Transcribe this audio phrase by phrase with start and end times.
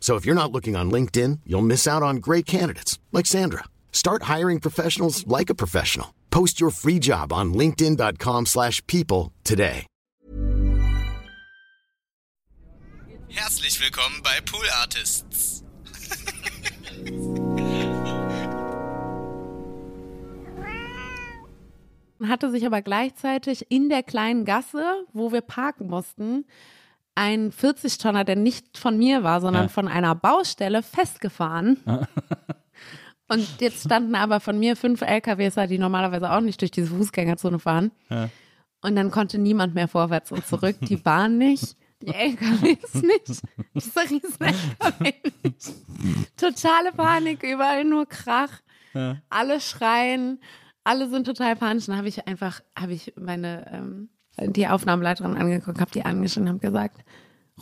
[0.00, 3.64] So if you're not looking on LinkedIn, you'll miss out on great candidates like Sandra.
[3.92, 6.14] Start hiring professionals like a professional.
[6.30, 9.86] Post your free job on linkedin.com/people slash people today.
[13.28, 15.62] Herzlich willkommen bei Pool Artists.
[22.28, 26.46] hatte sich aber gleichzeitig in der kleinen Gasse, wo wir parken mussten,
[27.20, 29.68] ein 40-Tonner, der nicht von mir war, sondern Ja.
[29.68, 31.78] von einer Baustelle festgefahren.
[33.28, 36.88] Und jetzt standen aber von mir fünf LKWs da, die normalerweise auch nicht durch diese
[36.88, 37.92] Fußgängerzone fahren.
[38.08, 38.28] Ja.
[38.82, 40.76] Und dann konnte niemand mehr vorwärts und zurück.
[40.88, 43.42] Die Bahn nicht, die LKWs nicht,
[43.74, 45.12] dieser riesen LKW
[45.44, 45.74] nicht.
[46.36, 48.50] Totale Panik, überall nur Krach.
[49.28, 50.40] Alle schreien,
[50.82, 51.86] alle sind total panisch.
[51.86, 54.08] Dann habe ich einfach, habe ich meine, ähm,
[54.46, 57.00] die Aufnahmeleiterin angeguckt, habe die angeschrieben und habe gesagt,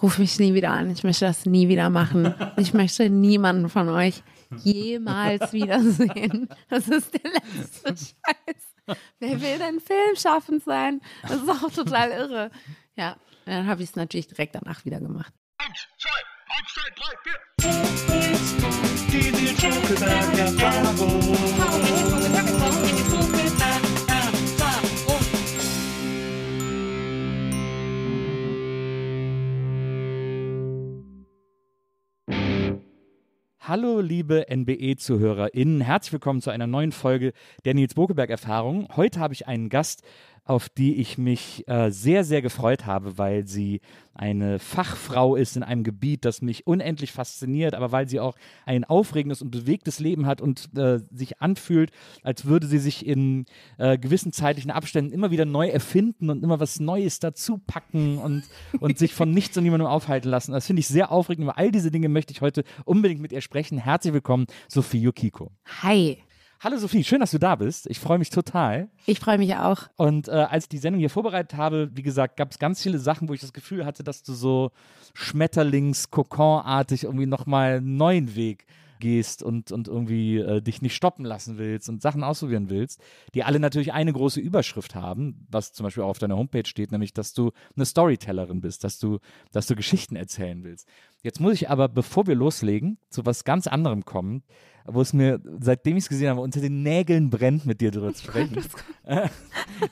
[0.03, 2.35] ruf mich nie wieder an, ich möchte das nie wieder machen.
[2.57, 4.23] Ich möchte niemanden von euch
[4.63, 6.49] jemals wiedersehen.
[6.69, 8.97] Das ist der letzte Scheiß.
[9.19, 11.01] Wer will denn filmschaffend sein?
[11.23, 12.51] Das ist auch total irre.
[12.97, 15.33] Ja, dann habe ich es natürlich direkt danach wieder gemacht.
[33.69, 35.83] Hallo, liebe NBE-ZuhörerInnen.
[35.83, 37.35] Herzlich willkommen zu einer neuen Folge
[37.67, 38.89] der Nils Bokeberg-Erfahrung.
[38.97, 40.03] Heute habe ich einen Gast,
[40.49, 43.83] auf die ich mich äh, sehr, sehr gefreut habe, weil sie
[44.15, 48.85] eine Fachfrau ist in einem Gebiet, das mich unendlich fasziniert, aber weil sie auch ein
[48.85, 51.91] aufregendes und bewegtes Leben hat und äh, sich anfühlt,
[52.23, 53.45] als würde sie sich in
[53.77, 58.43] äh, gewissen zeitlichen Abständen immer wieder neu erfinden und immer was Neues dazu packen und,
[58.81, 60.53] und sich von nichts und niemandem aufhalten lassen.
[60.53, 61.45] Das finde ich sehr aufregend.
[61.45, 63.77] Über all diese Dinge möchte ich heute unbedingt mit ihr sprechen.
[63.77, 65.53] Herzlich willkommen, Sophie Yukiko.
[65.83, 66.19] Hi,
[66.61, 67.89] Hallo Sophie, schön, dass du da bist.
[67.89, 68.89] Ich freue mich total.
[69.07, 69.83] ich freue mich auch.
[69.95, 72.99] Und äh, als ich die Sendung hier vorbereitet habe, wie gesagt, gab es ganz viele
[72.99, 74.73] Sachen, wo ich das Gefühl hatte, dass du so
[75.15, 78.67] Schmetterlings-Kokon-artig irgendwie nochmal einen neuen Weg
[78.99, 83.01] gehst und, und irgendwie äh, dich nicht stoppen lassen willst und Sachen ausprobieren willst,
[83.35, 86.91] die alle natürlich eine große Überschrift haben, was zum Beispiel auch auf deiner Homepage steht,
[86.91, 89.21] nämlich, dass du eine Storytellerin bist, dass du,
[89.53, 90.89] dass du Geschichten erzählen willst.
[91.23, 94.43] Jetzt muss ich aber, bevor wir loslegen, zu was ganz anderem kommen,
[94.91, 98.15] wo es mir, seitdem ich es gesehen habe, unter den Nägeln brennt, mit dir darüber
[98.15, 98.63] zu sprechen.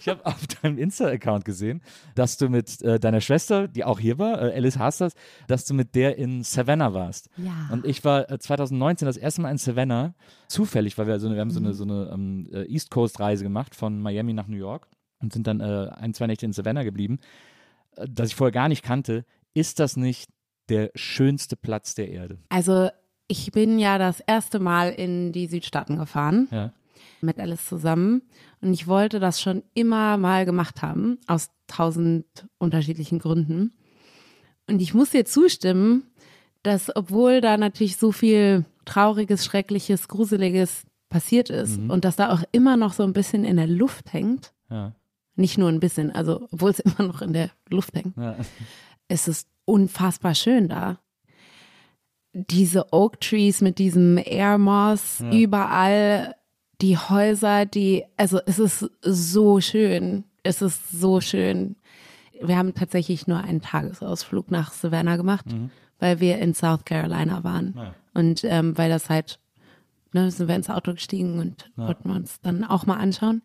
[0.01, 1.81] Ich habe auf deinem Insta-Account gesehen,
[2.15, 5.15] dass du mit äh, deiner Schwester, die auch hier war, äh, Alice Hasters,
[5.47, 7.31] dass du mit der in Savannah warst.
[7.37, 7.69] Ja.
[7.71, 10.15] Und ich war äh, 2019 das erste Mal in Savannah,
[10.49, 13.45] zufällig, weil wir, so eine, wir haben so eine, so eine ähm, äh, East Coast-Reise
[13.45, 14.89] gemacht von Miami nach New York
[15.21, 17.19] und sind dann äh, ein, zwei Nächte in Savannah geblieben,
[17.97, 19.25] äh, das ich vorher gar nicht kannte.
[19.55, 20.31] Ist das nicht
[20.69, 22.39] der schönste Platz der Erde?
[22.49, 22.91] Also
[23.29, 26.49] ich bin ja das erste Mal in die Südstaaten gefahren.
[26.51, 26.73] Ja.
[27.23, 28.23] mit Alice zusammen.
[28.61, 32.25] Und ich wollte das schon immer mal gemacht haben, aus tausend
[32.59, 33.73] unterschiedlichen Gründen.
[34.69, 36.05] Und ich muss dir zustimmen,
[36.63, 42.43] dass obwohl da natürlich so viel Trauriges, Schreckliches, Gruseliges passiert ist und dass da auch
[42.53, 44.93] immer noch so ein bisschen in der Luft hängt, Ja.
[45.37, 48.37] nicht nur ein bisschen, also obwohl es immer noch in der Luft hängt, Ja.
[49.09, 50.99] es ist unfassbar schön da.
[52.39, 55.31] Diese Oak Trees mit diesem Air Moss Ja.
[55.33, 56.35] überall,
[56.83, 60.25] die Häuser, die, also es ist so schön.
[60.43, 61.77] Es ist so schön.
[62.43, 65.47] Wir haben tatsächlich nur einen Tagesausflug nach Savannah gemacht,
[65.99, 67.73] weil wir in South Carolina waren.
[67.75, 67.95] Ja.
[68.13, 69.41] Und ähm, weil das halt,
[70.13, 73.41] ne, sind wir ins Auto gestiegen und wollten wir uns dann auch mal anschauen.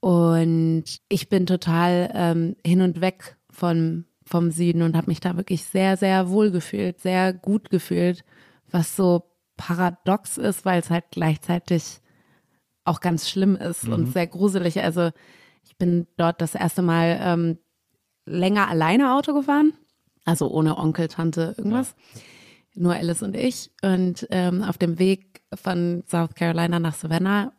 [0.00, 5.36] Und ich bin total ähm, hin und weg von, vom Süden und habe mich da
[5.36, 8.24] wirklich sehr, sehr wohl gefühlt, sehr gut gefühlt,
[8.70, 9.24] was so
[9.56, 12.00] paradox ist, weil es halt gleichzeitig
[12.84, 14.80] auch ganz schlimm ist und sehr gruselig.
[14.82, 15.10] Also
[15.64, 17.58] Ich bin dort das erste Mal ähm,
[18.24, 19.72] länger alleine Auto gefahren.
[20.24, 21.94] Also ohne Onkel, Tante, irgendwas.
[22.14, 22.20] Ja.
[22.82, 23.70] Nur Alice und ich.
[23.82, 27.52] Und ähm, auf dem Weg von South Carolina nach Savannah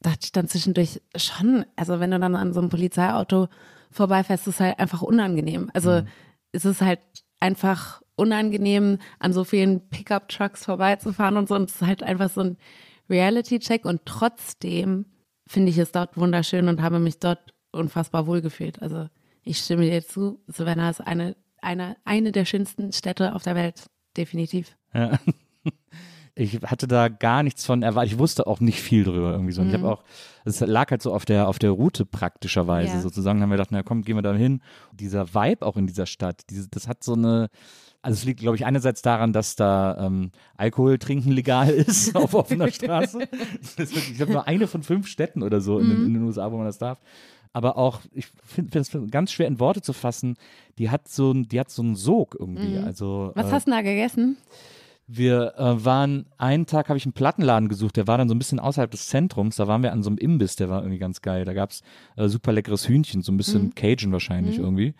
[0.00, 3.48] dachte ich dann zwischendurch schon, also wenn du dann an so einem Polizeiauto
[3.94, 5.70] vorbeifährst, ist halt einfach unangenehm.
[5.72, 6.08] Also mhm.
[6.52, 7.00] es ist halt
[7.40, 11.54] einfach unangenehm, an so vielen Pickup-Trucks vorbeizufahren und so.
[11.54, 12.56] Und es ist halt einfach so ein
[13.08, 13.84] Reality-Check.
[13.84, 15.06] Und trotzdem
[15.46, 18.82] finde ich es dort wunderschön und habe mich dort unfassbar wohl gefühlt.
[18.82, 19.08] Also
[19.42, 23.86] ich stimme dir zu, Savannah ist eine, eine, eine der schönsten Städte auf der Welt,
[24.16, 24.76] definitiv.
[24.92, 25.18] Ja.
[26.36, 28.12] Ich hatte da gar nichts von erwartet.
[28.12, 29.60] Ich wusste auch nicht viel drüber irgendwie so.
[29.60, 29.74] Und mhm.
[29.74, 30.02] ich habe auch,
[30.44, 33.00] es lag halt so auf der, auf der Route praktischerweise ja.
[33.00, 33.40] sozusagen.
[33.40, 34.60] Haben wir gedacht, na komm, gehen wir da hin.
[34.92, 37.50] Dieser Vibe auch in dieser Stadt, diese, das hat so eine,
[38.02, 42.34] also es liegt, glaube ich, einerseits daran, dass da ähm, Alkohol trinken legal ist auf
[42.34, 43.20] offener Straße.
[43.76, 46.06] Wirklich, ich glaube nur eine von fünf Städten oder so in, mhm.
[46.06, 47.00] in, den USA, wo man das darf.
[47.54, 50.36] Aber auch, ich finde das ganz schwer in Worte zu fassen.
[50.76, 52.78] Die hat so, die hat so einen Sog irgendwie.
[52.78, 52.84] Mhm.
[52.84, 54.36] Also, Was äh, hast du da gegessen?
[55.06, 58.38] Wir äh, waren, einen Tag habe ich einen Plattenladen gesucht, der war dann so ein
[58.38, 59.56] bisschen außerhalb des Zentrums.
[59.56, 61.44] Da waren wir an so einem Imbiss, der war irgendwie ganz geil.
[61.44, 61.82] Da gab es
[62.16, 63.74] äh, super leckeres Hühnchen, so ein bisschen mhm.
[63.74, 64.64] Cajun wahrscheinlich mhm.
[64.64, 64.94] irgendwie.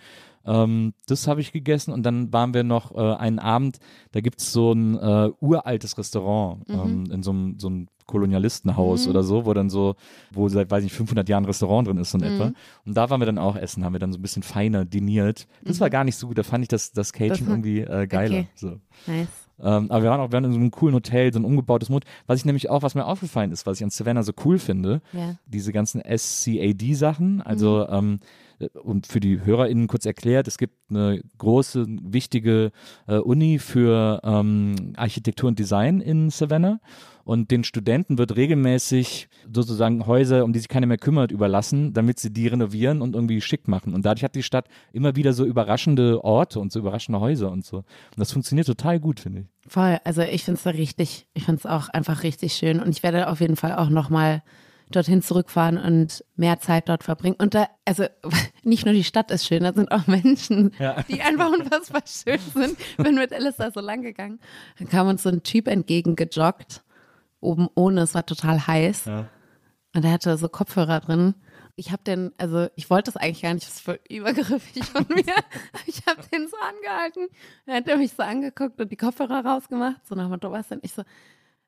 [0.46, 3.78] Ähm, das habe ich gegessen und dann waren wir noch äh, einen Abend,
[4.12, 6.74] da gibt es so ein äh, uraltes Restaurant mhm.
[6.74, 7.70] ähm, in so einem so
[8.06, 9.10] Kolonialistenhaus mhm.
[9.10, 9.96] oder so, wo dann so,
[10.30, 12.34] wo seit, weiß ich nicht, 500 Jahren Restaurant drin ist so in mhm.
[12.34, 12.52] etwa.
[12.84, 15.46] Und da waren wir dann auch essen, haben wir dann so ein bisschen feiner diniert.
[15.62, 15.92] Das war mhm.
[15.92, 18.40] gar nicht so gut, da fand ich das, das Cajun das irgendwie äh, geiler.
[18.40, 18.48] Okay.
[18.54, 18.80] So.
[19.06, 19.43] Nice.
[19.60, 21.88] Ähm, aber wir waren auch, wir waren in so einem coolen Hotel, so ein umgebautes
[21.88, 22.04] Mut.
[22.26, 25.00] Was ich nämlich auch, was mir aufgefallen ist, was ich an Savannah so cool finde,
[25.12, 25.36] ja.
[25.46, 27.94] diese ganzen SCAD-Sachen, also mhm.
[27.94, 28.20] ähm,
[28.82, 32.70] und für die HörerInnen kurz erklärt, es gibt eine große, wichtige
[33.06, 36.80] äh, Uni für ähm, Architektur und Design in Savannah.
[37.24, 42.18] Und den Studenten wird regelmäßig sozusagen Häuser, um die sich keiner mehr kümmert, überlassen, damit
[42.18, 43.94] sie die renovieren und irgendwie schick machen.
[43.94, 47.64] Und dadurch hat die Stadt immer wieder so überraschende Orte und so überraschende Häuser und
[47.64, 47.78] so.
[47.78, 47.86] Und
[48.18, 49.46] das funktioniert total gut, finde ich.
[49.66, 49.98] Voll.
[50.04, 52.80] Also ich finde es da richtig, ich finde es auch einfach richtig schön.
[52.80, 54.42] Und ich werde auf jeden Fall auch nochmal
[54.90, 57.36] dorthin zurückfahren und mehr Zeit dort verbringen.
[57.38, 58.04] Und da, also
[58.62, 61.02] nicht nur die Stadt ist schön, da sind auch Menschen, ja.
[61.08, 62.76] die einfach unfassbar schön sind.
[62.98, 64.40] Bin mit Alice da so lang gegangen.
[64.78, 66.82] Dann kam uns so ein Typ entgegengejoggt,
[67.44, 69.04] oben ohne, es war total heiß.
[69.06, 69.28] Ja.
[69.94, 71.34] Und er hatte so Kopfhörer drin.
[71.76, 75.06] Ich habe den, also ich wollte das eigentlich gar nicht, das ist voll übergriffig von
[75.14, 75.34] mir.
[75.86, 77.28] ich habe den so angehalten.
[77.66, 80.06] Dann hat er mich so angeguckt und die Kopfhörer rausgemacht.
[80.06, 80.80] So nach Motto, was denn?
[80.82, 81.02] Ich so,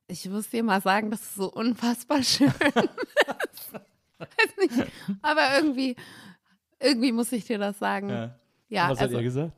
[0.08, 2.52] ich muss dir mal sagen, das ist so unfassbar schön.
[4.18, 4.90] Weiß nicht,
[5.22, 5.96] aber irgendwie,
[6.80, 8.08] irgendwie muss ich dir das sagen.
[8.08, 8.38] Ja.
[8.68, 9.52] ja was also, hat er gesagt?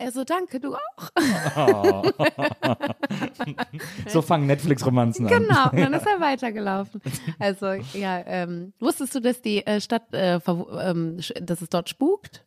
[0.00, 1.10] Er so, danke, du auch.
[1.56, 2.02] Oh.
[4.08, 5.42] so fangen Netflix-Romanzen an.
[5.42, 7.02] Genau, dann ist er weitergelaufen.
[7.38, 12.42] Also, ja, ähm, wusstest du, dass die äh, Stadt, äh, ähm, dass es dort spukt?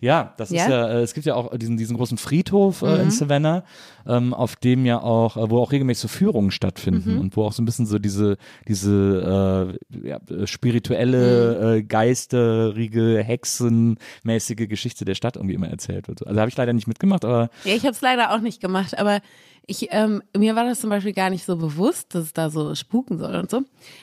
[0.00, 0.62] Ja, das ja?
[0.62, 3.00] ist ja, äh, es gibt ja auch diesen, diesen großen Friedhof äh, mhm.
[3.02, 3.64] in Savannah,
[4.06, 7.20] ähm, auf dem ja auch, äh, wo auch regelmäßig so Führungen stattfinden mhm.
[7.20, 8.36] und wo auch so ein bisschen so diese,
[8.68, 11.78] diese äh, ja, spirituelle, mhm.
[11.78, 16.26] äh, geisterige, hexenmäßige Geschichte der Stadt irgendwie immer erzählt wird.
[16.26, 17.48] Also habe ich leider nicht mitgemacht, aber.
[17.64, 19.20] Ja, ich habe es leider auch nicht gemacht, aber
[19.66, 22.74] ich, ähm, mir war das zum Beispiel gar nicht so bewusst, dass es da so
[22.74, 23.62] spuken soll und so.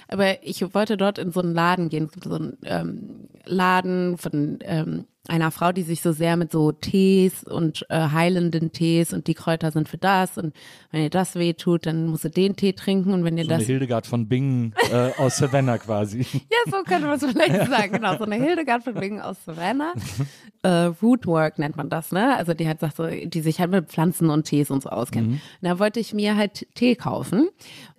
[0.09, 2.09] Aber ich wollte dort in so einen Laden gehen.
[2.21, 7.45] So einen ähm, Laden von ähm, einer Frau, die sich so sehr mit so Tees
[7.45, 10.53] und äh, heilenden Tees und die Kräuter sind für das und
[10.91, 13.51] wenn ihr das weh tut, dann musst du den Tee trinken und wenn ihr so
[13.51, 16.19] das eine Hildegard von Bingen äh, aus Savannah quasi.
[16.33, 17.65] ja, so könnte man es vielleicht ja.
[17.67, 19.93] sagen, genau, so eine Hildegard von Bingen aus Savannah.
[20.63, 20.69] äh,
[21.01, 22.35] Rootwork nennt man das, ne?
[22.35, 25.31] Also die halt sagt so, die sich halt mit Pflanzen und Tees und so auskennt.
[25.31, 25.41] Mhm.
[25.61, 27.47] da wollte ich mir halt Tee kaufen.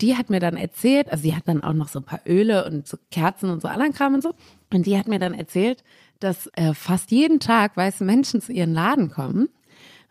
[0.03, 2.67] Die hat mir dann erzählt, also die hat dann auch noch so ein paar Öle
[2.67, 4.35] und so Kerzen und so anderen Kram und so.
[4.75, 5.85] Und die hat mir dann erzählt,
[6.25, 9.49] dass äh, fast jeden Tag weiße Menschen zu ihren Laden kommen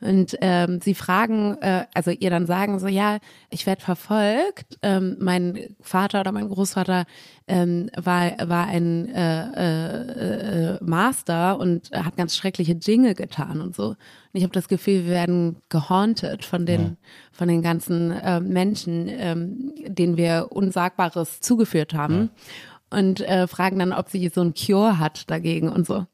[0.03, 4.77] und ähm, sie fragen, äh, also ihr dann sagen so, ja, ich werde verfolgt.
[4.81, 7.05] Ähm, mein Vater oder mein Großvater
[7.47, 13.75] ähm, war, war ein äh, äh, äh, Master und hat ganz schreckliche Dinge getan und
[13.75, 13.89] so.
[13.89, 13.97] Und
[14.33, 16.95] ich habe das Gefühl, wir werden gehaunted von den, ja.
[17.31, 22.29] von den ganzen äh, Menschen, ähm, denen wir Unsagbares zugeführt haben.
[22.35, 26.05] Ja und äh, fragen dann, ob sie so ein Cure hat dagegen und so.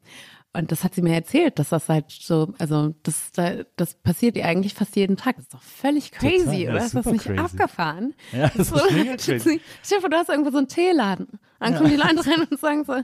[0.52, 3.30] Und das hat sie mir erzählt, dass das halt so, also das,
[3.76, 5.36] das passiert ihr eigentlich fast jeden Tag.
[5.36, 6.84] Das ist doch völlig crazy, Total, oder?
[6.84, 7.38] Ist das nicht crazy.
[7.38, 8.14] abgefahren?
[8.32, 9.60] Ja, das, das ist so, mega crazy.
[9.84, 11.28] Stell dir vor, du hast irgendwo so einen Teeladen.
[11.60, 11.96] Dann kommen ja.
[11.96, 12.94] die Leute rein und sagen so,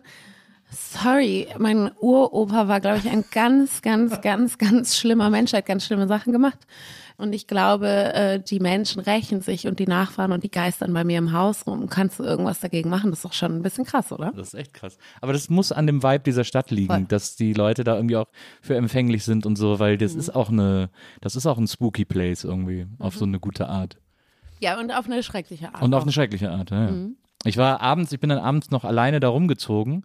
[0.70, 5.84] Sorry, mein Uropa war, glaube ich, ein ganz, ganz, ganz, ganz schlimmer Mensch, hat ganz
[5.86, 6.58] schlimme Sachen gemacht.
[7.18, 11.02] Und ich glaube, äh, die Menschen rächen sich und die Nachfahren und die geistern bei
[11.02, 11.88] mir im Haus rum.
[11.88, 13.08] Kannst du irgendwas dagegen machen?
[13.10, 14.32] Das ist doch schon ein bisschen krass, oder?
[14.36, 14.98] Das ist echt krass.
[15.22, 17.04] Aber das muss an dem Vibe dieser Stadt liegen, Voll.
[17.08, 18.26] dass die Leute da irgendwie auch
[18.60, 20.20] für empfänglich sind und so, weil das Mhm.
[20.20, 20.90] ist auch eine,
[21.22, 23.18] das ist auch ein spooky Place irgendwie, auf Mhm.
[23.18, 23.96] so eine gute Art.
[24.60, 25.82] Ja, und auf eine schreckliche Art.
[25.82, 26.84] Und auf eine schreckliche Art, ja.
[26.86, 26.90] ja.
[26.90, 27.16] Mhm.
[27.44, 30.04] Ich war abends, ich bin dann abends noch alleine da rumgezogen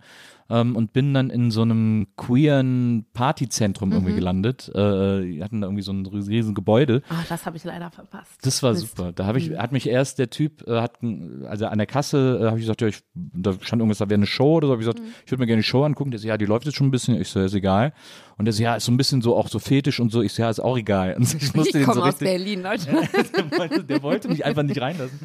[0.50, 3.96] ähm, und bin dann in so einem queeren Partyzentrum Mhm.
[3.96, 4.70] irgendwie gelandet.
[4.76, 7.02] Äh, die hatten da irgendwie so ein riesen Gebäude.
[7.10, 8.38] Ach, das habe ich leider verpasst.
[8.46, 8.96] Das war Mist.
[8.96, 9.12] super.
[9.14, 9.58] Da habe ich, Mhm.
[9.58, 11.00] hat mich erst der Typ, äh, hat,
[11.48, 14.18] also an der Kasse, äh, habe ich gesagt, ja, ich, da stand irgendwas, da wäre
[14.20, 14.74] eine Show oder so.
[14.74, 14.92] Habe ich Mhm.
[14.92, 16.12] gesagt, ich würde mir gerne die Show angucken.
[16.12, 17.20] Der so, ja, die läuft jetzt schon ein bisschen.
[17.20, 17.94] Ich so, ist egal.
[18.42, 20.24] Und der so, ja, ist so ein bisschen so auch so fetisch und so.
[20.24, 21.14] Ich so, ja, ist auch egal.
[21.18, 22.88] Und ich musste Ich komme so aus Berlin, Leute.
[23.38, 25.20] der, wollte, der wollte mich einfach nicht reinlassen.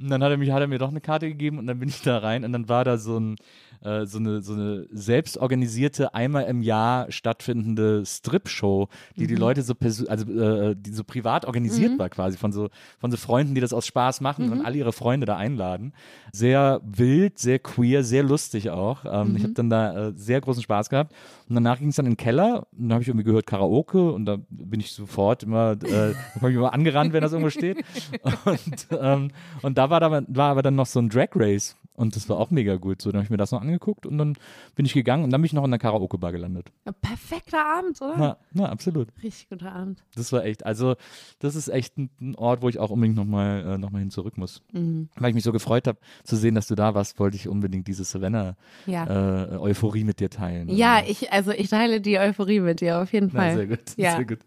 [0.00, 1.90] Und dann hat er, mich, hat er mir doch eine Karte gegeben und dann bin
[1.90, 3.36] ich da rein und dann war da so, ein,
[3.84, 9.74] äh, so, eine, so eine selbstorganisierte, einmal im Jahr stattfindende Strip-Show, die die Leute so,
[10.08, 13.72] also, äh, die so privat organisiert war quasi von so, von so Freunden, die das
[13.72, 15.92] aus Spaß machen und alle ihre Freunde da einladen.
[16.32, 19.04] Sehr wild, sehr queer, sehr lustig auch.
[19.04, 21.12] Ähm, Ich habe dann da äh, sehr großen Spaß gehabt.
[21.48, 24.12] Und danach ging es dann in den Keller und da habe ich irgendwie gehört Karaoke
[24.12, 27.78] und da bin ich sofort immer, äh, habe ich immer angerannt, wenn das irgendwo steht.
[28.44, 29.30] Und, ähm,
[29.62, 32.38] und da war, da war aber dann noch so ein Drag Race und das war
[32.38, 33.02] auch mega gut.
[33.02, 34.34] So, dann habe ich mir das noch angeguckt und dann
[34.74, 36.70] bin ich gegangen und dann bin ich noch in der Karaoke-Bar gelandet.
[37.00, 38.14] Perfekter Abend, oder?
[38.16, 39.08] Na, na, absolut.
[39.22, 40.02] Richtig guter Abend.
[40.14, 40.94] Das war echt, also
[41.38, 44.38] das ist echt ein, Ort, wo ich auch unbedingt nochmal äh, noch mal hin zurück
[44.38, 44.62] muss.
[44.72, 45.08] Mhm.
[45.16, 47.86] Weil ich mich so gefreut habe zu sehen, dass du da warst, wollte ich unbedingt
[47.88, 49.44] diese Savannah-Euphorie Ja.
[49.54, 50.68] äh, Euphorie mit dir teilen.
[50.70, 53.56] Ja, ich, also ich teile die Euphorie mit dir auf jeden Na, Fall.
[53.56, 54.16] sehr gut, Ja.
[54.16, 54.38] sehr gut.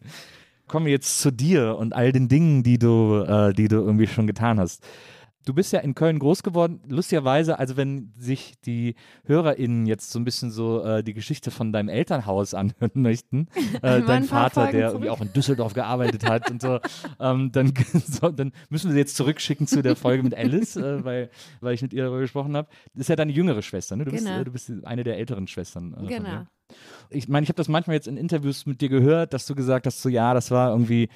[0.68, 4.08] Kommen wir jetzt zu dir und all den Dingen, die du, äh, die du irgendwie
[4.08, 4.84] schon getan hast.
[5.46, 6.82] Du bist ja in Köln groß geworden.
[6.88, 11.72] Lustigerweise, also wenn sich die HörerInnen jetzt so ein bisschen so äh, die Geschichte von
[11.72, 13.48] deinem Elternhaus anhören möchten,
[13.82, 16.80] äh, dein Vater, der irgendwie auch in Düsseldorf gearbeitet hat und so,
[17.20, 21.04] ähm, dann, so, dann müssen wir sie jetzt zurückschicken zu der Folge mit Alice, äh,
[21.06, 21.30] weil,
[21.62, 22.68] weil ich mit ihr darüber gesprochen habe.
[22.94, 24.06] Das ist ja deine jüngere Schwester, ne?
[24.06, 24.40] Du, bist, Genau.
[24.40, 25.94] äh, du bist eine der älteren Schwestern.
[25.94, 26.46] Äh, Genau.
[27.12, 29.86] Ich meine, ich habe das manchmal jetzt in Interviews mit dir gehört, dass du gesagt
[29.86, 31.10] hast, so ja, das war irgendwie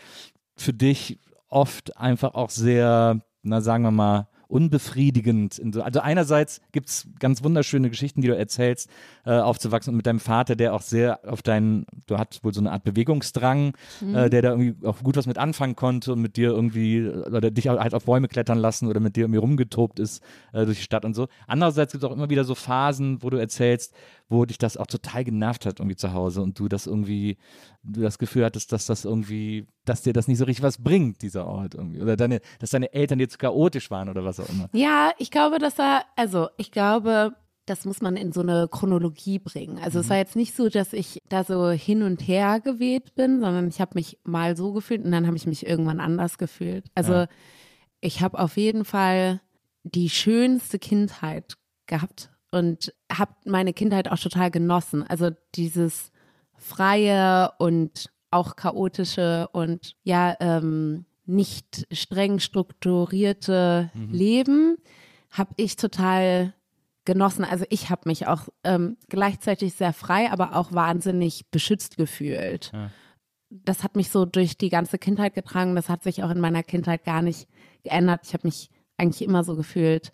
[0.55, 1.17] für dich
[1.47, 5.61] oft einfach auch sehr, na sagen wir mal, unbefriedigend.
[5.79, 8.89] Also einerseits gibt es ganz wunderschöne Geschichten, die du erzählst,
[9.23, 12.59] äh, aufzuwachsen und mit deinem Vater, der auch sehr auf deinen, du hattest wohl so
[12.59, 16.35] eine Art Bewegungsdrang, äh, der da irgendwie auch gut was mit anfangen konnte und mit
[16.35, 19.99] dir irgendwie, äh, oder dich halt auf Bäume klettern lassen oder mit dir irgendwie rumgetobt
[19.99, 21.27] ist äh, durch die Stadt und so.
[21.45, 23.93] Andererseits gibt es auch immer wieder so Phasen, wo du erzählst,
[24.29, 27.37] wo dich das auch total genervt hat irgendwie zu Hause und du das irgendwie,
[27.83, 31.21] du das Gefühl hattest, dass das irgendwie, dass dir das nicht so richtig was bringt,
[31.23, 32.01] dieser Ort irgendwie.
[32.01, 34.69] Oder deine, dass deine Eltern dir zu chaotisch waren oder was auch immer.
[34.73, 37.33] Ja, ich glaube, dass da, also ich glaube,
[37.65, 39.79] das muss man in so eine Chronologie bringen.
[39.79, 43.39] Also es war jetzt nicht so, dass ich da so hin und her geweht bin,
[43.39, 46.85] sondern ich habe mich mal so gefühlt und dann habe ich mich irgendwann anders gefühlt.
[46.95, 47.27] Also Ja.
[48.01, 49.41] ich habe auf jeden Fall
[49.83, 55.03] die schönste Kindheit gehabt und habe meine Kindheit auch total genossen.
[55.03, 56.11] Also dieses
[56.57, 64.77] freie und auch chaotische und ja ähm, nicht streng strukturierte Leben
[65.31, 66.53] habe ich total
[67.05, 67.45] genossen.
[67.45, 72.71] Also ich habe mich auch ähm, gleichzeitig sehr frei, aber auch wahnsinnig beschützt gefühlt.
[72.73, 72.91] Ja.
[73.49, 75.75] Das hat mich so durch die ganze Kindheit getragen.
[75.75, 77.47] Das hat sich auch in meiner Kindheit gar nicht
[77.83, 78.21] geändert.
[78.25, 80.11] Ich habe mich eigentlich immer so gefühlt.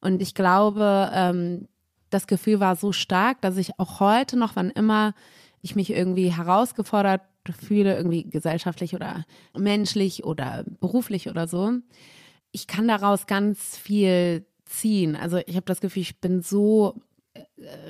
[0.00, 1.68] Und ich glaube, ähm,
[2.10, 5.14] das Gefühl war so stark, dass ich auch heute noch, wann immer
[5.60, 7.22] ich mich irgendwie herausgefordert
[7.52, 9.24] fühle, irgendwie gesellschaftlich oder
[9.56, 11.72] menschlich oder beruflich oder so,
[12.52, 15.16] ich kann daraus ganz viel ziehen.
[15.16, 17.00] Also ich habe das Gefühl, ich bin so
[17.34, 17.42] äh,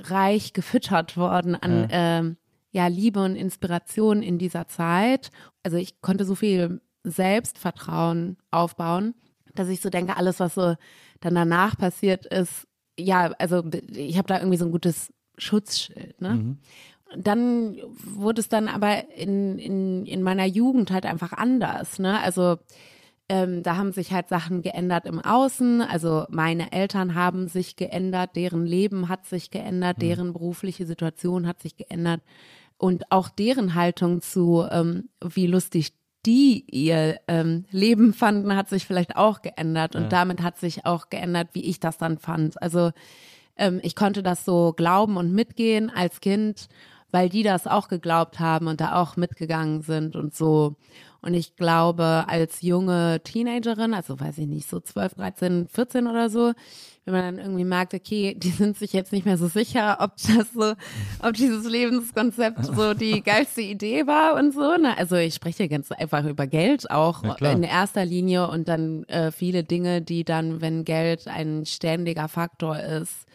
[0.03, 2.37] reich gefüttert worden an ähm,
[2.71, 5.31] ja, Liebe und Inspiration in dieser Zeit.
[5.63, 9.15] Also ich konnte so viel Selbstvertrauen aufbauen,
[9.55, 10.77] dass ich so denke, alles, was so
[11.21, 12.68] dann danach passiert ist,
[12.99, 13.63] ja, also
[13.93, 16.21] ich habe da irgendwie so ein gutes Schutzschild.
[16.21, 16.57] Ne?
[17.17, 21.99] Dann wurde es dann aber in, in, in meiner Jugend halt einfach anders.
[21.99, 22.21] Ne?
[22.21, 22.59] Also
[23.29, 25.81] ähm, da haben sich halt Sachen geändert im Außen.
[25.81, 31.61] Also meine Eltern haben sich geändert, deren Leben hat sich geändert, deren berufliche Situation hat
[31.61, 32.21] sich geändert.
[32.79, 35.93] Und auch deren Haltung zu, ähm, wie lustig
[36.29, 39.97] die ihr ähm, Leben fanden, hat sich vielleicht auch geändert.
[39.97, 42.61] Und damit hat sich auch geändert, wie ich das dann fand.
[42.61, 42.91] Also
[43.57, 46.69] ähm, ich konnte das so glauben und mitgehen als Kind.
[47.11, 50.77] weil die das auch geglaubt haben und da auch mitgegangen sind und so.
[51.21, 56.31] Und ich glaube, als junge Teenagerin, also weiß ich nicht, so 12, 13, 14 oder
[56.31, 56.53] so,
[57.05, 60.13] wenn man dann irgendwie merkt, okay, die sind sich jetzt nicht mehr so sicher, ob
[60.17, 60.75] das so,
[61.27, 64.77] ob dieses Lebenskonzept so die geilste Idee war und so.
[64.77, 64.97] Ne?
[64.97, 69.65] Also ich spreche ganz einfach über Geld auch in erster Linie und dann äh, viele
[69.65, 73.27] Dinge, die dann, wenn Geld ein ständiger Faktor ist,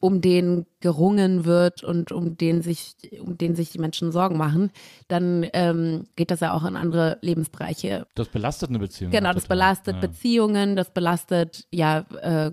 [0.00, 4.70] um den gerungen wird und um den sich, um den sich die Menschen Sorgen machen,
[5.08, 8.06] dann ähm, geht das ja auch in andere Lebensbereiche.
[8.14, 9.10] Das belastet eine Beziehung.
[9.10, 10.00] Genau, das belastet ja.
[10.00, 12.52] Beziehungen, das belastet, ja, äh,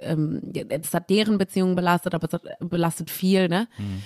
[0.00, 3.68] ähm, das hat deren Beziehungen belastet, aber es belastet viel, ne?
[3.78, 4.02] Mhm.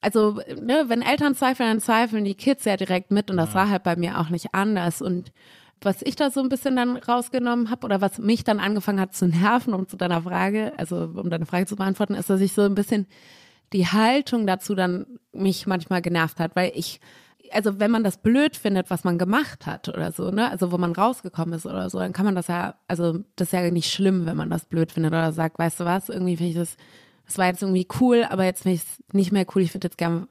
[0.00, 3.54] Also, ne, wenn Eltern zweifeln, dann zweifeln die Kids ja direkt mit und das ja.
[3.56, 5.32] war halt bei mir auch nicht anders und
[5.80, 9.14] was ich da so ein bisschen dann rausgenommen habe oder was mich dann angefangen hat
[9.14, 12.52] zu nerven, um zu deiner Frage, also um deine Frage zu beantworten, ist, dass ich
[12.52, 13.06] so ein bisschen
[13.72, 17.00] die Haltung dazu dann mich manchmal genervt hat, weil ich,
[17.52, 20.78] also wenn man das blöd findet, was man gemacht hat oder so, ne, also wo
[20.78, 23.92] man rausgekommen ist oder so, dann kann man das ja, also das ist ja nicht
[23.92, 26.76] schlimm, wenn man das blöd findet oder sagt, weißt du was, irgendwie finde ich das,
[27.26, 29.86] das war jetzt irgendwie cool, aber jetzt finde ich es nicht mehr cool, ich würde
[29.86, 30.28] jetzt gerne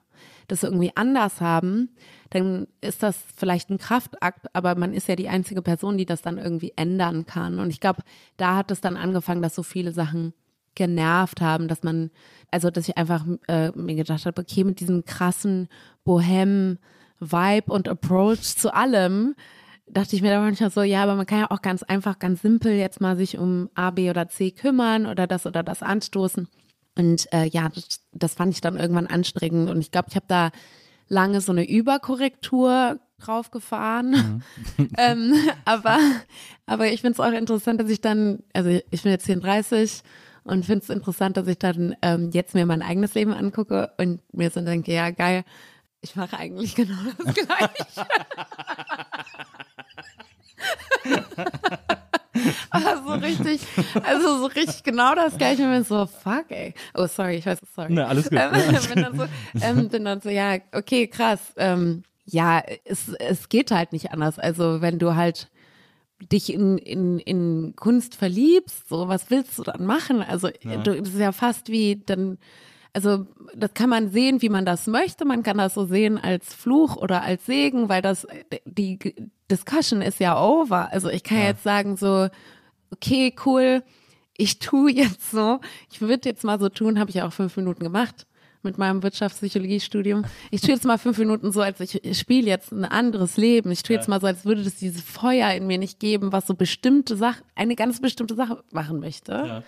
[0.47, 1.89] das irgendwie anders haben,
[2.29, 6.21] dann ist das vielleicht ein Kraftakt, aber man ist ja die einzige Person, die das
[6.21, 7.59] dann irgendwie ändern kann.
[7.59, 8.03] Und ich glaube,
[8.37, 10.33] da hat es dann angefangen, dass so viele Sachen
[10.75, 12.11] genervt haben, dass man,
[12.51, 15.69] also dass ich einfach äh, mir gedacht habe, okay, mit diesem krassen
[16.03, 19.35] Bohem-Vibe und Approach zu allem,
[19.87, 22.41] dachte ich mir da manchmal so, ja, aber man kann ja auch ganz einfach, ganz
[22.41, 26.47] simpel jetzt mal sich um A, B oder C kümmern oder das oder das anstoßen.
[26.95, 29.69] Und äh, ja, das, das fand ich dann irgendwann anstrengend.
[29.69, 30.51] Und ich glaube, ich habe da
[31.07, 34.43] lange so eine Überkorrektur drauf gefahren.
[34.77, 34.89] Mhm.
[34.97, 35.33] ähm,
[35.65, 35.97] aber,
[36.65, 40.01] aber ich finde es auch interessant, dass ich dann, also ich bin jetzt 34
[40.43, 44.21] und finde es interessant, dass ich dann ähm, jetzt mir mein eigenes Leben angucke und
[44.33, 45.43] mir so denke, ja geil,
[46.01, 48.07] ich mache eigentlich genau das Gleiche.
[52.69, 53.61] Aber so richtig,
[54.03, 55.63] also so richtig genau das gleiche.
[55.63, 56.73] Und bin so, fuck, ey.
[56.93, 57.93] Oh, sorry, ich weiß, sorry.
[57.93, 58.39] Na, alles gut.
[58.39, 58.51] Ähm,
[58.93, 59.25] bin, dann so,
[59.61, 61.39] ähm, bin dann so, ja, okay, krass.
[61.57, 64.39] Ähm, ja, es, es geht halt nicht anders.
[64.39, 65.49] Also, wenn du halt
[66.31, 70.21] dich in, in, in Kunst verliebst, so, was willst du dann machen?
[70.21, 70.77] Also, ja.
[70.77, 72.37] du, das ist ja fast wie dann,
[72.97, 75.23] also das kann man sehen, wie man das möchte.
[75.23, 78.25] Man kann das so sehen als Fluch oder als Segen, weil das
[78.65, 78.97] die
[79.51, 80.91] Discussion ist ja over.
[80.91, 81.43] Also ich kann ja.
[81.43, 82.27] jetzt sagen so,
[82.89, 83.83] okay, cool,
[84.35, 85.59] ich tue jetzt so,
[85.91, 88.25] ich würde jetzt mal so tun, habe ich auch fünf Minuten gemacht
[88.63, 90.25] mit meinem Wirtschaftspsychologiestudium.
[90.49, 93.69] Ich tue jetzt mal fünf Minuten so, als ich, ich spiele jetzt ein anderes Leben.
[93.69, 96.47] Ich tue jetzt mal so, als würde es dieses Feuer in mir nicht geben, was
[96.47, 99.33] so bestimmte Sachen, eine ganz bestimmte Sache machen möchte.
[99.33, 99.63] Ja.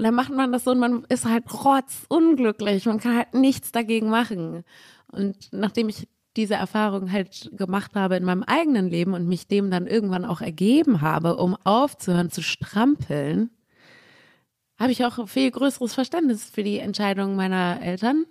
[0.00, 2.86] Und dann macht man das so und man ist halt rotzunglücklich.
[2.86, 4.64] Man kann halt nichts dagegen machen.
[5.12, 6.08] Und nachdem ich
[6.38, 10.40] diese Erfahrung halt gemacht habe in meinem eigenen Leben und mich dem dann irgendwann auch
[10.40, 13.50] ergeben habe, um aufzuhören zu strampeln,
[14.78, 18.24] habe ich auch viel größeres Verständnis für die Entscheidungen meiner Eltern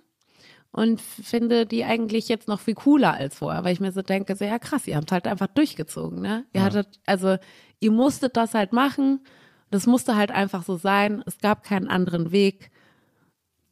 [0.72, 4.34] und finde die eigentlich jetzt noch viel cooler als vorher, weil ich mir so denke,
[4.34, 6.46] so ja krass, ihr habt halt einfach durchgezogen, ne?
[6.52, 6.66] Ihr ja.
[6.66, 7.36] hattet, also
[7.78, 9.20] ihr musstet das halt machen
[9.70, 11.22] das musste halt einfach so sein.
[11.26, 12.70] Es gab keinen anderen Weg.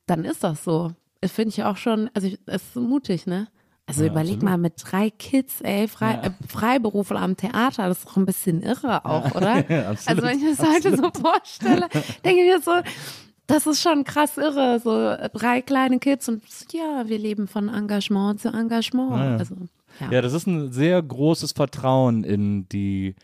[0.06, 0.92] Dann ist das so.
[1.20, 3.48] Das finde ich auch schon, also es ist mutig, ne?
[3.86, 4.42] Also ja, überleg absolut.
[4.42, 6.22] mal mit drei Kids, ey, Frei, ja.
[6.24, 9.64] äh, Freiberufler am Theater, das ist doch ein bisschen irre auch, oder?
[9.70, 11.88] Ja, also wenn ich das heute so vorstelle,
[12.24, 12.72] denke ich mir so,
[13.46, 18.40] das ist schon krass irre, so drei kleine Kids und ja, wir leben von Engagement
[18.40, 19.40] zu Engagement.
[19.40, 19.54] Also,
[20.10, 20.20] ja.
[20.20, 23.14] das ist ein sehr großes Vertrauen in die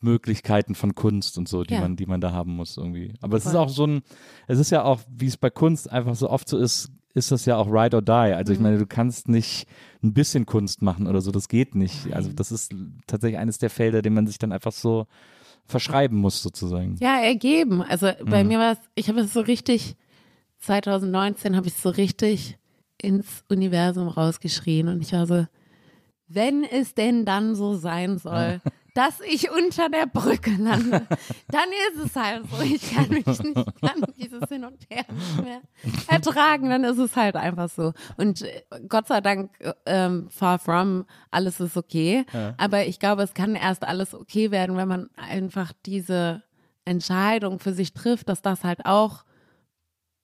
[0.00, 1.80] Möglichkeiten von Kunst und so, die ja.
[1.80, 3.12] man, die man da haben muss irgendwie.
[3.20, 4.02] Aber es ist auch so ein,
[4.46, 7.44] es ist ja auch, wie es bei Kunst einfach so oft so ist, ist das
[7.44, 8.12] ja auch ride or die.
[8.12, 8.64] Also ich mhm.
[8.64, 9.66] meine, du kannst nicht
[10.02, 12.12] ein bisschen Kunst machen oder so, das geht nicht.
[12.12, 12.74] Also das ist
[13.06, 15.06] tatsächlich eines der Felder, dem man sich dann einfach so
[15.66, 16.96] verschreiben muss sozusagen.
[17.00, 17.82] Ja, ergeben.
[17.82, 18.48] Also bei mhm.
[18.48, 19.96] mir war es, ich habe es so richtig,
[20.60, 22.58] 2019 habe ich es so richtig
[22.98, 25.46] ins Universum rausgeschrien und ich war so,
[26.28, 28.60] wenn es denn dann so sein soll,
[28.94, 31.06] dass ich unter der Brücke lande,
[31.48, 32.62] dann ist es halt so.
[32.62, 35.60] Ich kann mich nicht, kann dieses Hin und Her nicht mehr
[36.08, 37.92] ertragen, dann ist es halt einfach so.
[38.16, 39.50] Und äh, Gott sei Dank,
[39.86, 42.24] ähm, far from, alles ist okay.
[42.32, 42.54] Ja.
[42.58, 46.42] Aber ich glaube, es kann erst alles okay werden, wenn man einfach diese
[46.84, 49.24] Entscheidung für sich trifft, dass das halt auch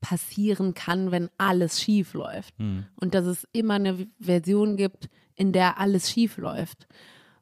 [0.01, 2.59] passieren kann, wenn alles schief läuft.
[2.59, 2.87] Mhm.
[2.97, 6.87] Und dass es immer eine Version gibt, in der alles schief läuft.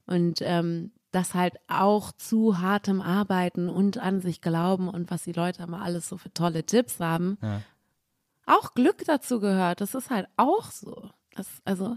[0.06, 5.32] Und ähm, das halt auch zu hartem Arbeiten und an sich glauben und was die
[5.32, 7.60] Leute immer alles so für tolle Tipps haben, ja.
[8.46, 9.80] auch Glück dazu gehört.
[9.80, 11.10] Das ist halt auch so.
[11.36, 11.96] Das, also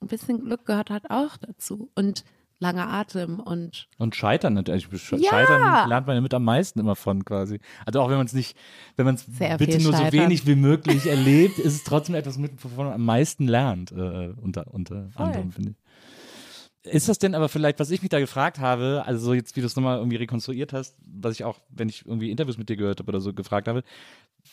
[0.00, 1.90] ein bisschen Glück gehört halt auch dazu.
[1.94, 2.24] Und
[2.58, 3.88] langer Atem und.
[3.96, 4.88] Und Scheitern natürlich.
[4.92, 5.30] Ja.
[5.30, 7.58] Scheitern lernt man ja mit am meisten immer von quasi.
[7.86, 8.56] Also auch wenn man es nicht,
[8.96, 10.12] wenn man es bitte nur so scheitern.
[10.12, 14.34] wenig wie möglich erlebt, ist es trotzdem etwas, mit, wovon man am meisten lernt, äh,
[14.40, 15.26] unter, unter Voll.
[15.26, 15.76] anderem, finde ich.
[16.82, 19.60] Ist das denn aber vielleicht, was ich mich da gefragt habe, also so jetzt, wie
[19.60, 22.76] du es nochmal irgendwie rekonstruiert hast, was ich auch, wenn ich irgendwie Interviews mit dir
[22.76, 23.82] gehört habe oder so, gefragt habe,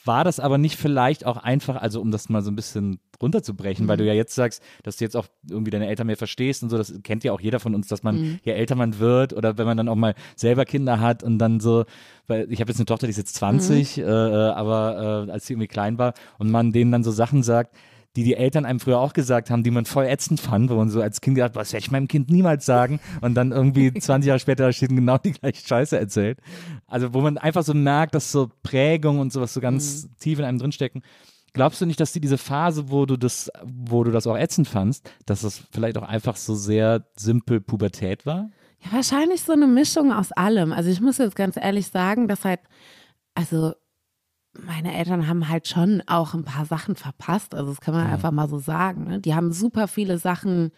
[0.04, 3.88] war das aber nicht vielleicht auch einfach, also um das mal so ein bisschen runterzubrechen,
[3.88, 6.70] weil du ja jetzt sagst, dass du jetzt auch irgendwie deine Eltern mehr verstehst und
[6.70, 9.58] so, das kennt ja auch jeder von uns, dass man, je älter man wird oder
[9.58, 11.86] wenn man dann auch mal selber Kinder hat und dann so,
[12.28, 14.06] weil ich habe jetzt eine Tochter, die ist jetzt 20, äh, äh,
[14.52, 17.74] aber äh, als sie irgendwie klein war und man denen dann so Sachen sagt,
[18.18, 20.90] die die Eltern einem früher auch gesagt haben, die man voll ätzend fand, wo man
[20.90, 24.28] so als Kind gedacht, was werde ich meinem Kind niemals sagen und dann irgendwie 20
[24.28, 26.40] Jahre später steht genau die gleiche Scheiße erzählt.
[26.88, 30.46] Also wo man einfach so merkt, dass so Prägung und sowas so ganz tief in
[30.46, 31.04] einem drinstecken.
[31.54, 34.68] Glaubst du nicht, dass die diese Phase, wo du das, wo du das auch ätzend
[34.68, 38.50] fandst, dass das vielleicht auch einfach so sehr simpel Pubertät war?
[38.84, 40.72] Ja, wahrscheinlich so eine Mischung aus allem.
[40.74, 42.62] Also ich muss jetzt ganz ehrlich sagen, dass halt,
[43.36, 43.74] also
[44.66, 47.54] meine Eltern haben halt schon auch ein paar Sachen verpasst.
[47.56, 49.06] Also das kann man einfach mal so sagen.
[49.06, 49.20] Ne?
[49.20, 50.72] Die haben super viele Sachen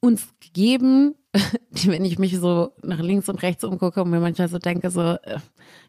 [0.00, 1.14] uns gegeben,
[1.70, 4.90] die, wenn ich mich so nach links und rechts umgucke und mir manchmal so denke,
[4.90, 5.38] so äh,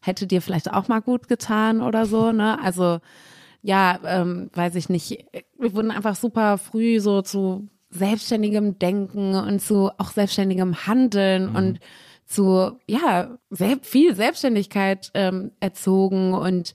[0.02, 2.32] hätte dir vielleicht auch mal gut getan oder so.
[2.32, 2.62] Ne?
[2.62, 3.00] Also
[3.62, 5.26] ja, ähm, weiß ich nicht.
[5.58, 11.80] Wir wurden einfach super früh so zu selbstständigem Denken und zu auch selbstständigem Handeln und
[12.26, 16.74] zu, ja, sehr viel Selbstständigkeit ähm, erzogen und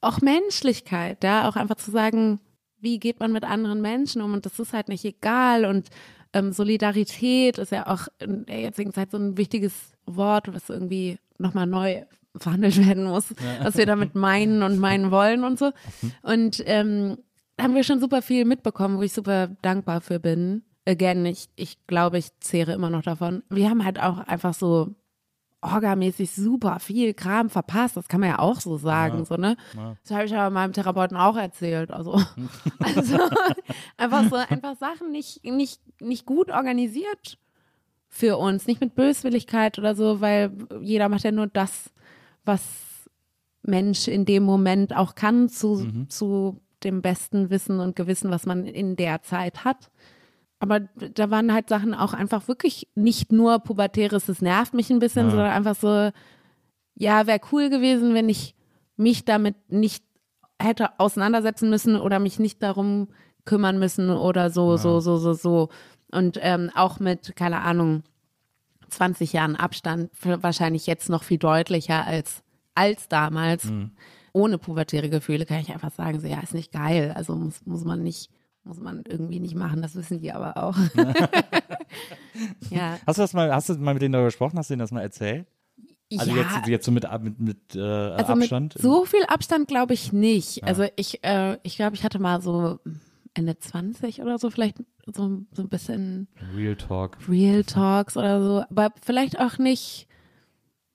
[0.00, 2.40] auch Menschlichkeit, ja, auch einfach zu sagen,
[2.80, 5.88] wie geht man mit anderen Menschen um und das ist halt nicht egal und
[6.32, 11.18] ähm, Solidarität ist ja auch in der jetzigen Zeit so ein wichtiges Wort, was irgendwie
[11.38, 12.04] nochmal neu
[12.36, 15.72] verhandelt werden muss, was wir damit meinen und meinen wollen und so.
[16.22, 17.18] Und ähm,
[17.56, 20.62] da haben wir schon super viel mitbekommen, wo ich super dankbar für bin.
[20.86, 23.42] Again, ich, ich glaube, ich zehre immer noch davon.
[23.50, 24.94] Wir haben halt auch einfach so
[25.60, 27.96] orgamäßig super viel Kram verpasst.
[27.96, 29.56] Das kann man ja auch so sagen, so, ne?
[30.02, 31.90] Das habe ich aber meinem Therapeuten auch erzählt.
[31.90, 32.12] Also,
[32.78, 33.18] also
[33.96, 37.38] einfach so, einfach Sachen nicht, nicht, nicht gut organisiert
[38.08, 41.90] für uns, nicht mit Böswilligkeit oder so, weil jeder macht ja nur das,
[42.44, 42.62] was
[43.62, 48.64] Mensch in dem Moment auch kann, zu, zu dem besten Wissen und Gewissen, was man
[48.64, 49.90] in der Zeit hat.
[50.60, 54.98] Aber da waren halt Sachen auch einfach wirklich nicht nur pubertäres, das nervt mich ein
[54.98, 56.10] bisschen, sondern einfach so,
[56.94, 58.56] ja, wäre cool gewesen, wenn ich
[58.96, 60.02] mich damit nicht
[60.60, 63.08] hätte auseinandersetzen müssen oder mich nicht darum
[63.44, 65.68] kümmern müssen oder so, so, so, so, so.
[66.10, 68.02] Und ähm, auch mit, keine Ahnung,
[68.88, 72.42] 20 Jahren Abstand, wahrscheinlich jetzt noch viel deutlicher als,
[72.74, 73.66] als damals.
[74.32, 77.12] Ohne pubertäre Gefühle kann ich einfach sagen, so, ja, ist nicht geil.
[77.16, 78.30] Also muss, muss man nicht,
[78.64, 80.76] muss man irgendwie nicht machen, das wissen die aber auch.
[82.70, 82.98] ja.
[83.06, 84.58] Hast du das mal, hast du mal mit denen darüber gesprochen?
[84.58, 85.46] Hast du denen das mal erzählt?
[86.16, 88.74] Also ja, jetzt, jetzt so mit, mit, mit äh, also Abstand?
[88.74, 90.64] Mit so viel Abstand glaube ich nicht.
[90.64, 92.78] Also ich, äh, ich glaube, ich hatte mal so
[93.34, 97.18] Ende 20 oder so, vielleicht so, so ein bisschen Real Talk.
[97.28, 100.08] Real Talks oder so, aber vielleicht auch nicht,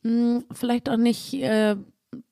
[0.01, 1.75] mh, vielleicht auch nicht, äh,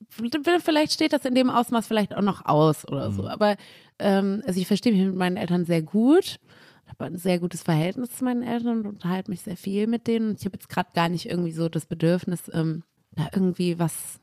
[0.09, 3.27] vielleicht steht das in dem Ausmaß vielleicht auch noch aus oder so.
[3.27, 3.55] Aber
[4.01, 6.39] ähm, also ich verstehe mich mit meinen Eltern sehr gut,
[6.87, 10.35] habe ein sehr gutes Verhältnis zu meinen Eltern und unterhalte mich sehr viel mit denen.
[10.37, 12.83] Ich habe jetzt gerade gar nicht irgendwie so das Bedürfnis, ähm,
[13.13, 14.19] da irgendwie was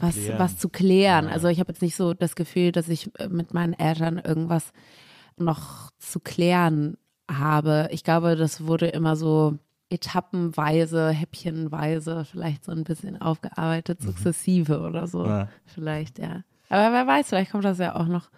[0.00, 0.38] was, klären.
[0.38, 1.26] was zu klären.
[1.26, 4.72] Also ich habe jetzt nicht so das Gefühl, dass ich äh, mit meinen Eltern irgendwas
[5.36, 6.96] noch zu klären
[7.30, 7.88] habe.
[7.90, 9.58] Ich glaube, das wurde immer so
[9.90, 15.26] etappenweise, häppchenweise vielleicht so ein bisschen aufgearbeitet, sukzessive oder so.
[15.26, 15.48] Ja.
[15.66, 16.42] Vielleicht, ja.
[16.68, 18.30] Aber wer weiß, vielleicht kommt das ja auch noch.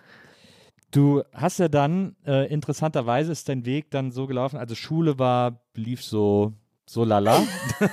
[0.97, 5.61] Du hast ja dann, äh, interessanterweise ist dein Weg dann so gelaufen, also Schule war,
[5.75, 6.55] lief so,
[6.87, 7.43] so lala.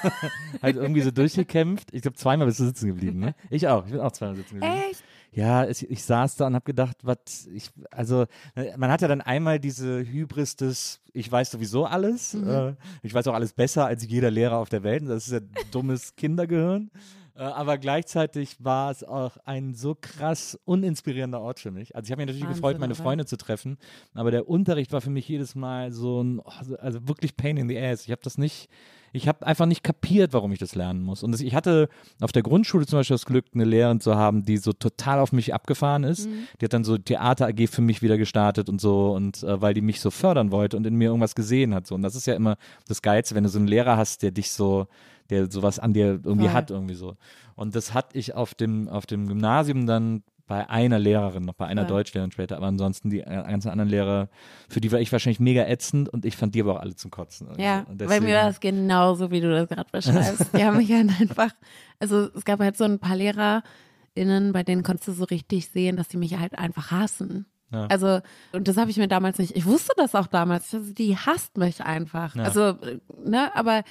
[0.61, 1.89] halt irgendwie so durchgekämpft.
[1.91, 3.35] Ich glaube, zweimal bist du sitzen geblieben, ne?
[3.49, 4.81] Ich auch, ich bin auch zweimal sitzen geblieben.
[4.89, 5.03] Echt?
[5.33, 9.09] Ja, es, ich saß da und habe gedacht, was ich, also äh, man hat ja
[9.09, 13.85] dann einmal diese Hybris des, ich weiß sowieso alles, äh, ich weiß auch alles besser
[13.85, 15.39] als jeder Lehrer auf der Welt, das ist ja
[15.71, 16.89] dummes Kindergehirn.
[17.35, 21.95] Äh, aber gleichzeitig war es auch ein so krass uninspirierender Ort für mich.
[21.95, 22.95] Also ich habe mich natürlich Wahnsinn, gefreut, meine?
[22.95, 23.77] Freunde zu treffen,
[24.13, 27.57] aber der Unterricht war für mich jedes Mal so ein, oh, so- also wirklich Pain
[27.57, 28.05] in the Ass.
[28.05, 28.69] Ich habe das nicht,
[29.13, 31.23] ich habe einfach nicht kapiert, warum ich das lernen muss.
[31.23, 31.89] Und das, ich hatte
[32.21, 35.31] auf der Grundschule zum Beispiel das Glück, eine Lehrerin zu haben, die so total auf
[35.31, 36.27] mich abgefahren ist.
[36.59, 39.73] Die hat dann so Theater AG für mich wieder gestartet und so und äh, weil
[39.73, 41.87] die mich so fördern wollte und in mir irgendwas gesehen hat.
[41.87, 41.95] So.
[41.95, 44.51] Und das ist ja immer das Geilste, wenn du so einen Lehrer hast, der dich
[44.51, 44.87] so,
[45.29, 46.53] der sowas an dir irgendwie Voll.
[46.53, 47.15] hat, irgendwie so.
[47.55, 51.67] Und das hatte ich auf dem, auf dem Gymnasium dann bei einer Lehrerin, noch bei
[51.67, 51.87] einer Ja.
[51.87, 54.27] Deutschlehrerin später, aber ansonsten die äh, ganzen anderen Lehrer,
[54.67, 57.11] für die war ich wahrscheinlich mega ätzend und ich fand die aber auch alle zum
[57.11, 57.47] Kotzen.
[57.57, 60.47] Ja, Und bei deswegen- mir war es genauso, wie du das gerade beschreibst.
[60.57, 61.51] Die haben mich halt einfach,
[61.99, 65.95] also es gab halt so ein paar LehrerInnen, bei denen konntest du so richtig sehen,
[65.95, 67.45] dass die mich halt einfach hassen.
[67.71, 67.87] Ja.
[67.87, 68.19] Also,
[68.51, 71.57] und das habe ich mir damals nicht, ich wusste das auch damals, also die hasst
[71.57, 72.35] mich einfach.
[72.35, 72.43] Ja.
[72.43, 73.83] Also, äh, ne, aber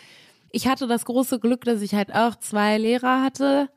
[0.53, 3.69] ich hatte das große Glück, dass ich halt auch zwei Lehrer hatte,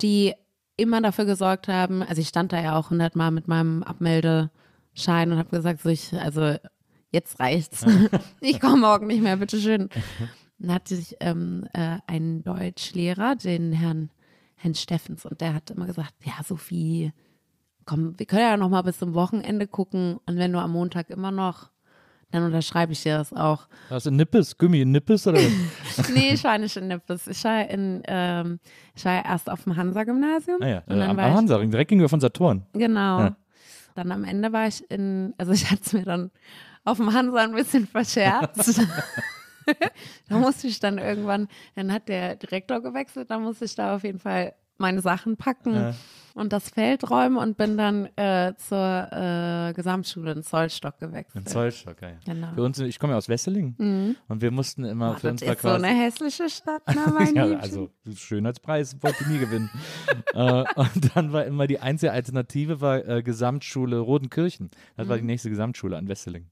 [0.00, 0.34] die
[0.76, 5.38] immer dafür gesorgt haben, also ich stand da ja auch hundertmal mit meinem Abmeldeschein und
[5.38, 6.56] habe gesagt, so ich, also
[7.12, 7.86] jetzt reicht's.
[8.40, 9.88] ich komme morgen nicht mehr, bitteschön.
[10.58, 14.10] Dann hatte ich ähm, äh, einen Deutschlehrer, den Herrn,
[14.56, 17.12] Herrn Steffens, und der hat immer gesagt, ja, Sophie,
[17.84, 21.10] komm, wir können ja noch mal bis zum Wochenende gucken und wenn du am Montag
[21.10, 21.70] immer noch,
[22.30, 23.68] dann unterschreibe ich dir das auch.
[23.90, 25.40] Hast du Nippes, Gummi, Nippes oder?
[26.14, 27.26] nee, ich war nicht in Nippes.
[27.26, 28.58] Ich war, in, ähm,
[28.94, 30.58] ich war ja erst auf dem Hansa-Gymnasium.
[30.60, 32.66] Naja, und äh, am, am Hansaring, direkt gegenüber von Saturn.
[32.72, 33.20] Genau.
[33.20, 33.36] Ja.
[33.94, 36.30] Dann am Ende war ich in, also ich hatte es mir dann
[36.84, 38.80] auf dem Hansa ein bisschen verscherzt.
[40.28, 44.04] da musste ich dann irgendwann, dann hat der Direktor gewechselt, da musste ich da auf
[44.04, 45.94] jeden Fall meine Sachen packen Ja.
[46.34, 51.44] und das Feld räumen und bin dann äh, zur äh, Gesamtschule in Zollstock gewechselt.
[51.44, 52.10] In Zollstock, ja.
[52.24, 52.48] Genau.
[52.54, 55.52] Für uns, ich komme ja aus Wesseling und wir mussten immer, Boah, für uns war
[55.52, 55.84] ist so quasi.
[55.86, 59.70] eine hässliche Stadt, ne, mein ja, also Schönheitspreis wollte ich nie gewinnen.
[60.34, 64.70] äh, und dann war immer die einzige Alternative war äh, Gesamtschule Rodenkirchen.
[64.96, 65.10] Das Mhm.
[65.10, 66.46] war die nächste Gesamtschule an Wesseling.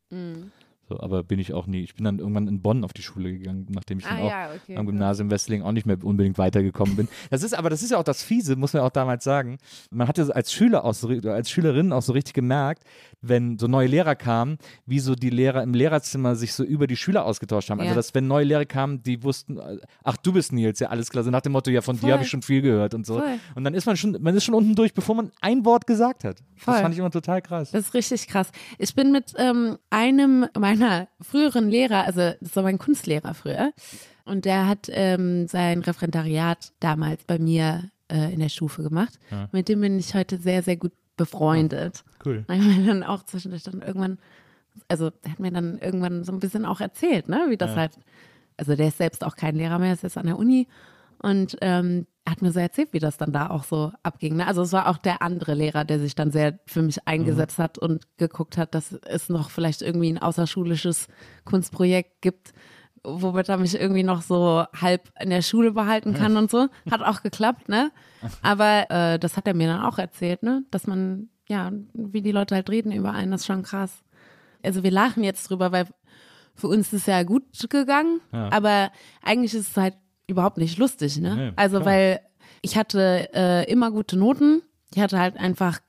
[0.92, 1.80] So, aber bin ich auch nie.
[1.80, 4.30] Ich bin dann irgendwann in Bonn auf die Schule gegangen, nachdem ich dann Ah, auch
[4.30, 4.86] ja, okay, am.
[4.86, 7.08] Gymnasium Wesseling auch nicht mehr unbedingt weitergekommen bin.
[7.30, 9.58] Das ist aber, das ist ja auch das Fiese, muss man auch damals sagen.
[9.90, 12.84] Man hat ja als Schüler auch so, als Schülerin auch so richtig gemerkt,
[13.22, 16.96] wenn so neue Lehrer kamen, wie so die Lehrer im Lehrerzimmer sich so über die
[16.96, 17.78] Schüler ausgetauscht haben.
[17.80, 17.94] Also, Ja.
[17.96, 21.24] dass wenn neue Lehrer kamen, die wussten, äh, ach, du bist Nils, ja, alles klar.
[21.24, 22.08] So nach dem Motto, ja, von Voll.
[22.08, 23.18] dir habe ich schon viel gehört und so.
[23.20, 23.38] Voll.
[23.54, 26.24] Und dann ist man schon, man ist schon unten durch, bevor man ein Wort gesagt
[26.24, 26.38] hat.
[26.56, 26.74] Voll.
[26.74, 27.70] Das fand ich immer total krass.
[27.70, 28.50] Das ist richtig krass.
[28.78, 30.81] Ich bin mit ähm, einem meiner
[31.20, 33.72] früheren Lehrer, also das war mein Kunstlehrer früher,
[34.24, 39.18] und der hat ähm, sein Referendariat damals bei mir äh, in der Stufe gemacht.
[39.52, 42.04] Mit dem bin ich heute sehr, sehr gut befreundet.
[42.24, 42.44] Cool.
[42.46, 44.18] Da haben wir dann auch zwischendurch dann irgendwann,
[44.88, 47.92] also der hat mir dann irgendwann so ein bisschen auch erzählt, ne, wie das halt,
[48.56, 50.68] also der ist selbst auch kein Lehrer mehr, ist jetzt an der Uni
[51.18, 54.36] und ähm, hat mir so erzählt, wie das dann da auch so abging.
[54.36, 54.46] Ne?
[54.46, 57.78] Also es war auch der andere Lehrer, der sich dann sehr für mich eingesetzt hat
[57.78, 61.08] und geguckt hat, dass es noch vielleicht irgendwie ein außerschulisches
[61.44, 62.52] Kunstprojekt gibt,
[63.02, 66.68] womit er mich irgendwie noch so halb in der Schule behalten kann und so.
[66.90, 67.90] Hat auch geklappt, ne?
[68.40, 70.64] Aber äh, das hat er mir dann auch erzählt, ne?
[70.70, 74.04] Dass man, ja, wie die Leute halt reden über einen, das ist schon krass.
[74.62, 75.86] Also wir lachen jetzt drüber, weil
[76.54, 79.94] für uns ist es ja gut gegangen, aber eigentlich ist es halt
[80.32, 81.36] überhaupt nicht lustig, ne?
[81.36, 81.86] Nee, also klar.
[81.86, 82.20] weil
[82.62, 84.62] ich hatte äh, immer gute Noten.
[84.94, 85.80] Ich hatte halt einfach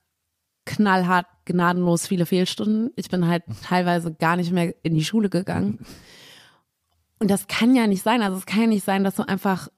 [0.66, 2.92] knallhart, gnadenlos viele Fehlstunden.
[2.96, 5.80] Ich bin halt teilweise gar nicht mehr in die Schule gegangen.
[7.20, 8.22] Und das kann ja nicht sein.
[8.22, 9.70] Also es kann ja nicht sein, dass du einfach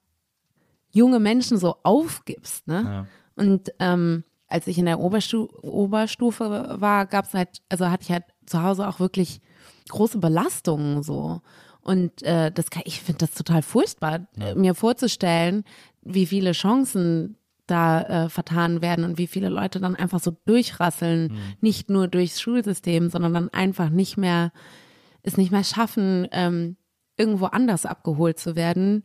[0.92, 2.84] junge Menschen so aufgibst, ne?
[2.84, 3.08] Ja.
[3.36, 8.24] Und ähm, als ich in der Oberstu Oberstufe war, gab's halt, also hatte ich halt
[8.46, 9.42] zu Hause auch wirklich
[9.90, 11.42] große Belastungen so.
[11.86, 15.64] Und äh, das kann, ich finde das total furchtbar, äh, mir vorzustellen,
[16.02, 21.38] wie viele Chancen da äh, vertan werden und wie viele Leute dann einfach so durchrasseln,
[21.62, 24.52] nicht nur durchs Schulsystem, sondern dann einfach nicht mehr,
[25.22, 26.76] es nicht mehr schaffen, ähm,
[27.18, 29.04] irgendwo anders abgeholt zu werden,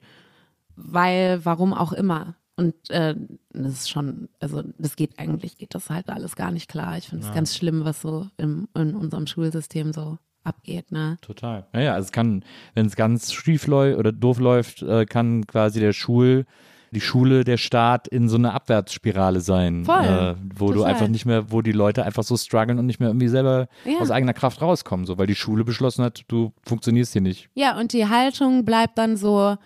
[0.74, 2.36] weil, warum auch immer.
[2.56, 3.14] Und äh,
[3.52, 6.96] das ist schon, also das geht eigentlich, geht das halt alles gar nicht klar.
[6.96, 11.18] Ich finde es ganz schlimm, was so im, in unserem Schulsystem so abgeht, ne?
[11.20, 11.66] Total.
[11.72, 15.80] Naja, also es kann, wenn es ganz schief läuft oder doof läuft, äh, kann quasi
[15.80, 16.46] der Schul,
[16.92, 20.04] die Schule, der Staat in so eine Abwärtsspirale sein, Voll.
[20.04, 20.90] äh, wo du Total.
[20.90, 23.98] einfach nicht mehr, wo die Leute einfach so strugglen und nicht mehr irgendwie selber Ja.
[24.00, 27.48] aus eigener Kraft rauskommen, so weil die Schule beschlossen hat, du funktionierst hier nicht.
[27.54, 29.56] Ja, und die Haltung bleibt dann so,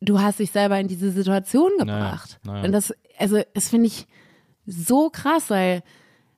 [0.00, 2.38] du hast dich selber in diese Situation gebracht.
[2.44, 2.64] naja.
[2.64, 4.06] Und das, also, das finde ich
[4.64, 5.82] so krass, weil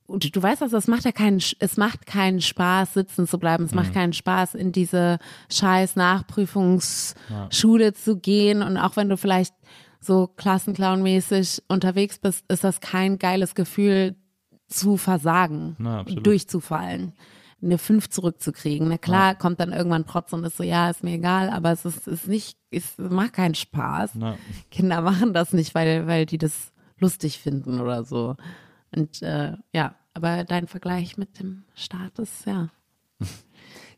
[0.06, 3.64] und du weißt das, es macht ja keinen, es macht keinen Spaß, sitzen zu bleiben.
[3.64, 3.94] Es macht Mhm.
[3.94, 5.18] keinen Spaß, in diese
[5.50, 8.62] scheiß Nachprüfungsschule zu gehen.
[8.62, 9.54] Und auch wenn du vielleicht
[10.00, 14.16] so Klassenclown-mäßig unterwegs bist, ist das kein geiles Gefühl
[14.68, 17.12] zu versagen, Na, durchzufallen,
[17.62, 18.88] eine 5 zurückzukriegen.
[18.88, 21.84] Na klar, kommt dann irgendwann Trotz und ist so, ja, ist mir egal, aber es
[21.84, 24.12] ist, ist nicht, es macht keinen Spaß.
[24.16, 24.36] Na.
[24.70, 28.36] Kinder machen das nicht, weil, weil die das lustig finden oder so.
[28.94, 32.70] Und äh, ja, aber dein Vergleich mit dem Staat ist ja.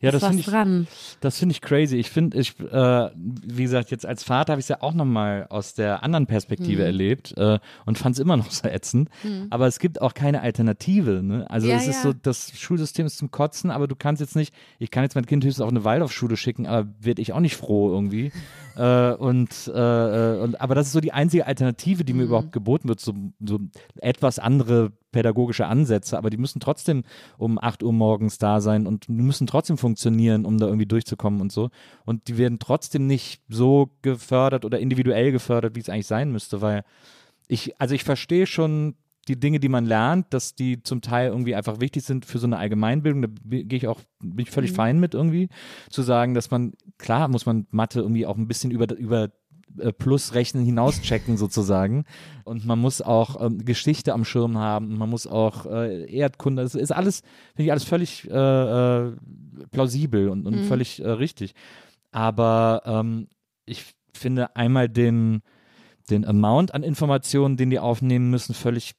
[0.01, 0.87] Ja, das finde ich, dran.
[1.21, 1.97] das finde ich crazy.
[1.97, 5.47] Ich finde, ich, äh, wie gesagt, jetzt als Vater habe ich es ja auch nochmal
[5.49, 6.85] aus der anderen Perspektive Mhm.
[6.87, 9.09] erlebt äh, und fand es immer noch so ätzend.
[9.49, 11.23] Aber es gibt auch keine Alternative.
[11.23, 11.49] Ne?
[11.49, 12.11] Also Ja, es ist ja.
[12.11, 15.25] so, das Schulsystem ist zum Kotzen, aber du kannst jetzt nicht, ich kann jetzt mein
[15.25, 18.31] Kind höchstens auf eine Waldorfschule schicken, aber werde ich auch nicht froh irgendwie.
[18.75, 22.27] äh, und, äh, äh, und, aber das ist so die einzige Alternative, die mir Mhm.
[22.27, 23.59] überhaupt geboten wird, so, so
[24.01, 27.03] etwas andere pädagogische Ansätze, aber die müssen trotzdem
[27.39, 31.41] um 8 Uhr morgens da sein und die müssen trotzdem funktionieren, um da irgendwie durchzukommen
[31.41, 31.71] und so.
[32.05, 36.61] Und die werden trotzdem nicht so gefördert oder individuell gefördert, wie es eigentlich sein müsste,
[36.61, 36.83] weil
[37.47, 38.93] ich, also ich verstehe schon
[39.27, 42.45] die Dinge, die man lernt, dass die zum Teil irgendwie einfach wichtig sind für so
[42.45, 43.23] eine Allgemeinbildung.
[43.23, 45.49] Da gehe ich auch, bin ich völlig fein mit irgendwie,
[45.89, 49.31] zu sagen, dass man, klar muss man Mathe irgendwie auch ein bisschen über, über
[49.79, 52.05] äh, Plusrechnen hinauschecken sozusagen.
[52.43, 56.75] Und man muss auch ähm, Geschichte am Schirm haben, man muss auch äh, Erdkunde, das
[56.75, 57.21] ist alles,
[57.55, 58.33] finde ich alles völlig äh,
[59.07, 59.15] äh,
[59.71, 61.53] plausibel und, und völlig äh, richtig.
[62.11, 63.27] Aber ähm,
[63.65, 65.41] ich finde einmal den,
[66.09, 68.95] den Amount an Informationen, den die aufnehmen müssen, völlig,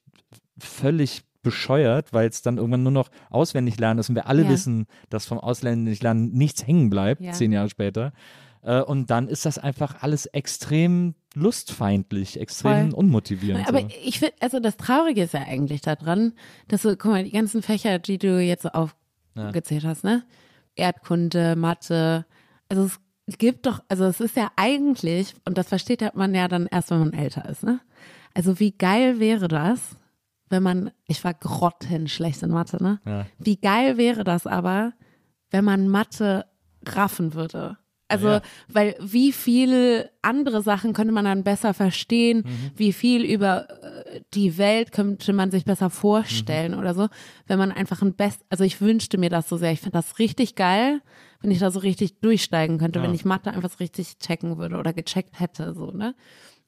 [0.58, 4.48] völlig bescheuert, weil es dann irgendwann nur noch auswendig lernen ist und wir alle Ja.
[4.50, 7.32] wissen, dass vom auswendig lernen nichts hängen bleibt, Ja.
[7.32, 8.12] zehn Jahre später.
[8.62, 12.98] Äh, und dann ist das einfach alles extrem lustfeindlich, extrem Voll.
[12.98, 13.68] unmotivierend.
[13.68, 13.88] Aber so.
[14.04, 16.32] ich finde, also das Traurige ist ja eigentlich daran,
[16.68, 20.24] dass du, guck mal, die ganzen Fächer, die du jetzt so aufgezählt hast, ne?
[20.74, 22.24] Erdkunde, Mathe,
[22.68, 22.88] also
[23.26, 26.66] es gibt doch, also es ist ja eigentlich, und das versteht ja man ja dann
[26.66, 27.80] erst, wenn man älter ist, ne?
[28.34, 29.96] Also wie geil wäre das,
[30.48, 33.00] wenn man, ich war grottenschlecht in Mathe, ne?
[33.04, 33.26] Ja.
[33.38, 34.92] Wie geil wäre das aber,
[35.50, 36.46] wenn man Mathe
[36.86, 37.76] raffen würde.
[38.08, 38.42] Also, Ja.
[38.68, 42.70] weil wie viele andere Sachen könnte man dann besser verstehen, Mhm.
[42.76, 46.78] wie viel über äh, die Welt könnte man sich besser vorstellen Mhm.
[46.78, 47.08] oder so,
[47.46, 49.72] wenn man einfach ein Best, also ich wünschte mir das so sehr.
[49.72, 51.00] Ich finde das richtig geil,
[51.40, 54.76] wenn ich da so richtig durchsteigen könnte, wenn ich Mathe einfach so richtig checken würde
[54.78, 56.14] oder gecheckt hätte, so, ne?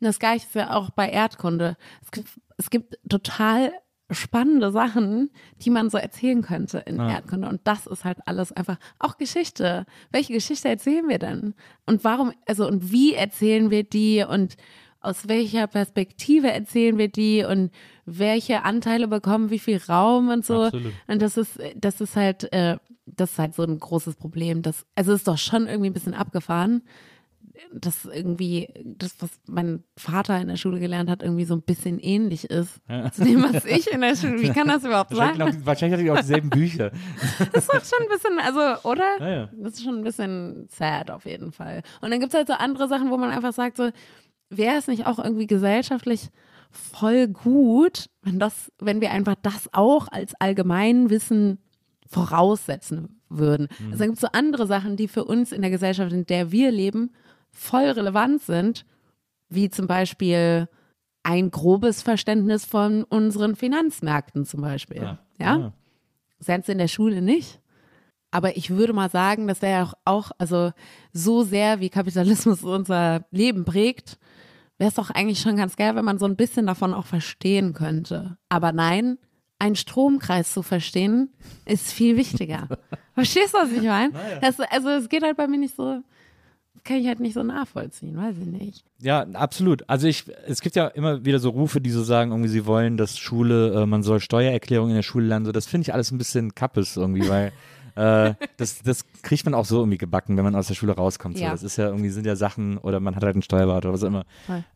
[0.00, 1.76] Und das Gleiche ist ja auch bei Erdkunde.
[2.02, 3.72] Es gibt, es gibt total
[4.10, 5.30] spannende Sachen,
[5.62, 7.48] die man so erzählen könnte in Erdkunde.
[7.48, 9.86] Und das ist halt alles einfach auch Geschichte.
[10.10, 11.54] Welche Geschichte erzählen wir denn?
[11.86, 14.56] Und warum, also und wie erzählen wir die und
[15.00, 17.70] aus welcher Perspektive erzählen wir die und
[18.04, 20.64] welche Anteile bekommen wie viel Raum und so.
[20.64, 20.92] Absolut.
[21.06, 24.62] Und das ist, das ist halt, äh, das ist halt so ein großes Problem.
[24.62, 26.82] Das, also es ist doch schon irgendwie ein bisschen abgefahren,
[27.72, 31.98] dass irgendwie das, was mein Vater in der Schule gelernt hat, irgendwie so ein bisschen
[31.98, 32.80] ähnlich ist
[33.12, 34.40] zu dem, was ich in der Schule.
[34.40, 35.62] Wie kann das überhaupt Wahrscheinlich, sein?
[35.62, 36.90] auch, wahrscheinlich hatte ich auch dieselben Bücher.
[37.52, 39.04] Das ist doch schon ein bisschen, also, oder?
[39.20, 39.50] Ja, ja.
[39.52, 41.82] Das ist schon ein bisschen sad auf jeden Fall.
[42.00, 43.90] Und dann gibt es halt so andere Sachen, wo man einfach sagt, so,
[44.50, 46.28] wäre es nicht auch irgendwie gesellschaftlich
[46.70, 51.58] voll gut, wenn das, wenn wir einfach das auch als Allgemeinwissen
[52.06, 53.68] voraussetzen würden.
[53.86, 56.50] Also dann gibt es so andere Sachen, die für uns in der Gesellschaft, in der
[56.52, 57.12] wir leben,
[57.52, 58.86] voll relevant sind,
[59.48, 60.68] wie zum Beispiel
[61.22, 65.02] ein grobes Verständnis von unseren Finanzmärkten zum Beispiel.
[65.02, 65.18] Ja.
[65.38, 65.58] ja?
[65.58, 65.72] Ja.
[66.38, 67.60] Selbst in der Schule nicht.
[68.30, 70.72] Aber ich würde mal sagen, das wäre auch, auch, also
[71.12, 74.18] so sehr wie Kapitalismus unser Leben prägt,
[74.78, 77.74] wäre es doch eigentlich schon ganz geil, wenn man so ein bisschen davon auch verstehen
[77.74, 78.38] könnte.
[78.48, 79.18] Aber nein,
[79.58, 81.34] einen Stromkreis zu verstehen,
[81.66, 82.68] ist viel wichtiger.
[83.14, 84.12] Verstehst du, was ich meine?
[84.40, 86.00] Das, also es geht halt bei mir nicht so,
[86.84, 88.84] kann ich halt nicht so nachvollziehen, weiß ich nicht.
[89.00, 89.88] Ja, absolut.
[89.88, 92.96] Also ich, es gibt ja immer wieder so Rufe, die so sagen, irgendwie sie wollen,
[92.96, 95.46] dass Schule, äh, man soll Steuererklärung in der Schule lernen.
[95.46, 97.52] So, das finde ich alles ein bisschen kappes irgendwie, weil
[97.96, 101.38] äh, das, das kriegt man auch so irgendwie gebacken, wenn man aus der Schule rauskommt.
[101.38, 101.44] So.
[101.44, 101.50] Ja.
[101.50, 104.04] Das ist ja irgendwie, sind ja Sachen, oder man hat halt einen Steuerberater oder was
[104.04, 104.24] auch immer.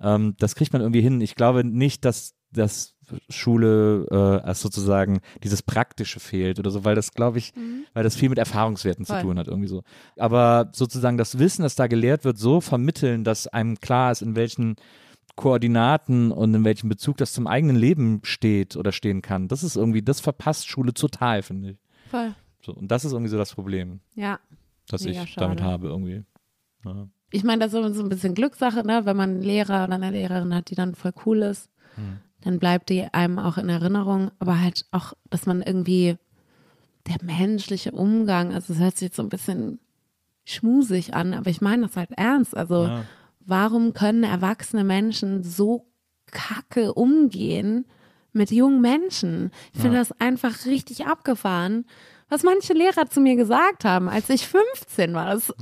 [0.00, 1.20] Ähm, das kriegt man irgendwie hin.
[1.20, 2.93] Ich glaube nicht, dass dass
[3.28, 7.52] Schule äh, als sozusagen dieses Praktische fehlt oder so, weil das glaube ich,
[7.92, 9.22] weil das viel mit Erfahrungswerten zu Voll.
[9.22, 9.82] tun hat irgendwie so.
[10.16, 14.36] Aber sozusagen das Wissen, das da gelehrt wird, so vermitteln, dass einem klar ist, in
[14.36, 14.76] welchen
[15.36, 19.48] Koordinaten und in welchem Bezug das zum eigenen Leben steht oder stehen kann.
[19.48, 21.78] Das ist irgendwie, das verpasst Schule total, finde ich.
[22.10, 22.34] Voll.
[22.62, 24.38] So, und das ist irgendwie so das Problem, Ja.
[24.88, 25.62] das ich damit schade.
[25.62, 26.22] habe irgendwie.
[26.84, 27.08] Ja.
[27.30, 29.02] Ich meine, das ist so ein bisschen Glückssache, ne?
[29.06, 32.18] wenn man einen Lehrer oder eine Lehrerin hat, die dann voll cool ist, Hm.
[32.44, 36.16] Dann bleibt die einem auch in Erinnerung, aber halt auch, dass man irgendwie
[37.08, 39.78] der menschliche Umgang, also es hört sich jetzt so ein bisschen
[40.44, 42.56] schmusig an, aber ich meine das halt ernst.
[42.56, 43.04] Also Ja.
[43.40, 45.86] warum können erwachsene Menschen so
[46.26, 47.86] kacke umgehen
[48.32, 49.50] mit jungen Menschen?
[49.72, 51.86] Ich finde das einfach richtig abgefahren.
[52.34, 55.34] Was manche Lehrer zu mir gesagt haben, als ich 15 war.
[55.34, 55.52] Das,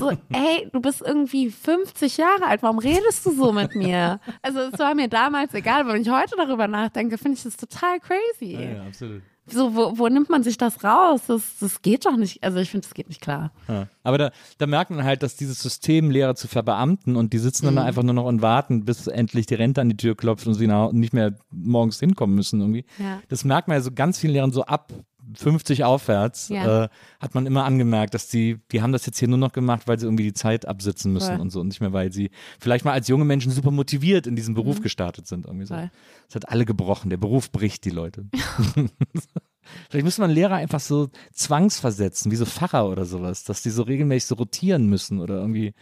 [0.00, 4.20] So, ey, du bist irgendwie 50 Jahre alt, warum redest du so mit mir?
[4.40, 7.56] Also es war mir damals egal, aber wenn ich heute darüber nachdenke, finde ich das
[7.58, 8.54] total crazy.
[8.58, 9.20] Ja, absolut.
[9.46, 11.20] So, wo, wo nimmt man sich das raus?
[11.28, 12.42] Das, das geht doch nicht.
[12.42, 13.52] Also ich finde, das geht nicht klar.
[13.68, 13.88] Ja.
[14.02, 17.66] Aber da, da merkt man halt, dass dieses System, Lehrer zu verbeamten und die sitzen
[17.66, 17.80] dann Mhm.
[17.80, 20.66] einfach nur noch und warten, bis endlich die Rente an die Tür klopft und sie
[20.92, 22.86] nicht mehr morgens hinkommen müssen irgendwie.
[22.98, 23.20] Ja.
[23.28, 24.90] Das merkt man ja so ganz vielen Lehrern so ab
[25.34, 26.84] 50 aufwärts, Ja.
[26.84, 26.88] äh,
[27.20, 29.98] hat man immer angemerkt, dass die, die haben das jetzt hier nur noch gemacht, weil
[29.98, 31.40] sie irgendwie die Zeit absitzen müssen Voll.
[31.40, 34.36] und so und nicht mehr, weil sie vielleicht mal als junge Menschen super motiviert in
[34.36, 35.74] diesen Beruf gestartet sind irgendwie so.
[35.74, 35.78] Mhm.
[35.78, 35.90] Voll.
[36.28, 37.10] Das hat alle gebrochen.
[37.10, 38.26] Der Beruf bricht die Leute.
[39.88, 43.82] Vielleicht müsste man Lehrer einfach so zwangsversetzen, wie so Pfarrer oder sowas, dass die so
[43.82, 45.74] regelmäßig so rotieren müssen oder irgendwie,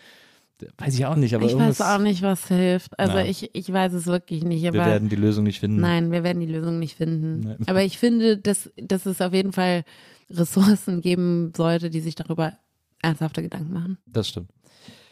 [0.79, 2.99] weiß ich auch nicht, aber ich weiß auch nicht, was hilft.
[2.99, 3.25] Also Ja.
[3.25, 4.63] ich, ich weiß es wirklich nicht.
[4.63, 5.81] Wir werden die Lösung nicht finden.
[5.81, 7.41] Nein, wir werden die Lösung nicht finden.
[7.41, 7.57] Nee.
[7.67, 9.85] Aber ich finde, dass, dass es auf jeden Fall
[10.31, 12.55] Ressourcen geben sollte, die sich darüber
[13.03, 13.99] ernsthafte Gedanken machen.
[14.07, 14.51] Das stimmt.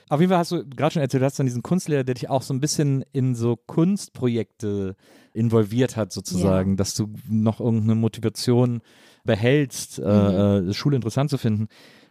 [0.08, 2.28] Auf jeden Fall hast du gerade schon erzählt, du hast dann diesen Kunstlehrer, der dich
[2.28, 4.96] auch so ein bisschen in so Kunstprojekte
[5.32, 8.80] involviert hat, sozusagen, dass du noch irgendeine Motivation
[9.24, 10.02] behältst, äh,
[10.68, 11.68] äh, Schule interessant zu finden.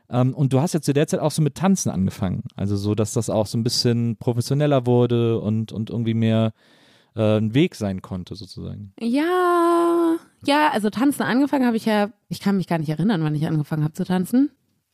[0.10, 2.44] Ähm, und du hast ja zu der Zeit auch so mit Tanzen angefangen.
[2.56, 6.54] Also so, dass das auch so ein bisschen professioneller wurde und, und irgendwie mehr
[7.16, 8.94] äh, ein Weg sein konnte, sozusagen.
[9.00, 13.36] Ja, ja, also tanzen angefangen habe ich ja, ich kann mich gar nicht erinnern, wann
[13.36, 14.52] ich angefangen habe zu tanzen,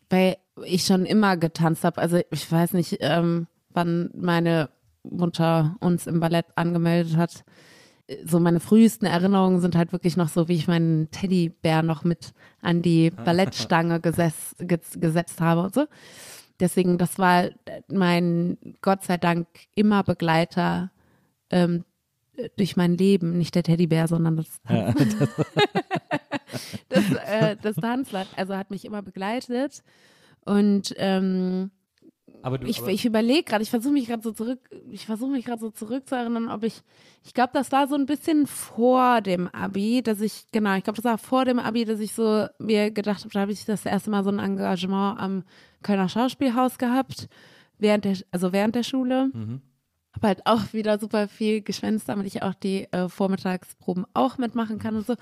[0.09, 2.01] weil ich schon immer getanzt habe.
[2.01, 4.69] Also ich weiß nicht, ähm, wann meine
[5.03, 7.43] Mutter uns im Ballett angemeldet hat.
[8.23, 12.33] So meine frühesten Erinnerungen sind halt wirklich noch so, wie ich meinen Teddybär noch mit
[12.61, 15.85] an die Ballettstange gesetz, ge- gesetzt habe und so.
[16.59, 17.49] Deswegen, das war
[17.87, 20.91] mein Gott sei Dank immer Begleiter
[21.49, 21.83] ähm,
[22.57, 24.61] durch mein Leben, nicht der Teddybär, sondern das,
[26.89, 28.27] das, äh, das Tanzland.
[28.35, 29.83] Also hat mich immer begleitet.
[30.45, 31.71] Und ähm,
[32.45, 34.59] Aber du, ich, aber, ich überlege gerade, ich versuche mich gerade so zurück,
[34.91, 36.83] ich versuche mich gerade so zurückzuerinnern, ob ich,
[37.23, 40.97] ich glaube, das war so ein bisschen vor dem Abi, dass ich, genau, ich glaube,
[40.97, 43.83] das war vor dem Abi, dass ich so mir gedacht habe, da habe ich das
[43.83, 45.43] erste Mal so ein Engagement am
[45.81, 47.29] Kölner Schauspielhaus gehabt,
[47.79, 49.31] während der, also während der Schule.
[50.13, 54.77] Habe halt auch wieder super viel geschwänzt, damit ich auch die äh, Vormittagsproben auch mitmachen
[54.77, 55.15] kann und so.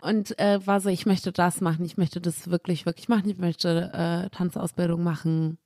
[0.00, 3.38] Und äh, war so, ich möchte das machen, ich möchte das wirklich, wirklich machen, ich
[3.38, 5.58] möchte äh, Tanzausbildung machen,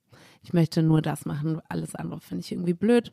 [0.43, 3.11] ich möchte nur das machen, alles andere finde ich irgendwie blöd.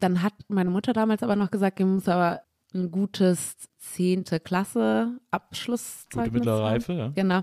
[0.00, 2.42] Dann hat meine Mutter damals aber noch gesagt, ich muss aber
[2.74, 6.62] ein gutes zehnte Klasse Abschlusszeugnis Gute mittlere.
[6.62, 7.08] Reife, ja.
[7.08, 7.42] Genau.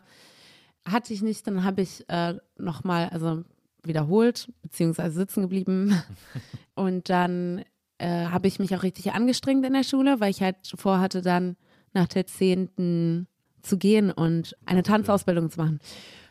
[0.88, 3.44] Hatte ich nicht, dann habe ich äh, nochmal, also
[3.84, 6.02] wiederholt, beziehungsweise sitzen geblieben.
[6.76, 7.64] Und dann
[7.98, 11.58] äh, habe ich mich auch richtig angestrengt in der Schule, weil ich halt vorhatte, dann
[11.94, 13.28] nach der zehnten
[13.62, 15.80] zu gehen und eine Tanzausbildung zu machen.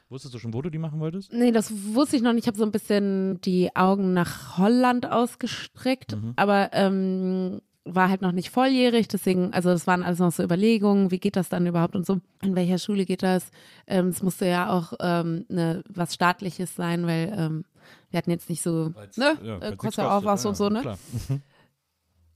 [0.08, 1.32] Wusstest du schon, wo du die machen wolltest?
[1.32, 2.44] Nee, das wusste ich noch nicht.
[2.44, 8.32] Ich habe so ein bisschen die Augen nach Holland ausgestreckt, aber ähm, war halt noch
[8.32, 11.94] nicht volljährig, deswegen, also das waren alles noch so Überlegungen, wie geht das dann überhaupt
[11.94, 13.50] und so, in welcher Schule geht das?
[13.86, 17.64] Ähm, es musste ja auch ähm, ne, was Staatliches sein, weil ähm,
[18.10, 20.80] wir hatten jetzt nicht so, ne, äh, kostet ja auch was und so, ne?
[20.80, 20.98] Klar.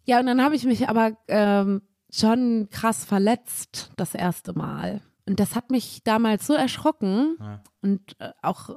[0.05, 5.03] Ja, und dann habe ich mich aber ähm, schon krass verletzt das erste Mal.
[5.29, 7.63] Und das hat mich damals so erschrocken Ja.
[7.83, 8.75] und äh, auch, äh,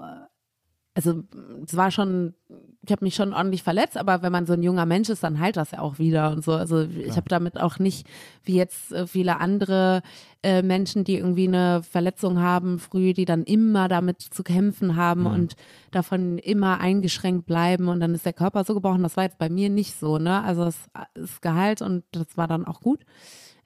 [0.94, 1.24] also
[1.66, 2.34] es war schon,
[2.82, 5.40] ich habe mich schon ordentlich verletzt, aber wenn man so ein junger Mensch ist, dann
[5.40, 6.52] heilt das ja auch wieder und so.
[6.52, 8.06] Also ich habe damit auch nicht,
[8.44, 10.02] wie jetzt äh, viele andere
[10.44, 15.26] äh, Menschen, die irgendwie eine Verletzung haben, früh, die dann immer damit zu kämpfen haben
[15.28, 15.56] und
[15.92, 19.04] davon immer eingeschränkt bleiben und dann ist der Körper so gebrochen.
[19.04, 20.44] Das war jetzt bei mir nicht so, ne?
[20.44, 20.78] Also es
[21.14, 23.06] ist geheilt und das war dann auch gut.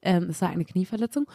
[0.03, 1.25] Ähm, es war eine Knieverletzung.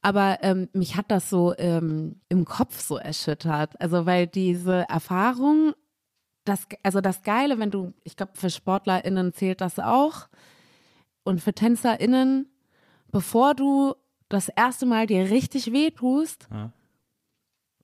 [0.00, 3.80] Aber ähm, mich hat das so ähm, im Kopf so erschüttert.
[3.80, 5.72] Also weil diese Erfahrung,
[6.44, 10.28] das, also das Geile, wenn du, ich glaube, für SportlerInnen zählt das auch
[11.24, 12.46] und für TänzerInnen,
[13.10, 13.94] bevor du
[14.28, 16.72] das erste Mal dir richtig wehtust, Ja.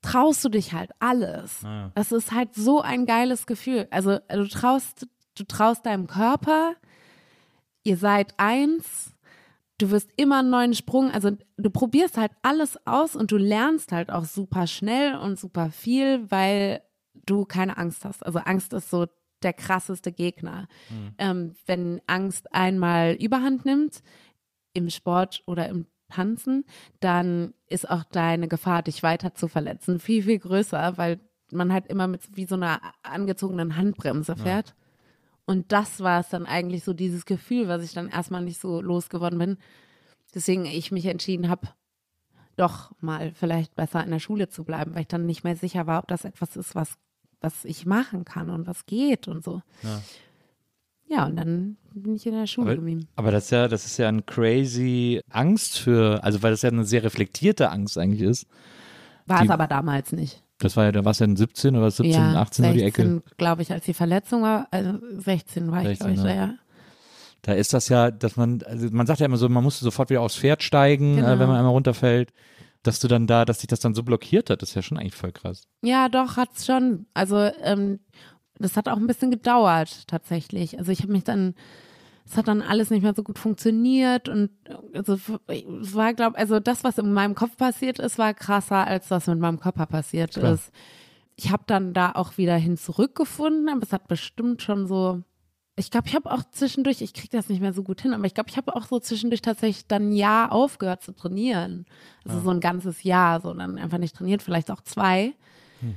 [0.01, 1.61] traust du dich halt alles.
[1.63, 1.91] Ja.
[1.95, 3.87] Das ist halt so ein geiles Gefühl.
[3.91, 5.07] Also du traust,
[5.37, 6.75] du traust deinem Körper,
[7.83, 9.11] ihr seid eins,
[9.77, 13.91] du wirst immer einen neuen Sprung, also du probierst halt alles aus und du lernst
[13.91, 16.81] halt auch super schnell und super viel, weil
[17.25, 18.25] du keine Angst hast.
[18.25, 19.07] Also Angst ist so
[19.43, 20.67] der krasseste Gegner.
[21.17, 24.01] Ähm, wenn Angst einmal Überhand nimmt,
[24.73, 26.65] im Sport oder im Tanzen,
[26.99, 31.19] dann ist auch deine Gefahr, dich weiter zu verletzen, viel, viel größer, weil
[31.51, 34.75] man halt immer mit wie so einer angezogenen Handbremse fährt.
[35.45, 38.81] Und das war es dann eigentlich so dieses Gefühl, was ich dann erstmal nicht so
[38.81, 39.57] losgeworden bin.
[40.33, 41.67] Deswegen ich mich entschieden habe,
[42.57, 45.87] doch mal vielleicht besser in der Schule zu bleiben, weil ich dann nicht mehr sicher
[45.87, 46.93] war, ob das etwas ist, was,
[47.41, 49.61] was ich machen kann und was geht und so.
[49.83, 50.01] Ja.
[51.07, 53.07] Ja, und dann bin ich in der Schule Aber, geblieben.
[53.15, 56.69] aber das ist ja, das ist ja ein crazy Angst für, also weil das ja
[56.69, 58.47] eine sehr reflektierte Angst eigentlich ist.
[59.27, 60.41] War die- es aber damals nicht.
[60.59, 63.01] Das war ja, da warst du ja 17 oder 17, ja, 18 so die Ecke.
[63.03, 64.67] 16, glaube ich, als die Verletzung war.
[64.71, 66.45] Also 16 war ich, 16, glaube ich, ja.
[66.45, 66.53] ja.
[67.41, 70.09] Da ist das ja, dass man, also man sagt ja immer so, man musste sofort
[70.09, 71.27] wieder aufs Pferd steigen, Genau.
[71.27, 72.31] äh, wenn man einmal runterfällt.
[72.83, 75.15] Dass du dann da, dass sich das dann so blockiert hat, ist ja schon eigentlich
[75.15, 75.63] voll krass.
[75.81, 77.07] Ja, doch, hat's schon.
[77.15, 77.99] Also, ähm,
[78.59, 80.77] das hat auch ein bisschen gedauert, tatsächlich.
[80.77, 81.55] Also, ich habe mich dann,
[82.27, 84.49] es hat dann alles nicht mehr so gut funktioniert und
[84.93, 89.07] also, es war, glaube also das, was in meinem Kopf passiert ist, war krasser als
[89.09, 90.53] das mit meinem Körper passiert Klar.
[90.53, 90.71] ist.
[91.35, 95.21] Ich habe dann da auch wieder hin zurückgefunden, aber es hat bestimmt schon so,
[95.75, 98.25] ich glaube, ich habe auch zwischendurch, ich kriege das nicht mehr so gut hin, aber
[98.25, 101.85] ich glaube, ich habe auch so zwischendurch tatsächlich dann ein Jahr aufgehört zu trainieren.
[102.23, 105.33] Also so ein ganzes Jahr, so dann einfach nicht trainiert, vielleicht auch zwei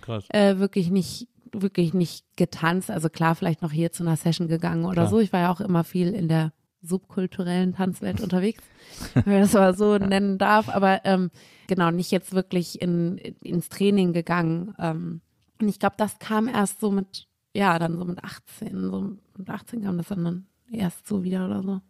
[0.01, 0.25] krass.
[0.31, 2.91] äh, wirklich nicht wirklich nicht getanzt.
[2.91, 5.09] Also klar, vielleicht noch hier zu einer Session gegangen oder Klar.
[5.09, 5.21] so.
[5.21, 8.63] Ich war ja auch immer viel in der subkulturellen Tanzwelt unterwegs,
[9.15, 10.69] wenn man das aber so nennen darf.
[10.69, 11.31] Aber ähm,
[11.67, 14.75] genau, nicht jetzt wirklich in, ins Training gegangen.
[14.79, 15.21] Ähm,
[15.61, 18.91] und ich glaube, das kam erst so mit, ja, dann so mit 18.
[18.91, 21.81] So mit 18 kam das dann, dann erst so wieder oder so.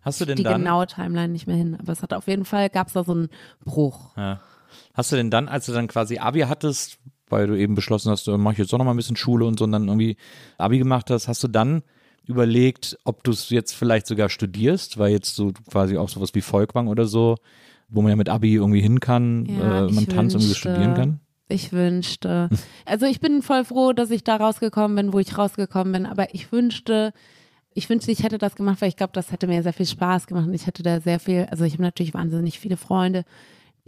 [0.00, 1.76] Hast du denn Die dann, genaue Timeline nicht mehr hin.
[1.78, 3.28] Aber es hat auf jeden Fall, gab es da so einen
[3.64, 4.16] Bruch.
[4.16, 4.40] ja.
[4.94, 6.98] hast du denn dann, als du dann quasi Abi hattest,
[7.30, 9.44] weil du eben beschlossen hast, du mach ich jetzt doch noch mal ein bisschen Schule
[9.44, 10.16] und so und dann irgendwie
[10.56, 11.82] Abi gemacht hast, hast du dann
[12.26, 16.42] überlegt, ob du es jetzt vielleicht sogar studierst, weil jetzt so quasi auch sowas wie
[16.42, 17.36] Volkwang oder so,
[17.88, 21.20] wo man ja mit Abi irgendwie hin kann, Ja, äh, man Tanz irgendwie studieren kann?
[21.48, 22.50] Ich wünschte.
[22.84, 26.06] Also ich bin voll froh, dass ich da rausgekommen bin, wo ich rausgekommen bin.
[26.06, 27.14] Aber ich wünschte,
[27.72, 30.26] ich wünschte, ich hätte das gemacht, weil ich glaube, das hätte mir sehr viel Spaß
[30.26, 30.46] gemacht.
[30.46, 33.24] Und ich hätte da sehr viel, also ich habe natürlich wahnsinnig viele Freunde,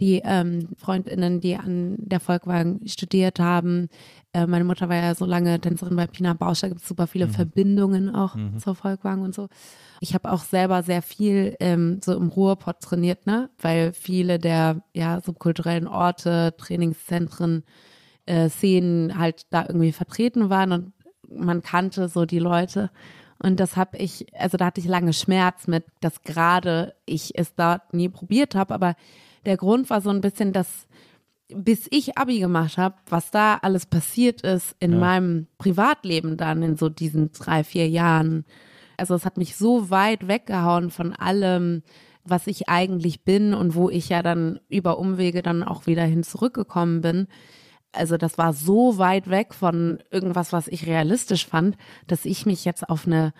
[0.01, 3.87] die ähm, Freundinnen, die an der Volkwang studiert haben.
[4.33, 7.05] Äh, meine Mutter war ja so lange Tänzerin bei Pina Bausch, da gibt es super
[7.05, 9.47] viele Verbindungen auch zur Volkwang und so.
[9.99, 13.51] Ich habe auch selber sehr viel ähm, so im Ruhrpott trainiert, ne?
[13.59, 17.63] Weil viele der ja subkulturellen Orte, Trainingszentren,
[18.25, 20.93] äh, Szenen halt da irgendwie vertreten waren und
[21.29, 22.89] man kannte so die Leute.
[23.37, 27.53] Und das habe ich, also da hatte ich lange Schmerz mit, dass gerade ich es
[27.53, 28.73] dort nie probiert habe.
[28.73, 28.95] Aber
[29.45, 30.87] der Grund war so ein bisschen, dass
[31.53, 36.77] bis ich Abi gemacht habe, was da alles passiert ist in meinem Privatleben dann in
[36.77, 38.45] so diesen drei, vier Jahren.
[38.97, 41.83] Also es hat mich so weit weggehauen von allem,
[42.23, 46.23] was ich eigentlich bin und wo ich ja dann über Umwege dann auch wieder hin
[46.23, 47.27] zurückgekommen bin.
[47.91, 51.77] Also das war so weit weg von irgendwas, was ich realistisch fand,
[52.07, 53.33] dass ich mich jetzt auf eine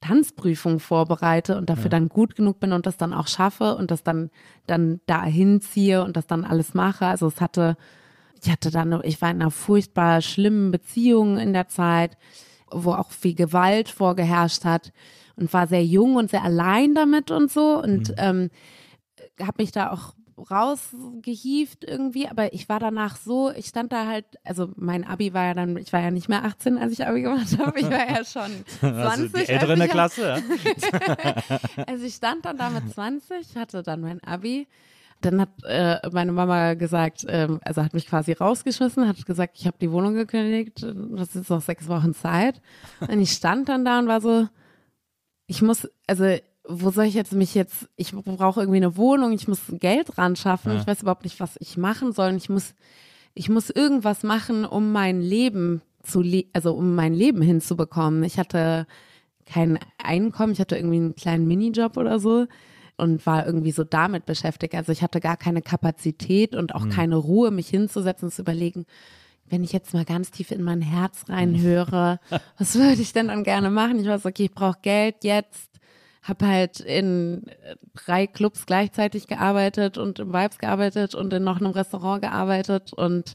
[0.00, 4.02] Tanzprüfung vorbereite und dafür dann gut genug bin und das dann auch schaffe und das
[4.02, 4.30] dann
[4.66, 7.06] dann dahin ziehe und das dann alles mache.
[7.06, 7.76] Also es hatte,
[8.42, 12.16] ich hatte dann, ich war in einer furchtbar schlimmen Beziehung in der Zeit,
[12.70, 14.92] wo auch viel Gewalt vorgeherrscht hat
[15.36, 17.80] und war sehr jung und sehr allein damit und so.
[17.82, 18.50] Und ähm,
[19.40, 24.26] habe mich da auch rausgehieft irgendwie, aber ich war danach so, ich stand da halt,
[24.44, 27.22] also mein Abi war ja dann, ich war ja nicht mehr 18, als ich Abi
[27.22, 28.82] gemacht habe, ich war ja schon 20.
[29.06, 30.42] Also die Ältere in der Klasse,
[31.86, 34.66] also ich stand dann da mit 20, hatte dann mein Abi.
[35.22, 39.66] Dann hat äh, meine Mama gesagt, ähm, also hat mich quasi rausgeschmissen, hat gesagt, ich
[39.66, 42.60] habe die Wohnung gekündigt, das ist noch sechs Wochen Zeit.
[43.00, 44.46] Und ich stand dann da und war so,
[45.46, 46.36] ich muss, also
[46.68, 50.36] wo soll ich jetzt mich jetzt, ich brauche irgendwie eine Wohnung, ich muss Geld ran
[50.36, 50.80] schaffen, Ja.
[50.80, 52.30] ich weiß überhaupt nicht, was ich machen soll.
[52.30, 52.74] Und ich muss,
[53.34, 58.22] ich muss irgendwas machen, um mein Leben zu, le also um mein Leben hinzubekommen.
[58.24, 58.86] Ich hatte
[59.44, 62.46] kein Einkommen, ich hatte irgendwie einen kleinen Minijob oder so
[62.96, 64.74] und war irgendwie so damit beschäftigt.
[64.74, 68.86] Also ich hatte gar keine Kapazität und auch keine Ruhe, mich hinzusetzen und zu überlegen,
[69.48, 72.18] wenn ich jetzt mal ganz tief in mein Herz reinhöre,
[72.58, 74.00] was würde ich denn dann gerne machen?
[74.00, 75.70] Ich war so, okay, ich brauche Geld jetzt.
[76.26, 81.60] Hab halt in äh, drei Clubs gleichzeitig gearbeitet und im Vibes gearbeitet und in noch
[81.60, 83.34] einem Restaurant gearbeitet und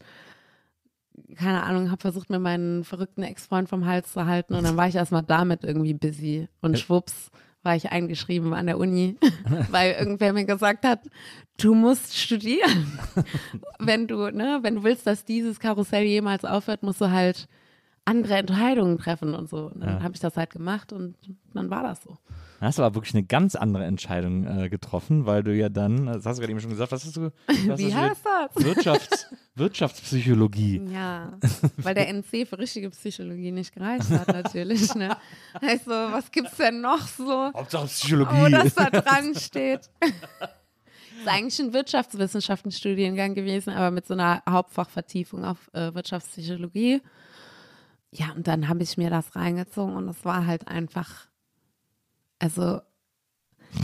[1.35, 4.87] keine Ahnung, habe versucht, mir meinen verrückten Ex-Freund vom Hals zu halten und dann war
[4.87, 7.31] ich erstmal damit irgendwie busy und schwupps
[7.63, 9.17] war ich eingeschrieben an der Uni,
[9.69, 11.01] weil irgendwer mir gesagt hat,
[11.57, 12.99] du musst studieren.
[13.79, 17.47] wenn du, ne, wenn du willst, dass dieses Karussell jemals aufhört, musst du halt
[18.05, 19.67] andere Entscheidungen treffen und so.
[19.67, 20.03] Und dann Ja.
[20.03, 21.15] habe ich das halt gemacht und
[21.53, 22.17] dann war das so.
[22.59, 26.05] Da hast du aber wirklich eine ganz andere Entscheidung äh, getroffen, weil du ja dann,
[26.07, 27.31] das hast du gerade eben schon gesagt, was hast du?
[27.67, 28.63] Was Wie heißt das?
[28.63, 30.81] Wirtschafts, Wirtschaftspsychologie.
[30.91, 31.33] Ja,
[31.77, 34.93] weil der NC für richtige Psychologie nicht gereicht hat, natürlich.
[34.95, 35.15] Ne?
[35.61, 38.31] Also, was gibt's denn noch so, Hauptsache Psychologie.
[38.41, 39.89] wo das da dran steht?
[40.01, 47.01] ist eigentlich ein Wirtschaftswissenschaftenstudiengang gewesen, aber mit so einer Hauptfachvertiefung auf äh, Wirtschaftspsychologie.
[48.13, 51.27] Ja, und dann habe ich mir das reingezogen und es war halt einfach
[52.39, 52.81] also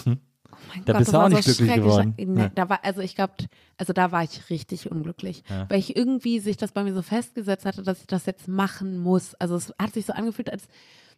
[0.06, 2.14] Oh mein Da Gott, bist das du auch war nicht so glücklich geworden.
[2.18, 2.50] Nee, Ja.
[2.50, 3.34] da war, also ich glaube,
[3.78, 5.70] also da war ich richtig unglücklich, Ja.
[5.70, 8.98] weil ich irgendwie sich das bei mir so festgesetzt hatte, dass ich das jetzt machen
[8.98, 9.36] muss.
[9.36, 10.68] Also es hat sich so angefühlt, als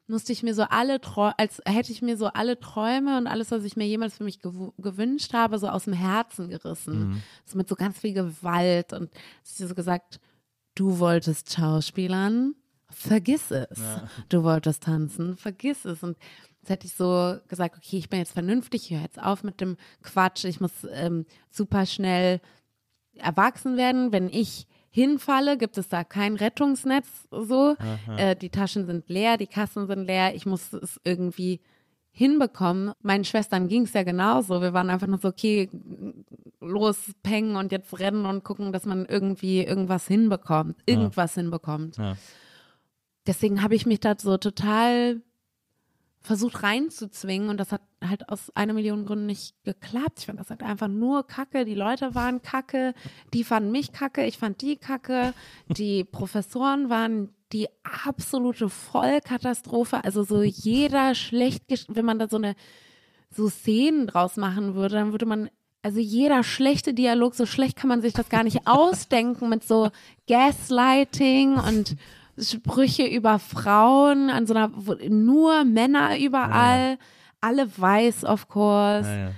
[0.07, 3.51] musste ich mir so alle Träume, als hätte ich mir so alle Träume und alles,
[3.51, 7.09] was ich mir jemals für mich gew gewünscht habe, so aus dem Herzen gerissen.
[7.09, 7.23] Mhm.
[7.45, 9.09] So mit so ganz viel Gewalt und
[9.43, 10.19] ist so gesagt,
[10.75, 12.55] du wolltest Schauspielern,
[12.91, 13.79] vergiss es.
[14.29, 16.03] Du wolltest tanzen, vergiss es.
[16.03, 16.17] Und
[16.59, 19.61] jetzt hätte ich so gesagt, okay, ich bin jetzt vernünftig, ich höre jetzt auf mit
[19.61, 22.41] dem Quatsch, ich muss ähm, super schnell
[23.15, 24.11] erwachsen werden.
[24.11, 27.75] Wenn ich hinfalle, gibt es da kein Rettungsnetz so.
[28.17, 31.61] Äh, die Taschen sind leer, die Kassen sind leer, ich muss es irgendwie
[32.11, 32.93] hinbekommen.
[33.01, 34.61] Meinen Schwestern ging es ja genauso.
[34.61, 35.69] Wir waren einfach nur so, okay,
[36.59, 41.97] los, peng und jetzt rennen und gucken, dass man irgendwie irgendwas hinbekommt, irgendwas hinbekommt.
[41.97, 42.17] Ja.
[43.29, 45.21] Deswegen habe ich mich da so total
[46.19, 50.17] versucht reinzuzwingen und das hat halt aus einer Million Gründen nicht geklappt.
[50.17, 51.63] Ich fand das halt einfach nur Kacke.
[51.63, 52.95] Die Leute waren Kacke,
[53.35, 55.35] die fanden mich Kacke, ich fand die Kacke.
[55.67, 60.03] Die Professoren waren die absolute Vollkatastrophe.
[60.03, 62.55] Also so jeder schlecht, wenn man da so eine
[63.29, 65.51] so Szenen draus machen würde, dann würde man
[65.83, 69.91] also jeder schlechte Dialog, so schlecht kann man sich das gar nicht ausdenken mit so
[70.27, 71.95] Gaslighting und
[72.39, 74.71] Sprüche über Frauen an so einer,
[75.09, 76.97] nur Männer überall,
[77.41, 79.31] alle weiß, of course, Ja, ja.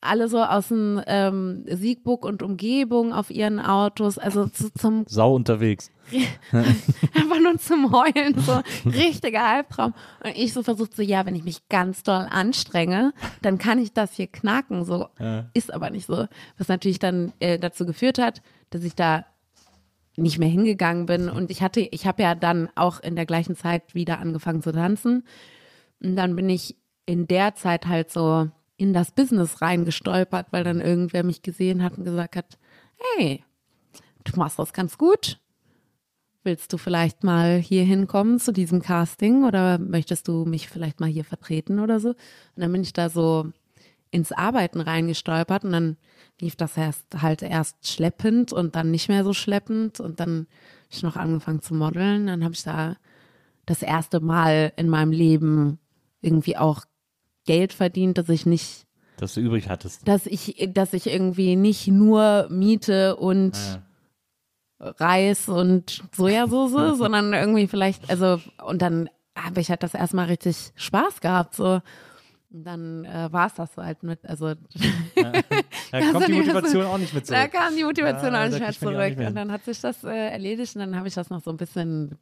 [0.00, 5.34] alle so aus dem ähm, Siegburg und Umgebung auf ihren Autos, also zu, zum Sau
[5.34, 5.90] unterwegs.
[6.52, 9.92] einfach nur zum Heulen, so richtiger Albtraum.
[10.22, 13.92] Und ich so versucht so, ja, wenn ich mich ganz doll anstrenge, dann kann ich
[13.92, 14.84] das hier knacken.
[14.84, 15.08] So
[15.54, 16.26] ist aber nicht so.
[16.58, 18.40] Was natürlich dann äh, dazu geführt hat,
[18.70, 19.24] dass ich da
[20.16, 21.28] nicht mehr hingegangen bin.
[21.28, 24.72] Und ich hatte, ich habe ja dann auch in der gleichen Zeit wieder angefangen zu
[24.72, 25.24] tanzen.
[26.02, 30.80] Und dann bin ich in der Zeit halt so in das Business reingestolpert, weil dann
[30.80, 32.58] irgendwer mich gesehen hat und gesagt hat,
[33.16, 33.42] hey,
[34.24, 35.40] du machst das ganz gut.
[36.42, 41.08] Willst du vielleicht mal hier hinkommen zu diesem Casting oder möchtest du mich vielleicht mal
[41.08, 42.10] hier vertreten oder so?
[42.10, 42.16] Und
[42.56, 43.50] dann bin ich da so
[44.10, 45.96] ins Arbeiten reingestolpert und dann
[46.40, 50.46] lief das erst halt erst schleppend und dann nicht mehr so schleppend und dann
[50.84, 52.26] habe ich noch angefangen zu modeln.
[52.26, 52.96] Dann habe ich da
[53.64, 55.78] das erste Mal in meinem Leben
[56.20, 56.84] irgendwie auch
[57.46, 58.86] Geld verdient, dass ich nicht
[59.16, 60.06] Dass du übrig hattest.
[60.06, 63.52] dass ich, dass ich irgendwie nicht nur Miete und
[64.78, 70.72] Reis und Sojasauce, sondern irgendwie vielleicht, also, und dann habe ich halt das erstmal richtig
[70.76, 71.80] Spaß gehabt, so.
[72.64, 74.54] Dann äh, war es das halt mit, also
[75.92, 77.52] Da kommt die so- Motivation auch nicht mit da zurück.
[77.52, 79.18] kam die Motivation Ja, auch nicht da mehr zurück.
[79.18, 81.50] nicht Und dann hat sich das äh, erledigt und dann habe ich das noch so
[81.50, 82.16] ein bisschen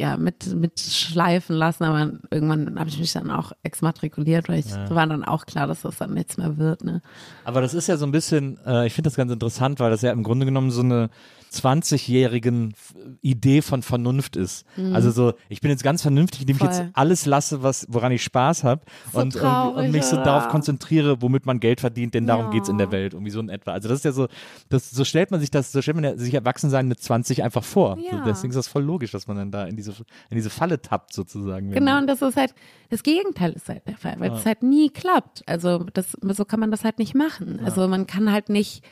[0.00, 4.66] ja, mit, mit schleifen lassen, aber irgendwann habe ich mich dann auch exmatrikuliert, weil ich
[4.90, 6.82] war dann auch klar, dass das dann nichts mehr wird.
[6.82, 7.00] Ne?
[7.44, 10.02] Aber das ist ja so ein bisschen, äh, ich finde das ganz interessant, weil das
[10.02, 11.10] ja im Grunde genommen so eine
[11.54, 14.64] 20-jährigen F- Idee von Vernunft ist.
[14.92, 16.66] Also so, ich bin jetzt ganz vernünftig, indem ich Mhm.
[16.66, 16.74] Voll.
[16.86, 18.82] jetzt alles lasse, was, woran ich Spaß habe
[19.12, 20.24] So und, traurig, und mich so oder?
[20.24, 22.50] darauf konzentriere, womit man Geld verdient, denn darum Ja.
[22.52, 23.72] geht's in der Welt, irgendwie so in etwa.
[23.72, 24.28] Also das ist ja so,
[24.68, 27.64] das, so stellt man sich das, so stellt man ja sich Erwachsensein mit 20 einfach
[27.64, 27.96] vor.
[27.96, 28.24] So, Ja.
[28.24, 29.92] deswegen ist das voll logisch, dass man dann da in diese,
[30.30, 31.70] in diese Falle tappt sozusagen.
[31.70, 32.54] Genau, und das ist halt,
[32.90, 35.42] das Gegenteil ist halt der Fall, weil es halt nie klappt.
[35.46, 37.60] Also das, so kann man das halt nicht machen.
[37.64, 38.84] Also man kann halt nicht,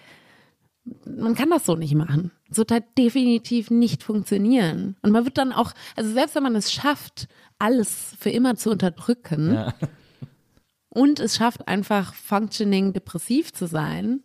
[1.07, 2.33] man kann das so nicht machen.
[2.51, 4.97] Es wird halt definitiv nicht funktionieren.
[5.03, 7.29] Und man wird dann auch, also selbst wenn man es schafft,
[7.59, 9.75] alles für immer zu unterdrücken Ja.
[10.89, 14.23] und es schafft einfach functioning depressiv zu sein,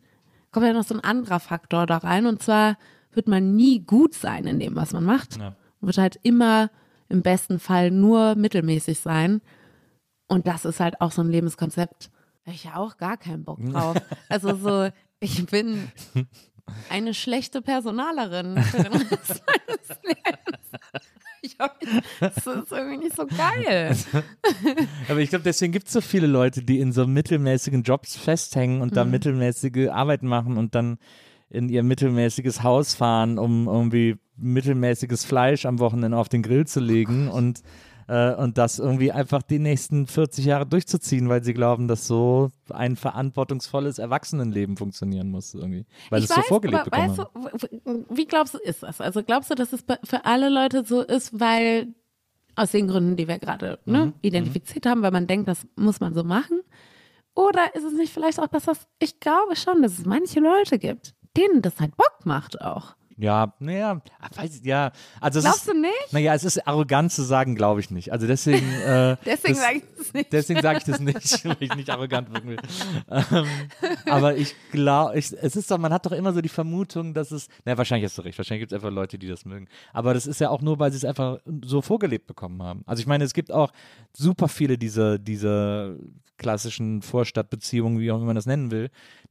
[0.52, 2.78] kommt ja noch so ein anderer Faktor da rein und zwar
[3.12, 5.38] wird man nie gut sein in dem, was man macht.
[5.38, 5.56] Ja.
[5.80, 6.70] Man wird halt immer
[7.10, 9.42] im besten Fall nur mittelmäßig sein.
[10.28, 12.10] Und das ist halt auch so ein Lebenskonzept.
[12.44, 13.96] Da hab ich ja auch gar keinen Bock drauf.
[14.30, 14.90] Also so,
[15.20, 15.92] ich bin
[16.90, 20.68] eine schlechte Personalerin für den Rest meines Lebens.
[21.42, 21.80] Ich hab,
[22.20, 23.96] das ist irgendwie nicht so geil.
[25.10, 28.82] Aber ich glaube, deswegen gibt es so viele Leute, die in so mittelmäßigen Jobs festhängen
[28.82, 28.96] und Mhm.
[28.96, 30.98] da mittelmäßige Arbeit machen und dann
[31.50, 36.80] in ihr mittelmäßiges Haus fahren, um irgendwie mittelmäßiges Fleisch am Wochenende auf den Grill zu
[36.80, 37.62] legen und,
[38.08, 42.50] äh, und das irgendwie einfach die nächsten 40 Jahre durchzuziehen, weil sie glauben, dass so
[42.70, 45.86] ein verantwortungsvolles Erwachsenenleben funktionieren muss irgendwie.
[46.10, 49.02] Weil es so weiß, vorgelebt aber bekommen weißt du, wie glaubst du, ist das?
[49.02, 51.88] Also glaubst du, dass es für alle Leute so ist, weil
[52.56, 53.94] aus den Gründen, die wir gerade Mhm.
[53.94, 56.62] ne, identifiziert haben, weil man denkt, das muss man so machen?
[57.36, 60.80] Oder ist es nicht vielleicht auch, dass das, ich glaube schon, dass es manche Leute
[60.80, 62.96] gibt, denen das halt Bock macht auch.
[63.20, 64.00] Ja, naja,
[64.36, 64.92] weiß ich, ja.
[65.20, 66.12] Also es Glaubst ist, du nicht?
[66.14, 68.12] Naja, es ist arrogant zu sagen, glaube ich nicht.
[68.12, 68.72] Also deswegen.
[68.82, 70.34] Äh, Deswegen sage ich das nicht.
[70.34, 72.58] Deswegen sage ich das nicht, weil ich nicht arrogant wirken will.
[73.10, 73.46] Ähm,
[74.06, 77.48] aber ich glaube, es ist doch, man hat doch immer so die Vermutung, dass es,
[77.66, 79.68] na wahrscheinlich hast du recht, wahrscheinlich gibt es einfach Leute, die das mögen.
[79.94, 82.84] Aber das ist ja auch nur, weil sie es einfach so vorgelebt bekommen haben.
[82.86, 83.72] Also ich meine, es gibt auch
[84.14, 85.96] super viele dieser, dieser
[86.38, 88.90] klassischen Vorstadtbeziehungen, wie auch immer man das nennen will,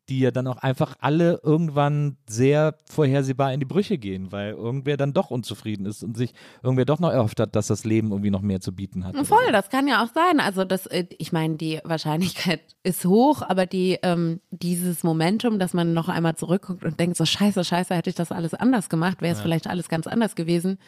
[0.09, 4.97] die ja dann auch einfach alle irgendwann sehr vorhersehbar in die Brüche gehen, weil irgendwer
[4.97, 6.33] dann doch unzufrieden ist und sich
[6.63, 9.17] irgendwer doch noch erhofft hat, dass das Leben irgendwie noch mehr zu bieten hat.
[9.27, 10.39] Voll, das kann ja auch sein.
[10.39, 15.75] Also das, äh, ich meine, die Wahrscheinlichkeit ist hoch, aber die, ähm, dieses Momentum, dass
[15.75, 19.23] man noch einmal zurückguckt und denkt, so scheiße, scheiße, hätte ich das alles anders gemacht,
[19.23, 20.79] wäre es vielleicht alles ganz anders gewesen,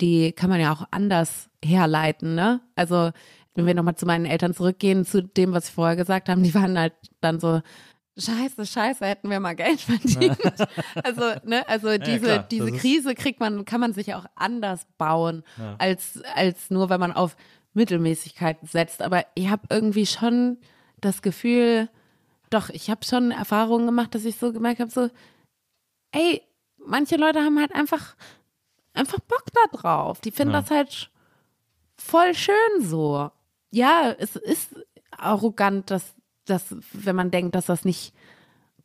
[0.00, 2.60] die kann man ja auch anders herleiten, ne?
[2.74, 3.10] Also
[3.54, 6.54] wenn wir nochmal zu meinen Eltern zurückgehen, zu dem, was sie vorher gesagt haben, die
[6.54, 7.60] waren halt dann so,
[8.18, 10.36] Scheiße, scheiße, hätten wir mal Geld verdient.
[11.02, 14.86] also, ne, also diese, klar, das diese Krise kriegt man, kann man sich auch anders
[14.98, 15.44] bauen,
[15.78, 17.36] als, als nur, wenn man auf
[17.72, 19.00] Mittelmäßigkeit setzt.
[19.00, 20.58] Aber ich habe irgendwie schon
[21.00, 21.88] das Gefühl,
[22.50, 25.08] doch, ich habe schon Erfahrungen gemacht, dass ich so gemerkt habe, so,
[26.12, 26.42] ey,
[26.84, 28.14] manche Leute haben halt einfach,
[28.92, 30.20] einfach Bock da drauf.
[30.20, 30.60] Die finden Ja.
[30.60, 31.10] das halt
[31.96, 33.30] voll schön so.
[33.72, 34.74] Ja, es ist
[35.10, 36.04] arrogant, dass,
[36.46, 38.12] dass, wenn man denkt, dass das nicht,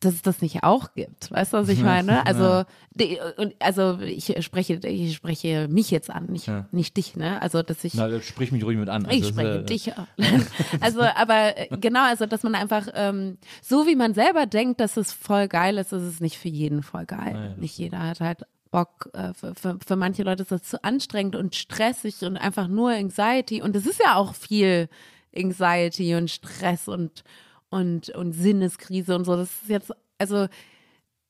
[0.00, 1.30] dass es das nicht auch gibt.
[1.32, 2.24] Weißt du, was ich meine?
[2.24, 6.68] Also, die, und, also ich spreche, ich spreche mich jetzt an, nicht, Ja.
[6.70, 7.42] nicht dich, ne?
[7.42, 7.94] Also, dass ich.
[7.94, 9.06] Na, sprich mich ruhig mit an.
[9.10, 9.96] Ich Also, spreche das, äh, dich.
[9.98, 10.06] an.
[10.80, 14.96] Also, aber äh, genau, also, dass man einfach, ähm, so wie man selber denkt, dass
[14.96, 17.56] es voll geil ist, ist es nicht für jeden voll geil.
[17.58, 19.10] Nicht jeder hat halt Bock.
[19.12, 22.90] Äh, für, für, für manche Leute ist das zu anstrengend und stressig und einfach nur
[22.90, 23.62] Anxiety.
[23.62, 24.88] Und es ist ja auch viel
[25.36, 27.24] Anxiety und Stress und,
[27.70, 29.36] und, und Sinneskrise und so.
[29.36, 30.48] Das ist jetzt, also,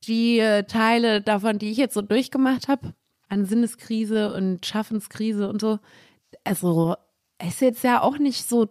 [0.05, 2.95] die äh, Teile davon, die ich jetzt so durchgemacht habe,
[3.29, 5.79] an Sinneskrise und Schaffenskrise und so,
[6.45, 6.97] also
[7.45, 8.69] ist jetzt ja auch nicht so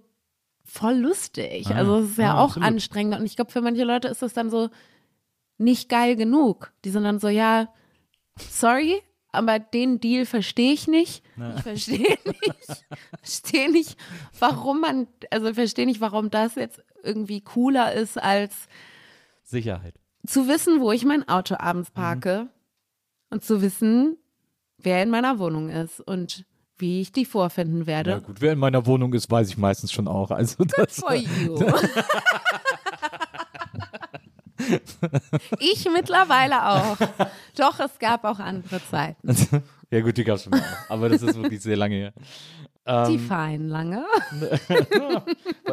[0.64, 1.68] voll lustig.
[1.68, 2.68] Ah, also es ist ja ja, auch absolut.
[2.68, 4.70] anstrengend und ich glaube, für manche Leute ist das dann so
[5.58, 6.72] nicht geil genug.
[6.86, 7.70] Die sind dann so, ja,
[8.38, 11.24] sorry, aber den Deal verstehe ich nicht.
[11.58, 12.86] Ich verstehe nicht,
[13.22, 13.98] verstehe nicht,
[14.40, 18.68] warum man, also verstehe nicht, warum das jetzt irgendwie cooler ist als
[19.44, 19.96] Sicherheit.
[20.26, 22.48] zu wissen, wo ich mein Auto abends parke
[23.30, 24.18] und zu wissen,
[24.78, 26.46] wer in meiner Wohnung ist und
[26.80, 28.22] wie ich die vorfinden Ja werde.
[28.22, 30.30] gut, wer in meiner Wohnung ist, weiß ich meistens schon auch.
[30.32, 31.58] Also das, For you.
[35.60, 36.98] ich mittlerweile auch.
[37.56, 39.36] Doch, es gab auch andere Zeiten.
[39.92, 40.64] ja gut, die gab es schon mal.
[40.90, 42.14] Aber das ist wirklich sehr lange her.
[42.88, 44.06] Die Ähm, feinen lange.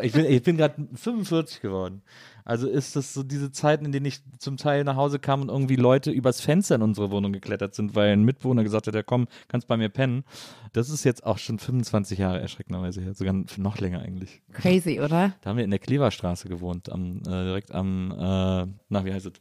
[0.02, 2.02] ich bin, ich bin gerade 45 geworden.
[2.44, 5.48] Also ist das so diese Zeiten, in denen ich zum Teil nach Hause kam und
[5.48, 9.02] irgendwie Leute übers Fenster in unsere Wohnung geklettert sind, weil ein Mitbewohner gesagt hat, ja
[9.02, 10.24] komm, kannst bei mir pennen.
[10.74, 14.42] Das ist jetzt auch schon 25 Jahre erschreckenderweise her, sogar noch länger eigentlich.
[14.52, 15.32] Crazy, oder?
[15.40, 19.26] Da haben wir in der Kleverstraße gewohnt, am, äh, direkt am, äh, na wie heißt
[19.26, 19.32] es,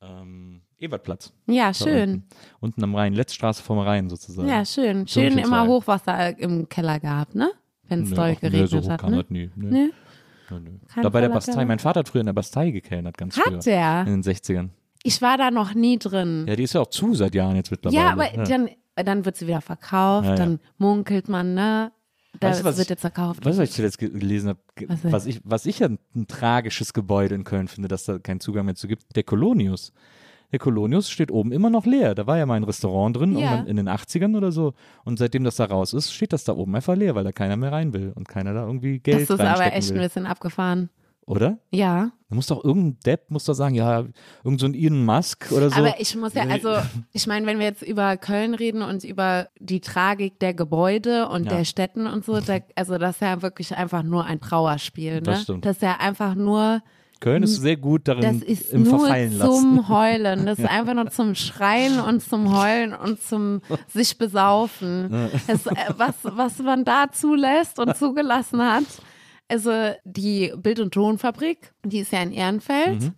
[0.00, 1.32] ähm, Ebertplatz.
[1.46, 2.10] Ja, schön.
[2.10, 2.24] Unten,
[2.60, 4.48] unten am Rhein, Letztstraße vom Rhein sozusagen.
[4.48, 5.06] Ja, schön.
[5.06, 5.66] So Schön immer.
[5.66, 7.50] Hochwasser im Keller gehabt, ne?
[7.88, 9.08] Wenn es doll nö, geregnet so hoch hat.
[9.08, 9.16] Ne?
[9.22, 9.50] das nie.
[9.56, 9.70] Nö.
[9.70, 9.90] Nö.
[10.50, 10.70] Nö, nö.
[11.02, 13.56] Da bei der Bastei, mein Vater hat früher in der Bastei gekellnert, ganz früher.
[13.58, 14.04] Hat der?
[14.06, 14.70] In den 60ern.
[15.02, 16.44] Ich war da noch nie drin.
[16.48, 18.00] Ja, die ist ja auch zu seit Jahren jetzt mittlerweile.
[18.02, 20.36] Ja, aber dann, dann wird sie wieder verkauft, Ja, ja.
[20.36, 21.92] dann munkelt man, ne?
[22.40, 23.44] Da Weißt was wird ich- jetzt verkauft.
[23.44, 24.58] Weißt du, was ich zuletzt ge- gelesen habe?
[24.88, 25.12] Was?
[25.12, 28.40] Was ich, was ich ja ein, ein tragisches Gebäude in Köln finde, dass da keinen
[28.40, 29.92] Zugang mehr zu gibt, der Kolonius.
[30.52, 32.14] Der Kolonius steht oben immer noch leer.
[32.14, 33.60] Da war ja mal ein Restaurant drin, Ja.
[33.62, 34.72] in den 80ern oder so.
[35.04, 37.56] Und seitdem das da raus ist, steht das da oben einfach leer, weil da keiner
[37.56, 40.88] mehr rein will und keiner da irgendwie Geld das ist aber echt ein bisschen abgefahren.
[41.26, 41.58] Oder?
[41.70, 42.10] Ja.
[42.30, 44.06] Da muss doch irgendein Depp, muss doch sagen, ja,
[44.44, 45.76] irgend so ein Elon Musk oder so.
[45.76, 46.70] Aber ich muss ja, also,
[47.12, 51.44] ich meine, wenn wir jetzt über Köln reden und über die Tragik der Gebäude und
[51.44, 51.56] Ja.
[51.58, 55.16] der Städten und so, da, also das ist ja wirklich einfach nur ein Trauerspiel.
[55.16, 55.20] Ne?
[55.22, 55.66] Das stimmt.
[55.66, 56.80] Das ist ja einfach nur,
[57.20, 59.50] Köln ist sehr gut darin das ist im nur Verfallen lassen.
[59.60, 60.46] zum Heulen.
[60.46, 65.10] Das ist einfach nur zum Schreien und zum Heulen und zum sich besaufen.
[65.46, 68.84] Das, äh, was, was man da zulässt und zugelassen hat.
[69.48, 69.72] Also
[70.04, 73.12] die Bild- und Tonfabrik, die ist ja in Ehrenfeld.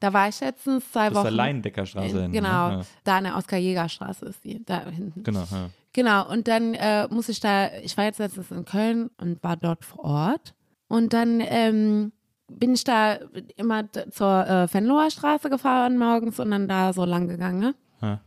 [0.00, 1.14] Da war ich letztens zwei Mhm.
[1.14, 1.24] Das ist Wochen.
[1.24, 2.06] der Leindeckerstraße.
[2.08, 2.74] In, hinten, genau, Ne?
[2.78, 5.22] Ja, da an der Oskar-Jäger-Straße ist die, da hinten.
[5.22, 5.44] genau.
[5.50, 5.70] Ja.
[5.94, 9.56] Genau, und dann äh, muss ich da, ich war jetzt letztens in Köln und war
[9.56, 10.54] dort vor Ort.
[10.88, 12.12] Und dann ähm,
[12.58, 13.18] bin ich da
[13.56, 17.58] immer zur äh, Venloer Straße gefahren morgens und dann da so lang gegangen.
[17.60, 17.74] Ne?
[18.00, 18.20] Ja.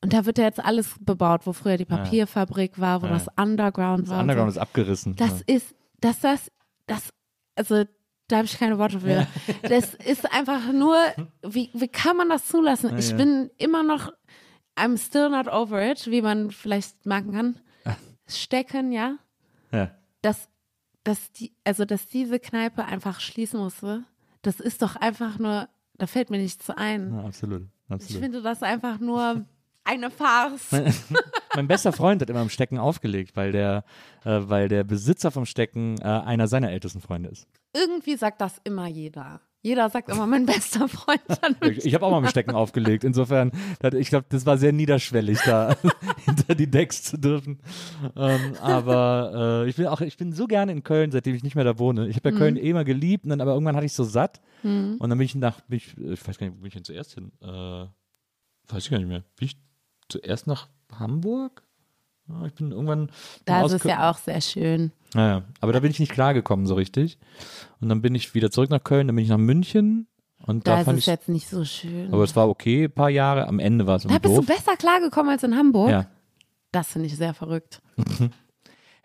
[0.00, 3.12] Und da wird ja jetzt alles bebaut, wo früher die Papierfabrik war, wo Ja.
[3.12, 4.16] das Underground Das war.
[4.18, 4.58] und Underground so.
[4.60, 5.16] ist abgerissen.
[5.16, 5.56] Das ja.
[5.56, 6.52] ist, dass das,
[6.86, 7.10] das,
[7.56, 7.84] also
[8.28, 9.26] da habe ich keine Worte für.
[9.68, 10.96] Das ist einfach nur,
[11.42, 12.96] wie, wie kann man das zulassen?
[12.98, 14.12] Ich bin immer noch
[14.78, 17.60] I'm still not over it, wie man vielleicht merken kann.
[18.28, 19.16] Stecken, ja.
[19.72, 19.90] Ja.
[20.22, 20.48] Dass,
[21.08, 24.04] dass die, also dass diese Kneipe einfach schließen musste,
[24.42, 27.14] das ist doch einfach nur, da fällt mir nichts zu ein.
[27.14, 27.62] ja absolut.
[27.62, 28.22] Ich absolut.
[28.22, 29.46] finde das einfach nur
[29.84, 30.70] eine Farce.
[31.56, 33.84] Mein bester Freund hat immer am Stecken aufgelegt, weil der,
[34.24, 37.48] äh, weil der Besitzer vom Stecken äh, einer seiner ältesten Freunde ist.
[37.72, 39.40] Irgendwie sagt das immer jeder.
[39.60, 41.20] Jeder sagt immer, mein bester Freund
[41.62, 43.02] Ich, ich habe auch mal am Stecken aufgelegt.
[43.02, 43.50] Insofern,
[43.96, 45.76] ich glaube, das war sehr niederschwellig, da
[46.24, 47.58] hinter die Decks zu dürfen.
[48.16, 51.56] Ähm, aber äh, ich bin auch, ich bin so gerne in Köln, seitdem ich nicht
[51.56, 52.06] mehr da wohne.
[52.08, 54.40] Ich habe ja Köln eh immer geliebt, und dann, aber irgendwann hatte ich so satt.
[54.62, 56.84] Und dann bin ich nach, bin ich, ich weiß gar nicht, wo bin ich denn
[56.84, 57.32] zuerst hin?
[57.42, 57.46] Äh,
[58.68, 59.24] weiß ich gar nicht mehr.
[59.36, 59.56] Bin ich
[60.08, 61.62] zuerst nach Hamburg?
[62.46, 63.10] Ich bin irgendwann.
[63.44, 64.92] Da ist es Köln- ja auch sehr schön.
[65.14, 67.18] Naja, aber da bin ich nicht klargekommen so richtig.
[67.80, 70.06] Und dann bin ich wieder zurück nach Köln, dann bin ich nach München.
[70.46, 72.12] Und Da da, ist fand es ich, jetzt nicht so schön.
[72.12, 73.48] aber es war okay, ein paar Jahre.
[73.48, 74.46] Am Ende war es da bist du doof.
[74.46, 75.90] besser klargekommen als in Hamburg.
[75.90, 76.06] Ja.
[76.72, 77.80] Das finde ich sehr verrückt.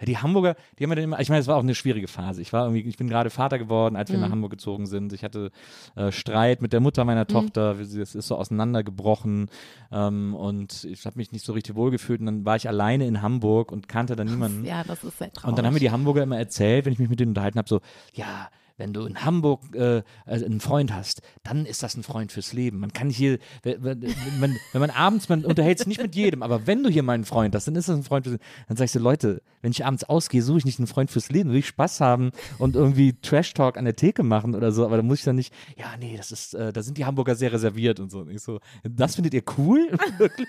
[0.04, 2.08] ja, die Hamburger, die haben ja dann immer, ich meine, es war auch eine schwierige
[2.08, 2.42] Phase.
[2.42, 4.24] Ich war irgendwie, ich bin gerade Vater geworden, als wir Mhm.
[4.26, 5.14] nach Hamburg gezogen sind.
[5.14, 5.52] Ich hatte
[5.96, 9.50] äh, Streit mit der Mutter meiner Tochter, es ist so auseinandergebrochen
[9.92, 12.20] ähm, und ich habe mich nicht so richtig wohlgefühlt.
[12.20, 14.66] Und dann war ich alleine in Hamburg und kannte da niemanden.
[14.66, 15.50] Ja, das ist sehr traurig.
[15.50, 17.70] Und dann haben mir die Hamburger immer erzählt, wenn ich mich mit denen unterhalten habe,
[17.70, 17.80] so,
[18.14, 22.32] ja, wenn du in Hamburg äh, also einen Freund hast, dann ist das ein Freund
[22.32, 22.80] fürs Leben.
[22.80, 24.00] Man kann hier, wenn, wenn,
[24.40, 27.14] man, wenn man abends, man unterhält sich nicht mit jedem, aber wenn du hier mal
[27.14, 28.46] einen Freund hast, dann ist das ein Freund fürs Leben.
[28.68, 31.30] Dann sag ich so, Leute, wenn ich abends ausgehe, suche ich nicht einen Freund fürs
[31.30, 34.98] Leben, will ich Spaß haben und irgendwie Trash-Talk an der Theke machen oder so, aber
[34.98, 37.54] da muss ich dann nicht, ja, nee, das ist, äh, da sind die Hamburger sehr
[37.54, 38.20] reserviert und so.
[38.20, 39.92] Und ich so, das findet ihr cool?
[40.18, 40.48] Wirklich?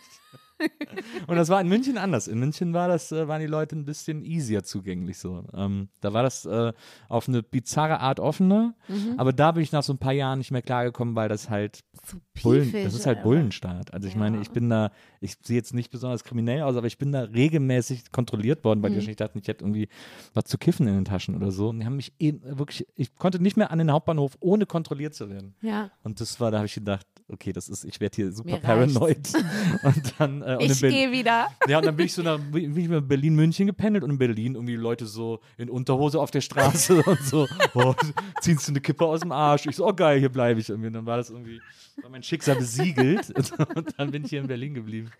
[1.26, 2.28] Und das war in München anders.
[2.28, 5.44] In München war das, äh, waren die Leute ein bisschen easier zugänglich so.
[5.54, 6.72] Ähm, da war das äh,
[7.08, 9.14] auf eine bizarre Art offener, Mhm.
[9.16, 11.80] aber da bin ich nach so ein paar Jahren nicht mehr klargekommen, weil das halt
[12.04, 13.28] Zu Bullen, das ist halt Alter.
[13.28, 13.92] Bullenstaat.
[13.94, 14.42] Also ich meine, Ja.
[14.42, 14.90] ich bin da,
[15.24, 18.90] ich sehe jetzt nicht besonders kriminell aus, aber ich bin da regelmäßig kontrolliert worden, weil
[18.90, 18.98] die Mhm.
[18.98, 19.88] wahrscheinlich dachten, ich hätte irgendwie
[20.34, 21.70] was zu kiffen in den Taschen oder so.
[21.70, 25.14] Und die haben mich eben wirklich, ich konnte nicht mehr an den Hauptbahnhof, ohne kontrolliert
[25.14, 25.54] zu werden.
[25.62, 25.90] Ja.
[26.02, 29.32] Und das war, da habe ich gedacht, okay, das ist, ich werde hier super paranoid.
[29.82, 31.46] Und dann, äh, und Ich Berlin- gehe wieder.
[31.68, 34.54] ja, und dann bin ich so nach bin ich nach Berlin-München gependelt und in Berlin
[34.54, 37.94] irgendwie Leute so in Unterhose auf der Straße und so, oh,
[38.42, 39.66] ziehst du eine Kippe aus dem Arsch.
[39.66, 40.88] Ich so, oh geil, hier bleibe ich irgendwie.
[40.88, 41.60] Und dann war das irgendwie,
[42.02, 43.30] war mein Schicksal besiegelt
[43.74, 45.10] und dann bin ich hier in Berlin geblieben.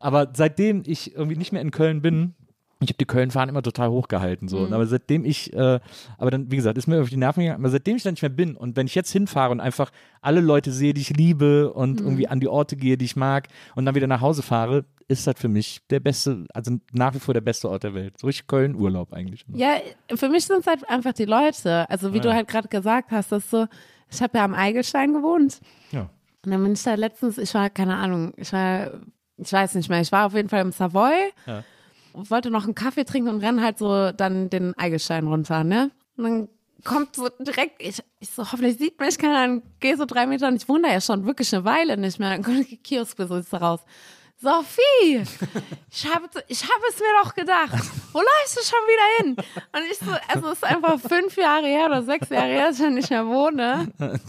[0.00, 2.34] Aber seitdem ich irgendwie nicht mehr in Köln bin,
[2.80, 4.46] ich habe die Köln-Fahren immer total hochgehalten.
[4.48, 4.66] So.
[4.70, 5.80] Aber seitdem ich, äh,
[6.18, 8.20] aber dann, wie gesagt, ist mir auf die Nerven gegangen, aber seitdem ich dann nicht
[8.22, 9.90] mehr bin und wenn ich jetzt hinfahre und einfach
[10.20, 13.48] alle Leute sehe, die ich liebe und irgendwie an die Orte gehe, die ich mag
[13.74, 17.20] und dann wieder nach Hause fahre, ist das für mich der beste, also nach wie
[17.20, 18.18] vor der beste Ort der Welt.
[18.18, 19.46] So richtig Köln-Urlaub eigentlich.
[19.54, 19.76] Ja,
[20.14, 21.88] für mich sind es halt einfach die Leute.
[21.88, 22.22] Also wie Ja.
[22.24, 23.66] du halt gerade gesagt hast, das ist so,
[24.10, 25.60] ich habe ja am Eigelstein gewohnt.
[25.90, 26.10] Ja.
[26.44, 28.90] Und dann bin ich da letztens, ich war, keine Ahnung, ich war,
[29.36, 31.12] ich weiß nicht mehr, ich war auf jeden Fall im Savoy
[31.46, 31.64] Ja.
[32.12, 35.90] und wollte noch einen Kaffee trinken und renn halt so dann den Eigelstein runter, ne?
[36.16, 36.48] Und dann
[36.84, 40.48] kommt so direkt, ich, ich so, hoffentlich sieht mich keiner, dann gehe so drei Meter
[40.48, 42.30] und ich wundere ja schon wirklich eine Weile nicht mehr.
[42.30, 43.80] Dann kommt die Kioskbesitzer raus.
[44.36, 45.22] Sophie,
[45.90, 47.72] ich habe, ich habe es mir doch gedacht.
[48.12, 49.36] Wo läufst du schon wieder hin?
[49.72, 52.80] Und ich so, also es ist einfach fünf Jahre her oder sechs Jahre her, dass
[52.80, 53.88] ich nicht mehr wohne.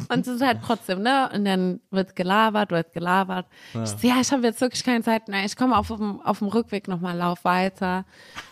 [0.10, 1.30] Und es ist halt trotzdem, ne?
[1.34, 3.48] Und dann wird gelabert, wird gelabert.
[3.74, 5.44] Ich so, ja, ich habe jetzt wirklich keine Zeit mehr.
[5.44, 8.06] Ich komme auf dem, auf dem Rückweg nochmal, lauf weiter.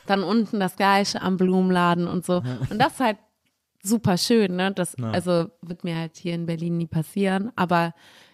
[0.06, 2.44] Dann unten das Gleiche am Blumenladen und so.
[2.70, 3.18] Und das ist halt
[3.84, 4.72] super schön, ne?
[4.72, 7.52] Das, also wird mir halt hier in Berlin nie passieren.
[7.56, 7.94] Aber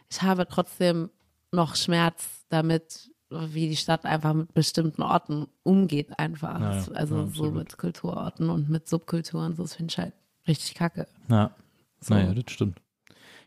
[0.09, 1.11] ich habe trotzdem
[1.51, 6.59] noch Schmerz damit, wie die Stadt einfach mit bestimmten Orten umgeht einfach.
[6.59, 10.13] Ja, also ja, so mit Kulturorten und mit Subkulturen, so finde ich halt
[10.47, 11.07] richtig kacke.
[11.29, 11.51] Ja.
[12.07, 12.81] Naja, das stimmt.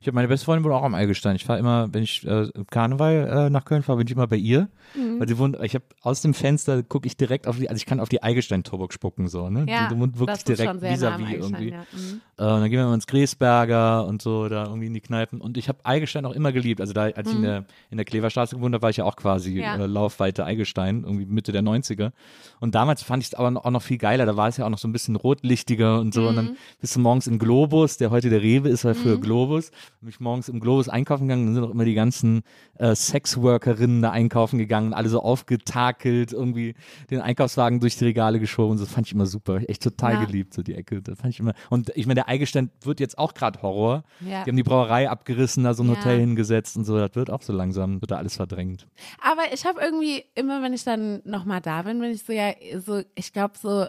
[0.02, 1.36] Ich habe meine beste Freundin wohnt auch am Eigelstein.
[1.36, 4.26] Ich fahre immer, wenn ich äh, im Karneval äh, nach Köln fahre, bin ich immer
[4.26, 4.68] bei ihr.
[4.96, 5.20] Mhm.
[5.20, 7.86] Weil sie wohnt, ich habe aus dem Fenster gucke ich direkt auf die, also ich
[7.86, 9.64] kann auf die Eigelstein-Turburg spucken so, ne?
[9.68, 11.70] Ja, die wohnt wirklich das ist direkt vis-à-vis Eigelstein, irgendwie.
[11.70, 11.78] ja.
[11.92, 12.20] Mhm.
[12.36, 15.40] Äh, und dann gehen wir mal ins Gräsberger und so, da irgendwie in die Kneipen.
[15.40, 16.80] Und ich habe Eigelstein auch immer geliebt.
[16.80, 19.14] Also da, als ich in der, in der Kleverstraße gewohnt habe, war ich ja auch
[19.16, 19.56] quasi Mhm.
[19.58, 19.76] Ja.
[19.76, 22.10] äh, Laufweite Eigelstein, irgendwie Mitte der 90er.
[22.58, 24.26] Und damals fand ich es aber auch noch viel geiler.
[24.26, 26.26] Da war es ja auch noch so ein bisschen rotlichtiger und so.
[26.26, 26.36] Und Mhm.
[26.36, 29.70] dann bist du morgens im Globus, der heute der Rewe ist, war früher Globus.
[30.00, 31.46] Bin ich morgens im Globus einkaufen gegangen.
[31.46, 32.42] Dann sind auch immer die ganzen
[32.78, 36.74] äh, Sexworkerinnen da einkaufen gegangen, alle so aufgetakelt, irgendwie
[37.10, 38.76] den Einkaufswagen durch die Regale geschoben.
[38.78, 39.60] Das fand ich immer super.
[39.68, 40.24] Echt total Ja.
[40.24, 41.00] geliebt, so die Ecke.
[41.02, 41.54] Das fand ich immer.
[41.70, 44.02] Und ich meine, der Eigelstein wird jetzt auch gerade Horror.
[44.20, 44.42] Ja.
[44.44, 45.96] Die haben die Brauerei abgerissen, da so ein Ja.
[45.96, 46.98] Hotel hingesetzt und so.
[46.98, 48.88] Das wird auch so langsam, wird da alles verdrängt.
[49.20, 52.52] Aber ich habe irgendwie, immer wenn ich dann nochmal da bin, bin ich so, ja,
[52.84, 53.86] so, ich glaube so,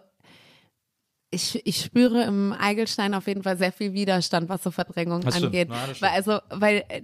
[1.34, 5.42] ich, ich spüre im Eigelstein auf jeden Fall sehr viel Widerstand, was so Verdrängung Das
[5.42, 5.70] angeht.
[5.70, 6.02] Ja, stimmt.
[6.02, 7.02] weil, also, weil, äh,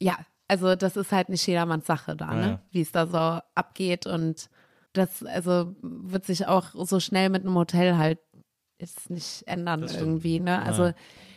[0.00, 2.46] ja, Also das ist halt nicht jedermanns Sache da, ne?
[2.46, 2.62] ja.
[2.72, 4.50] wie es da so abgeht und
[4.92, 8.18] das also wird sich auch so schnell mit einem Hotel halt
[8.80, 10.60] jetzt nicht ändern irgendwie, ne?
[10.62, 10.92] Also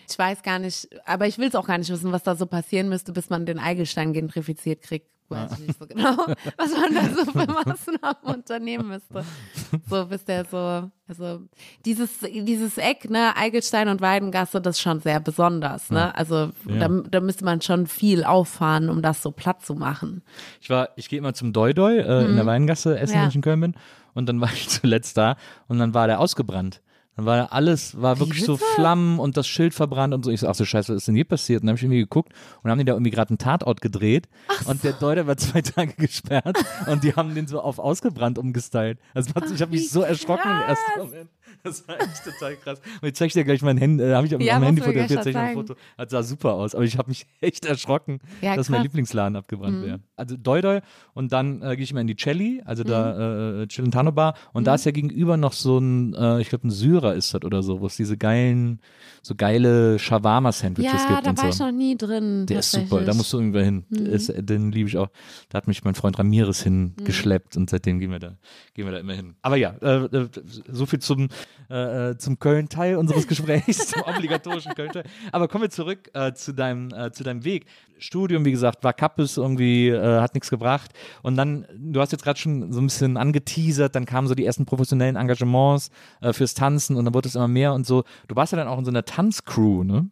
[0.09, 2.45] ich weiß gar nicht, aber ich will es auch gar nicht wissen, was da so
[2.47, 5.07] passieren müsste, bis man den Eigelstein gentrifiziert kriegt.
[5.29, 6.15] Weiß ich nicht so genau,
[6.57, 9.23] was man da so für Maßnahmen unternehmen müsste.
[9.89, 11.41] So bis der so, also
[11.85, 16.15] dieses, dieses Eck, ne, Eigelstein und Weidengasse, das ist schon sehr besonders, ne?
[16.15, 16.87] Also Ja.
[16.87, 20.21] da, da müsste man schon viel auffahren, um das so platt zu machen.
[20.61, 23.15] Ich war, ich gehe immer zum Doi Doi äh, in der Weingasse essen, Mhm.
[23.17, 23.21] Ja.
[23.23, 23.73] wenn ich in Köln bin.
[24.13, 25.35] Und dann war ich zuletzt da
[25.67, 26.81] und dann war der ausgebrannt.
[27.15, 28.57] Dann war alles, war wirklich so?
[28.57, 30.31] Flammen und das Schild verbrannt und so.
[30.31, 31.61] Ich so, ach so scheiße, was ist denn hier passiert?
[31.61, 32.33] Und dann habe ich irgendwie geguckt
[32.63, 34.27] und haben die da irgendwie gerade einen Tatort gedreht.
[34.65, 36.57] Und der Doi, der war zwei Tage gesperrt
[36.87, 38.99] und die haben den so auf ausgebrannt umgestylt.
[39.13, 40.99] Also ich habe mich so erschrocken im ersten.
[40.99, 41.29] Moment.
[41.63, 42.81] Das war echt total krass.
[43.01, 45.21] Und ich zeig dir gleich mein Handy, äh, habe ich am, Ja, am Handy fotografiert,
[45.21, 45.75] gleich zeig ich ein Foto.
[45.97, 48.83] Das sah super aus, aber ich habe mich echt erschrocken, Ja, dass mein krass.
[48.85, 49.99] Lieblingsladen abgebrannt wäre.
[50.15, 50.79] Also Doi Doi
[51.13, 52.87] und dann äh, gehe ich immer in die Celli, also Mhm.
[52.87, 56.67] da äh, Chilentano Bar und da ist ja gegenüber noch so ein, äh, ich glaube
[56.67, 58.79] ein Syrer ist das oder so, wo es diese geilen,
[59.21, 62.45] so geile Shawarma-Sandwiches Ja, gibt da und war ich noch nie drin.
[62.47, 63.85] Der ist super, da musst du irgendwann hin.
[63.89, 65.09] Der Ist, den liebe ich auch.
[65.49, 68.37] Da hat mich mein Freund Ramirez hingeschleppt und seitdem gehen wir da,
[68.73, 69.35] gehen wir da immer hin.
[69.41, 70.29] Aber ja, äh, äh,
[70.71, 71.29] so viel zum,
[71.69, 75.03] äh, äh, zum Köln-Teil unseres Gesprächs, zum obligatorischen Köln-Teil.
[75.31, 77.65] Aber kommen wir zurück äh, zu, deinem, äh, zu deinem Weg.
[77.97, 80.91] Studium, wie gesagt, war Kappes irgendwie, äh, hat nichts gebracht.
[81.21, 84.45] Und dann, du hast jetzt gerade schon so ein bisschen angeteasert, dann kamen so die
[84.45, 85.89] ersten professionellen Engagements
[86.31, 88.03] fürs Tanzen und dann wurde es immer mehr und so.
[88.27, 90.09] Du warst ja dann auch in so einer Tanzcrew, ne?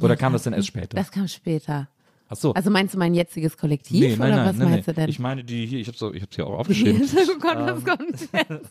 [0.00, 0.96] Oder kam das dann erst später?
[0.96, 1.88] Das kam später.
[2.28, 2.52] Ach so.
[2.54, 5.08] Also meinst du mein jetziges Kollektiv Nee, nein, oder nein, was nein, meinst du denn?
[5.08, 7.02] Ich meine die hier, ich habe ich hab's hier auch aufgeschrieben.
[7.16, 8.30] oh Gott, was kommt jetzt?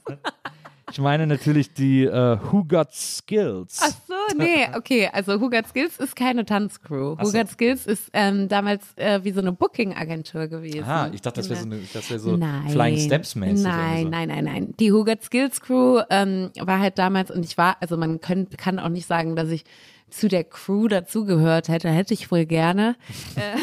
[0.92, 3.80] ich meine natürlich die äh, Who Got Skills.
[3.82, 5.10] Ach so, nee, okay.
[5.12, 7.18] Also Who Got Skills ist keine Tanzcrew.
[7.18, 7.38] Who so.
[7.38, 10.84] Got Skills ist ähm, damals äh, wie so eine Booking-Agentur gewesen.
[10.84, 12.70] Aha, ich dachte, das wäre so, eine, das wär so nein.
[12.70, 13.64] Flying Steps mäßig.
[13.64, 14.10] Nein, also.
[14.10, 14.74] nein, nein, nein.
[14.80, 18.58] Die Who Got Skills Crew ähm, war halt damals und ich war, also man könnt,
[18.58, 19.66] kann auch nicht sagen, dass ich
[20.10, 22.96] zu der Crew dazugehört hätte, hätte ich wohl gerne.
[23.36, 23.58] Äh,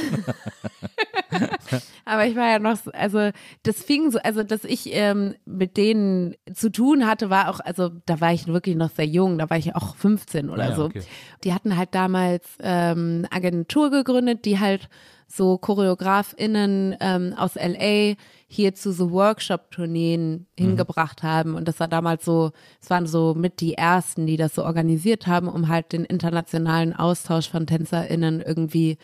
[2.04, 3.30] Aber ich war ja noch, so- also
[3.62, 7.90] das fing so, also dass ich ähm, mit denen zu tun hatte, war auch, also
[8.06, 10.84] da war ich wirklich noch sehr jung, da war ich auch 15 oder ja, so.
[10.86, 11.02] okay.
[11.44, 14.88] Die hatten halt damals ähm, eine Agentur gegründet, die halt
[15.34, 18.14] so ChoreografInnen ähm, aus LA
[18.48, 21.54] hier zu so Workshop-Tourneen hingebracht haben.
[21.54, 22.52] Und das war damals so,
[22.82, 26.94] es waren so mit die ersten, die das so organisiert haben, um halt den internationalen
[26.94, 28.98] Austausch von TänzerInnen irgendwie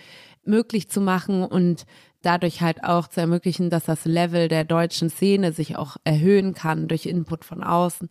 [0.44, 1.86] möglich zu machen und
[2.20, 6.88] dadurch halt auch zu ermöglichen, dass das Level der deutschen Szene sich auch erhöhen kann
[6.88, 8.10] durch Input von außen.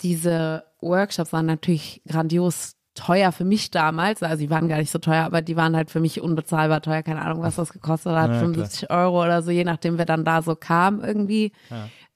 [0.00, 4.22] Diese Workshops waren natürlich grandios teuer für mich damals.
[4.22, 7.02] Also die waren gar nicht so teuer, aber die waren halt für mich unbezahlbar teuer.
[7.02, 8.30] Keine Ahnung, was das gekostet hat.
[8.30, 8.40] Ja, klar.
[8.40, 11.52] 75 Euro oder so, je nachdem, wer dann da so kam irgendwie.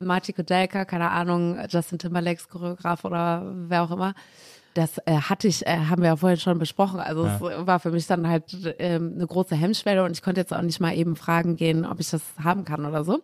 [0.01, 4.15] Marty Kudelka, keine Ahnung, Justin Timberlakes Choreograf oder wer auch immer.
[4.75, 6.99] Das äh, hatte ich, äh, haben wir ja vorhin schon besprochen.
[6.99, 10.53] Also es war für mich dann halt ähm, eine große Hemmschwelle und ich konnte jetzt
[10.53, 13.23] auch nicht mal eben fragen gehen, ob ich das haben kann oder so.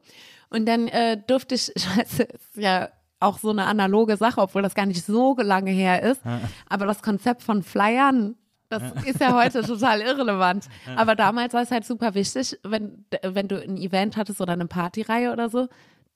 [0.51, 2.89] Und dann äh, durfte ich, ich weiß, es ist ja
[3.21, 6.21] auch so eine analoge Sache, obwohl das gar nicht so lange her ist.
[6.69, 8.37] Aber das Konzept von Flyern,
[8.69, 10.66] das ist ja heute total irrelevant.
[10.97, 14.66] Aber damals war es halt super wichtig, wenn, wenn du ein Event hattest oder eine
[14.66, 15.69] Partyreihe oder so,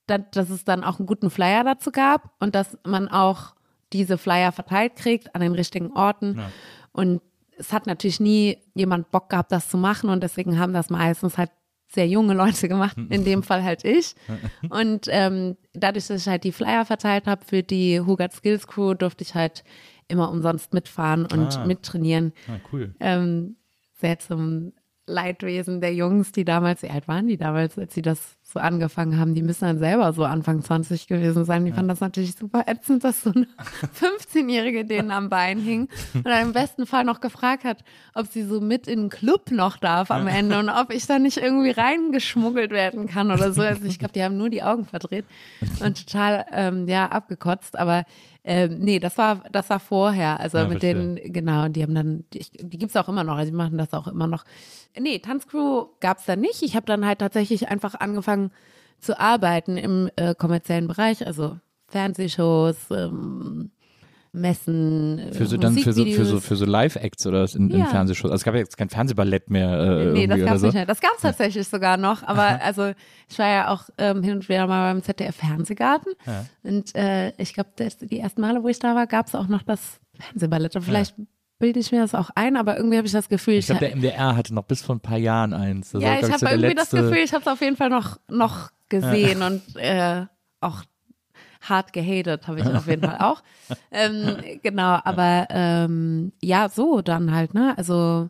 [0.07, 3.55] dann, dass es dann auch einen guten Flyer dazu gab und dass man auch
[3.92, 6.40] diese Flyer verteilt kriegt an den richtigen Orten.
[6.92, 7.20] Und
[7.57, 11.38] es hat natürlich nie jemand Bock gehabt, das zu machen und deswegen haben das meistens
[11.38, 11.50] halt
[11.95, 14.14] sehr junge Leute gemacht, in dem Fall halt ich.
[14.70, 18.95] Und ähm, dadurch, dass ich halt die Flyer verteilt habe für die Hugat Skills Crew,
[18.95, 19.62] durfte ich halt
[20.09, 21.66] immer umsonst mitfahren und Ah.
[21.66, 22.32] mittrainieren.
[22.49, 22.95] Ah, cool.
[23.01, 23.57] Ähm,
[24.01, 24.72] sehr zum
[25.07, 29.18] Leidwesen der Jungs, die damals, wie alt waren die damals, als sie das so angefangen
[29.18, 29.34] haben?
[29.34, 31.64] Die müssen dann selber so Anfang 20 gewesen sein.
[31.64, 33.46] Die fanden das natürlich super ätzend, dass so eine
[34.00, 37.84] 15-Jährige denen am Bein hing und dann im besten Fall noch gefragt hat,
[38.14, 41.18] ob sie so mit in den Club noch darf am Ende und ob ich da
[41.18, 43.62] nicht irgendwie reingeschmuggelt werden kann oder so.
[43.62, 45.24] Also ich glaube, die haben nur die Augen verdreht
[45.80, 47.78] und total, ähm, ja, abgekotzt.
[47.78, 48.05] Aber
[48.45, 50.40] ähm, nee, das war, das war vorher.
[50.40, 50.95] Also Ja, mit verstehe.
[51.16, 53.93] den, genau, die haben dann, die, die gibt's auch immer noch, also die machen das
[53.93, 54.45] auch immer noch.
[54.99, 56.62] Nee, Tanzcrew gab's da nicht.
[56.62, 58.51] Ich habe dann halt tatsächlich einfach angefangen
[58.99, 63.70] zu arbeiten im äh, kommerziellen Bereich, also Fernsehshows, ähm,
[64.33, 67.70] Messen, äh, Für so, dann für so, für so, für so Live-Acts oder was in,
[67.70, 67.87] in Ja.
[67.87, 68.30] Fernsehshows.
[68.30, 70.66] Also es gab ja jetzt kein Fernsehballett mehr äh, Nee, das oder gab's so.
[70.68, 70.87] nicht mehr.
[70.87, 72.22] Das gab's tatsächlich sogar noch.
[72.22, 72.93] Aber also
[73.28, 76.14] ich war ja auch ähm, hin und wieder mal beim ZDF Fernsehgarten.
[76.62, 80.01] Und äh, ich glaube, die ersten Male, wo ich da war, gab's auch noch das
[80.18, 80.76] Fernsehballett.
[80.76, 81.14] Und vielleicht
[81.59, 83.95] bilde ich mir das auch ein, aber irgendwie habe ich das Gefühl, Ich glaube, der
[83.97, 85.93] MDR hatte noch bis vor ein paar Jahren eins.
[85.93, 87.91] Das ja, war, ich habe irgendwie letzte, das Gefühl, ich habe es auf jeden Fall
[87.91, 90.26] noch, noch gesehen und äh,
[90.61, 90.83] auch
[91.62, 93.42] hart gehatet habe ich auf jeden Fall auch.
[93.90, 97.76] Ähm, genau, aber ähm, ja, so dann halt, ne?
[97.78, 98.28] Also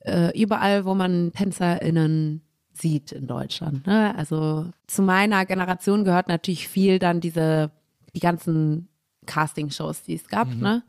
[0.00, 3.86] äh, überall, wo man TänzerInnen sieht in Deutschland.
[3.86, 4.14] Ne?
[4.16, 7.70] Also zu meiner Generation gehört natürlich viel dann diese,
[8.14, 8.88] die ganzen
[9.26, 10.82] Casting-Shows, die es gab, ne?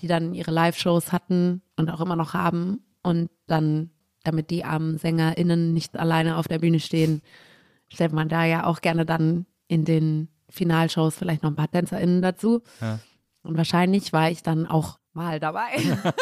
[0.00, 3.90] Die dann ihre Live-Shows hatten und auch immer noch haben und dann,
[4.24, 7.20] damit die armen SängerInnen nicht alleine auf der Bühne stehen,
[7.88, 12.22] stellt man da ja auch gerne dann in den Finalshows vielleicht noch ein paar TänzerInnen
[12.22, 12.62] dazu.
[12.80, 12.98] Ja.
[13.42, 15.70] Und wahrscheinlich war ich dann auch mal dabei.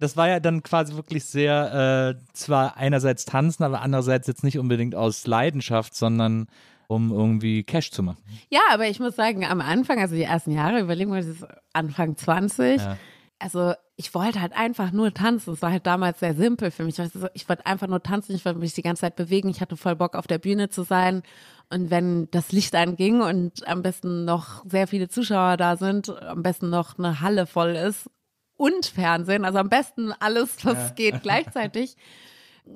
[0.00, 4.58] Das war ja dann quasi wirklich sehr, äh, zwar einerseits tanzen, aber andererseits jetzt nicht
[4.58, 6.46] unbedingt aus Leidenschaft, sondern
[6.86, 8.22] um irgendwie Cash zu machen.
[8.48, 11.46] Ja, aber ich muss sagen, am Anfang, also die ersten Jahre, überlegen wir, das ist
[11.72, 12.80] Anfang 20.
[12.80, 12.96] Ja.
[13.40, 15.52] Also ich wollte halt einfach nur tanzen.
[15.52, 16.98] Es war halt damals sehr simpel für mich.
[17.34, 19.48] Ich wollte einfach nur tanzen, ich wollte mich die ganze Zeit bewegen.
[19.48, 21.22] Ich hatte voll Bock auf der Bühne zu sein.
[21.70, 26.42] Und wenn das Licht anging und am besten noch sehr viele Zuschauer da sind, am
[26.42, 28.10] besten noch eine Halle voll ist
[28.56, 31.96] und Fernsehen, also am besten alles, was geht gleichzeitig.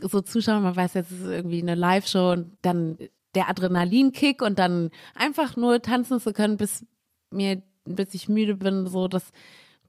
[0.01, 2.99] So zuschauen, man weiß jetzt, es ist irgendwie eine Live-Show und dann
[3.35, 6.87] der Adrenalinkick und dann einfach nur tanzen zu können, bis
[7.31, 9.33] mir, bis ich müde bin, so das,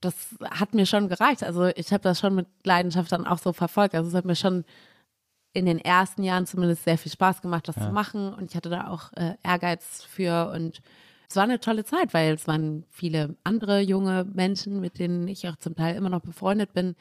[0.03, 1.43] das hat mir schon gereicht.
[1.43, 3.95] Also ich habe das schon mit Leidenschaft dann auch so verfolgt.
[3.95, 4.65] Also es hat mir schon
[5.53, 8.69] in den ersten Jahren zumindest sehr viel Spaß gemacht, das zu machen und ich hatte
[8.69, 10.81] da auch äh, Ehrgeiz für und
[11.29, 15.47] es war eine tolle Zeit, weil es waren viele andere junge Menschen, mit denen ich
[15.47, 16.95] auch zum Teil immer noch befreundet bin.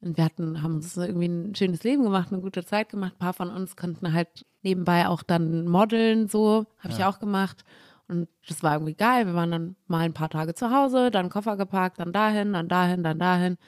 [0.00, 3.14] Und wir hatten, haben uns irgendwie ein schönes Leben gemacht, eine gute Zeit gemacht.
[3.14, 4.28] Ein paar von uns konnten halt
[4.62, 7.64] nebenbei auch dann modeln, so habe ich auch gemacht.
[8.08, 9.26] Und das war irgendwie geil.
[9.26, 12.68] Wir waren dann mal ein paar Tage zu Hause, dann Koffer gepackt, dann dahin, dann
[12.68, 13.58] dahin, dann dahin.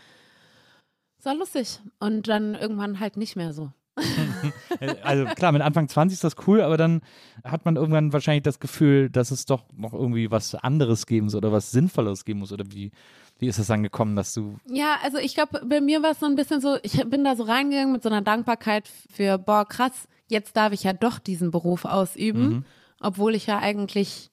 [1.19, 1.81] Es war lustig.
[1.99, 3.73] Und dann irgendwann halt nicht mehr so.
[5.03, 7.03] Also klar, mit Anfang 20 ist das cool, aber dann
[7.45, 11.35] hat man irgendwann wahrscheinlich das Gefühl, dass es doch noch irgendwie was anderes geben muss
[11.35, 12.53] oder was Sinnvolleres geben muss.
[12.53, 12.93] Oder wie,
[13.39, 14.57] wie ist es dann gekommen, dass du.
[14.67, 17.37] Ja, also ich glaube, bei mir war es so ein bisschen so, ich bin da
[17.37, 21.51] so reingegangen mit so einer Dankbarkeit für, boah, krass, jetzt darf ich ja doch diesen
[21.51, 22.65] Beruf ausüben,
[23.01, 24.30] obwohl ich ja eigentlich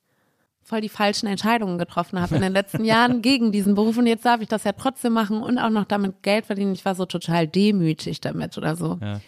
[0.68, 4.26] voll die falschen Entscheidungen getroffen habe in den letzten Jahren gegen diesen Beruf und jetzt
[4.26, 6.74] darf ich das ja trotzdem machen und auch noch damit Geld verdienen.
[6.74, 9.00] Ich war so total demütig damit oder so.
[9.02, 9.22] Ja.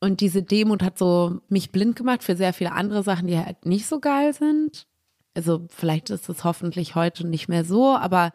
[0.00, 3.66] Und diese Demut hat so mich blind gemacht für sehr viele andere Sachen, die halt
[3.66, 4.86] nicht so geil sind.
[5.34, 8.32] Also vielleicht ist es hoffentlich heute nicht mehr so, aber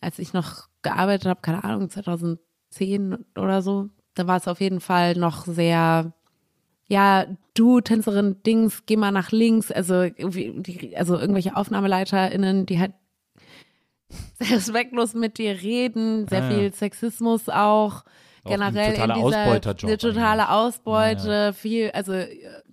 [0.00, 4.80] als ich noch gearbeitet habe, keine Ahnung, 2010 oder so, da war es auf jeden
[4.80, 6.12] Fall noch sehr,
[6.86, 12.92] ja, du Tänzerin Dings, geh mal nach links, also die, also irgendwelche AufnahmeleiterInnen, die halt
[14.38, 16.58] sehr respektlos mit dir reden, sehr Ah, ja.
[16.58, 18.04] viel Sexismus auch,
[18.44, 20.48] Auch generell in dieser Ausbeuterjob eine totale.
[20.50, 22.12] Ausbeute, viel, also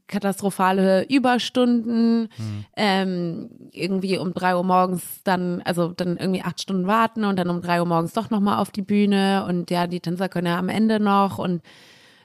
[0.07, 2.66] katastrophale Überstunden, Hm.
[2.76, 7.49] ähm, irgendwie um drei Uhr morgens dann, also dann irgendwie acht Stunden warten und dann
[7.49, 10.59] um drei Uhr morgens doch nochmal auf die Bühne und ja, die Tänzer können ja
[10.59, 11.62] am Ende noch und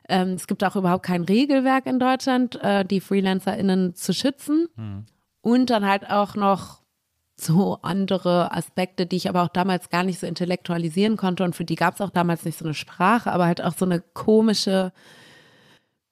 [0.08, 4.68] ähm, es gibt auch überhaupt kein Regelwerk in Deutschland, äh, die FreelancerInnen zu schützen
[5.40, 6.82] und dann halt auch noch
[7.38, 11.64] so andere Aspekte, die ich aber auch damals gar nicht so intellektualisieren konnte und für
[11.64, 14.92] die gab es auch damals nicht so eine Sprache, aber halt auch so eine komische,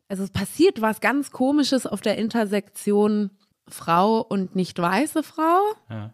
[0.09, 3.31] also es passiert was ganz Komisches auf der Intersektion
[3.69, 5.61] Frau und nicht weiße Frau.
[5.89, 6.13] Ja.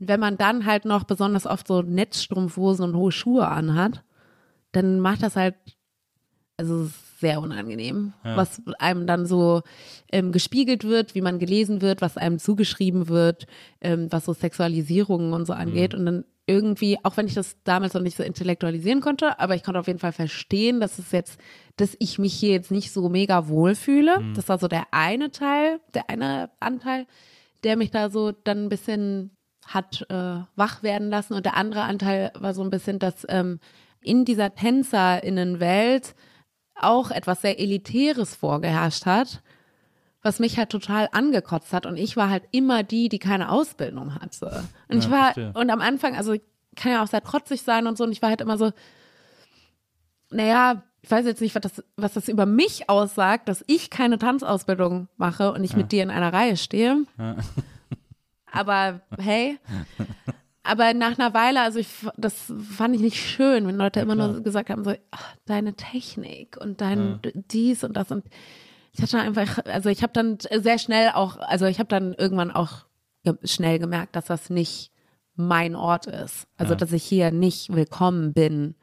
[0.00, 4.02] Und wenn man dann halt noch besonders oft so Netzstrumpfhosen und hohe Schuhe anhat,
[4.72, 5.54] dann macht das halt,
[6.56, 6.88] also
[7.18, 9.62] sehr unangenehm, was einem dann so
[10.10, 13.46] ähm, gespiegelt wird, wie man gelesen wird, was einem zugeschrieben wird,
[13.80, 15.94] ähm, was so Sexualisierungen und so angeht.
[15.94, 19.62] Und dann irgendwie, auch wenn ich das damals noch nicht so intellektualisieren konnte, aber ich
[19.62, 21.38] konnte auf jeden Fall verstehen, dass es jetzt,
[21.76, 24.22] dass ich mich hier jetzt nicht so mega wohlfühle.
[24.34, 27.06] Das war so der eine Teil, der eine Anteil,
[27.62, 29.30] der mich da so dann ein bisschen
[29.64, 31.34] hat äh, wach werden lassen.
[31.34, 33.60] Und der andere Anteil war so ein bisschen, dass ähm,
[34.00, 36.16] in dieser TänzerInnenwelt
[36.82, 39.42] auch etwas sehr Elitäres vorgeherrscht hat,
[40.22, 41.84] was mich halt total angekotzt hat.
[41.86, 44.64] Und ich war halt immer die, die keine Ausbildung hatte.
[44.88, 45.52] Und ich Ja, war, verstehe.
[45.54, 46.34] und am Anfang, also
[46.76, 48.72] kann ja auch sehr trotzig sein und so, und ich war halt immer so,
[50.30, 54.18] naja, ich weiß jetzt nicht, was das, was das über mich aussagt, dass ich keine
[54.18, 57.04] Tanzausbildung mache und ich mit dir in einer Reihe stehe.
[58.52, 59.58] Aber hey,
[60.64, 64.42] aber nach einer Weile, also ich, das fand ich nicht schön, wenn Leute immer nur
[64.42, 68.24] gesagt haben, so, ach, deine Technik und dein dies und das und
[68.92, 72.50] ich hatte einfach, also ich habe dann sehr schnell auch, also ich habe dann irgendwann
[72.50, 72.84] auch
[73.44, 74.92] schnell gemerkt, dass das nicht
[75.34, 76.46] mein Ort ist.
[76.58, 76.76] Also, Ja.
[76.76, 78.74] dass ich hier nicht willkommen bin,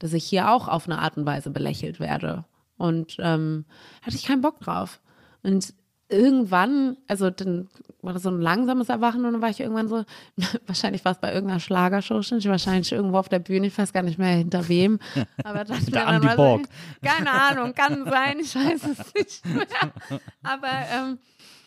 [0.00, 2.44] dass ich hier auch auf eine Art und Weise belächelt werde.
[2.76, 3.64] Und ähm,
[4.02, 5.00] hatte ich keinen Bock drauf.
[5.42, 5.72] Und
[6.08, 7.68] irgendwann, also dann
[8.02, 10.04] war das so ein langsames Erwachen und dann war ich irgendwann so,
[10.66, 13.92] wahrscheinlich war es bei irgendeiner Schlagershow, stand ich wahrscheinlich irgendwo auf der Bühne, ich weiß
[13.92, 14.98] gar nicht mehr hinter wem.
[15.44, 16.36] Aber dachte mir dann mal.
[16.36, 16.60] So,
[17.02, 19.92] keine Ahnung, kann sein, ich weiß es nicht mehr.
[20.42, 21.18] Aber ähm,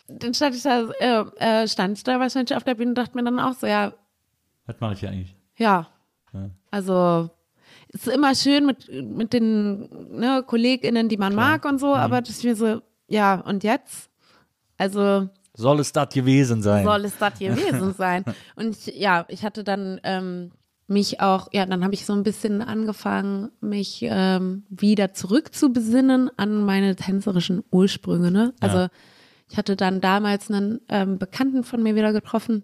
[0.07, 3.15] dann stand ich da, äh, äh, stand ich da wahrscheinlich auf der Bühne und dachte
[3.17, 3.93] mir dann auch so, ja,
[4.65, 5.35] Was mache ich hier eigentlich?
[5.57, 5.87] ja.
[6.33, 6.49] Ja.
[6.71, 7.29] Also
[7.93, 11.79] es ist immer schön mit, mit den ne, KollegInnen, die man mag und Mhm.
[11.79, 14.09] so, aber das ist mir so, ja, und jetzt?
[14.81, 16.83] Also Soll es das gewesen sein?
[16.83, 18.25] soll es das gewesen sein?
[18.55, 20.51] Und ich, ja, ich hatte dann ähm,
[20.87, 26.65] mich auch, ja, dann habe ich so ein bisschen angefangen, mich ähm, wieder zurückzubesinnen an
[26.65, 28.31] meine tänzerischen Ursprünge.
[28.31, 28.53] Ne?
[28.59, 28.89] Also Ja.
[29.49, 32.63] ich hatte dann damals einen ähm, Bekannten von mir wieder getroffen,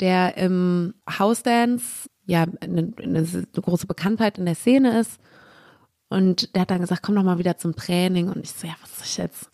[0.00, 5.20] der im House-Dance ja eine, eine große Bekanntheit in der Szene ist.
[6.08, 8.28] Und der hat dann gesagt, komm doch mal wieder zum Training.
[8.28, 9.50] Und ich so, ja, was soll ich jetzt?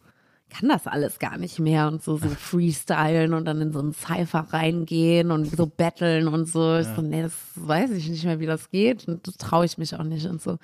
[0.51, 3.93] Kann das alles gar nicht mehr und so, so freestylen und dann in so einen
[3.93, 6.79] Cypher reingehen und so battlen und so.
[6.79, 9.77] Ich so, nee, das weiß ich nicht mehr, wie das geht und das traue ich
[9.77, 10.59] mich auch nicht und so.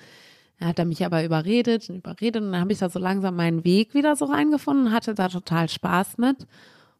[0.59, 3.35] Dann hat er mich aber überredet und überredet und dann habe ich da so langsam
[3.35, 6.47] meinen Weg wieder so reingefunden, hatte da total Spaß mit,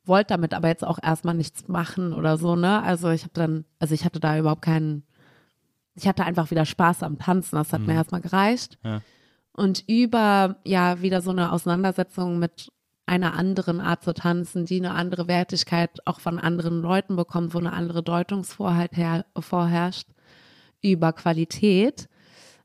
[0.05, 2.83] wollte damit aber jetzt auch erstmal nichts machen oder so, ne?
[2.83, 5.03] Also ich habe dann, also ich hatte da überhaupt keinen,
[5.95, 8.77] ich hatte einfach wieder Spaß am Tanzen, das hat mir erstmal gereicht.
[8.83, 9.01] Ja.
[9.55, 12.69] Und über ja wieder so eine Auseinandersetzung mit
[13.05, 17.59] einer anderen Art zu tanzen, die eine andere Wertigkeit auch von anderen Leuten bekommt, wo
[17.59, 20.07] eine andere Deutungsvorheit her vorherrscht
[20.81, 22.09] über Qualität,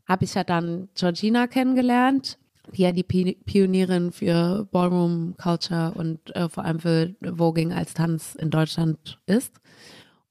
[0.07, 2.39] habe ich ja dann Georgina kennengelernt,
[2.73, 7.95] die ja die Pi- Pionierin für Ballroom Culture und äh, vor allem für Voging als
[7.95, 9.61] Tanz in Deutschland ist.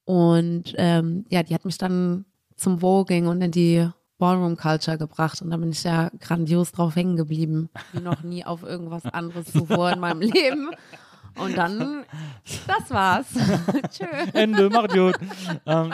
[0.06, 2.26] Und ähm, ja, die hat mich dann
[2.56, 3.90] zum Voging und in die
[4.20, 8.46] Ballroom Culture gebracht und da bin ich ja grandios drauf hängen geblieben, wie noch nie
[8.46, 10.70] auf irgendwas anderes zuvor in meinem Leben.
[11.36, 12.04] Und dann,
[12.68, 13.28] das war's.
[13.92, 14.06] Tschö.
[14.34, 15.16] Ende, macht gut.
[15.66, 15.94] ähm,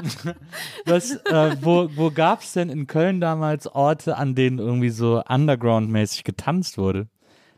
[0.86, 5.22] das, äh, wo wo gab es denn in Köln damals Orte, an denen irgendwie so
[5.24, 7.08] underground-mäßig getanzt wurde?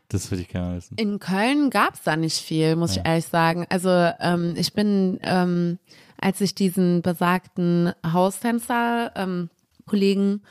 [0.08, 0.96] Das würde ich gerne wissen.
[0.98, 3.66] In Köln gab's da nicht viel, muss ich ehrlich sagen.
[3.70, 3.90] Also
[4.20, 5.78] ähm, ich bin, ähm,
[6.20, 9.50] als ich diesen besagten Haustänzer ähm,
[9.88, 10.42] Kollegen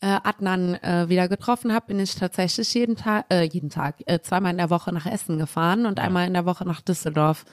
[0.00, 4.20] äh, Adnan äh, wieder getroffen habe, bin ich tatsächlich jeden Tag, äh, jeden Tag, äh,
[4.20, 7.44] zweimal in der Woche nach Essen gefahren und einmal in der Woche nach Düsseldorf.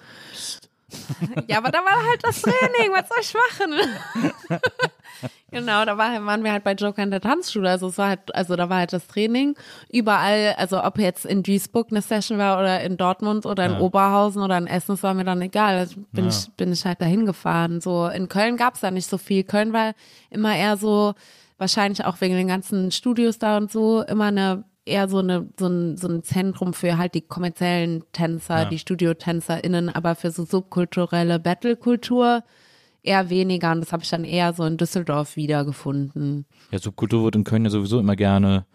[1.47, 4.31] ja, aber da war halt das Training, was soll ich machen?
[5.51, 8.33] genau, da war, waren wir halt bei Joker in der Tanzschule, also es war halt,
[8.33, 9.55] also da war halt das Training
[9.91, 13.79] überall, also ob jetzt in Duisburg eine Session war oder in Dortmund oder in Ja.
[13.79, 16.31] Oberhausen oder in Essen, das war mir dann egal, also bin Ja.
[16.31, 17.81] ich, bin ich halt dahin gefahren.
[17.81, 19.43] So, in Köln gab's da nicht so viel.
[19.43, 19.93] Köln war
[20.29, 21.13] immer eher so,
[21.57, 25.67] wahrscheinlich auch wegen den ganzen Studios da und so, immer eine eher so eine so
[25.67, 28.65] ein, so ein Zentrum für halt die kommerziellen Tänzer, Ja.
[28.65, 32.43] die StudiotänzerInnen, aber für so subkulturelle Battle-Kultur
[33.03, 36.45] eher weniger und das habe ich dann eher so in Düsseldorf wiedergefunden.
[36.71, 38.65] Ja, Subkultur wird in Köln ja sowieso immer gerne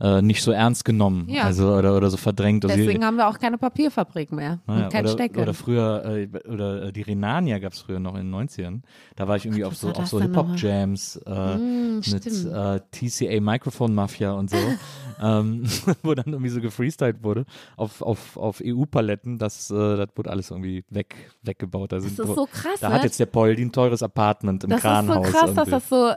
[0.00, 1.28] äh, nicht so ernst genommen.
[1.28, 1.42] Ja.
[1.44, 2.64] Also oder, oder so verdrängt.
[2.64, 5.42] Also Deswegen haben wir auch keine Papierfabrik mehr Naja, und kein oder, Steckel.
[5.42, 8.80] oder früher, äh, oder äh, die Renania gab es früher noch in den 90ern.
[9.16, 10.20] Da war ich irgendwie auf was so, auf das so?
[10.20, 12.46] Hip-Hop-Jams äh, Mm, mit stimmt.
[12.54, 14.56] äh, TCA Microphone Mafia und so,
[15.20, 15.64] ähm,
[16.02, 17.44] wo dann irgendwie so gefreestylt wurde
[17.76, 19.38] auf, auf, auf EU-Paletten.
[19.38, 21.92] Das, äh, das wurde alles irgendwie weg, weggebaut.
[21.92, 22.94] Da das sind, ist so krass, da ne?
[22.94, 25.26] hat jetzt der Poldi ein teures Apartment im Das ist so Kranhaus.
[25.26, 25.70] krass, dass irgendwie.
[25.72, 26.10] das so,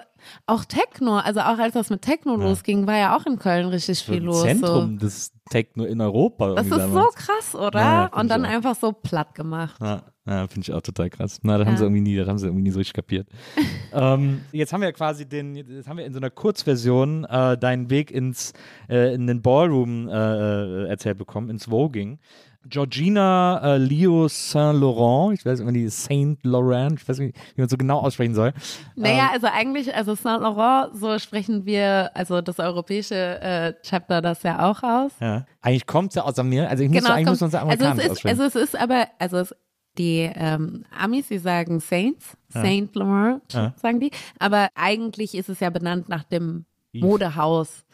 [0.46, 4.00] auch Techno, also auch als das mit Techno losging, war ja auch in Köln richtig
[4.00, 4.42] viel ein los.
[4.44, 5.06] Zentrum So.
[5.06, 6.56] des Techno in Europa.
[6.56, 7.16] Das ist irgendwie so damals.
[7.16, 7.80] krass, oder?
[7.80, 9.76] Ja, Und dann einfach so platt gemacht.
[9.82, 11.40] Ja, ja finde ich auch total krass.
[11.44, 11.78] Na, das haben Ja.
[11.80, 13.28] sie irgendwie nie, das haben sie irgendwie nie so richtig kapiert.
[13.94, 17.90] ähm, jetzt haben wir quasi den, jetzt haben wir in so einer Kurzversion äh, deinen
[17.90, 18.54] Weg ins,
[18.90, 22.20] äh, in den Ballroom äh, äh, erzählt bekommen, ins Voging.
[22.66, 27.36] Georgina äh, Leo Saint Laurent, ich weiß nicht, wie die Saint Laurent, ich weiß nicht,
[27.56, 28.54] wie man so genau aussprechen soll.
[28.96, 29.30] Naja, Ähm.
[29.34, 34.70] also eigentlich, also Saint Laurent, so sprechen wir, also das europäische äh, Chapter das ja
[34.70, 35.12] auch aus.
[35.20, 35.46] Ja.
[35.62, 37.68] Eigentlich kommt es ja aus Amerika, also ich muss, Genau, eigentlich es muss man es
[37.68, 39.56] kommt- also amerikanisch es ist, also es ist aber, also es,
[39.98, 43.74] die ähm, Amis, die sagen Saints, Saint Laurent, Ja.
[43.78, 46.66] sagen die, aber eigentlich ist es ja benannt nach dem.
[46.96, 47.86] Modehaus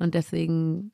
[0.00, 0.90] und deswegen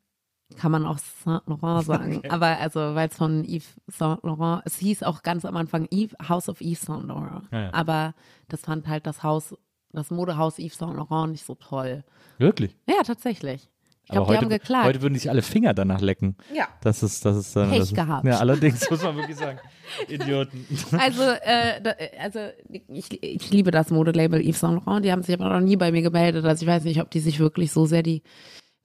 [0.56, 2.22] kann man auch Saint Laurent sagen.
[2.28, 6.16] Aber also, weil es von Yves Saint Laurent, es hieß auch ganz am Anfang Yves,
[6.28, 7.44] House of Yves Saint Laurent.
[7.52, 7.74] Ja, ja.
[7.74, 8.14] Aber
[8.48, 9.55] das fand halt das Haus,
[9.93, 12.05] das Modehaus Yves Saint Laurent nicht so toll.
[12.39, 12.77] Wirklich?
[12.89, 13.68] Ja, tatsächlich.
[14.09, 14.86] glaub, Aber die heute, haben geklagt.
[14.86, 16.36] heute würden sich alle Finger danach lecken.
[16.55, 16.68] Ja.
[16.81, 17.70] Das ist, das ist dann.
[17.70, 18.27] Pech das ist, gehabt.
[18.27, 19.59] Ja, allerdings muss man wirklich sagen.
[20.09, 20.66] Idioten.
[20.98, 22.40] Also, äh, da, also
[22.89, 25.05] ich, ich liebe das Modelabel Yves Saint Laurent.
[25.05, 26.44] Die haben sich aber noch nie bei mir gemeldet.
[26.44, 28.22] Also ich weiß nicht, ob die sich wirklich so sehr die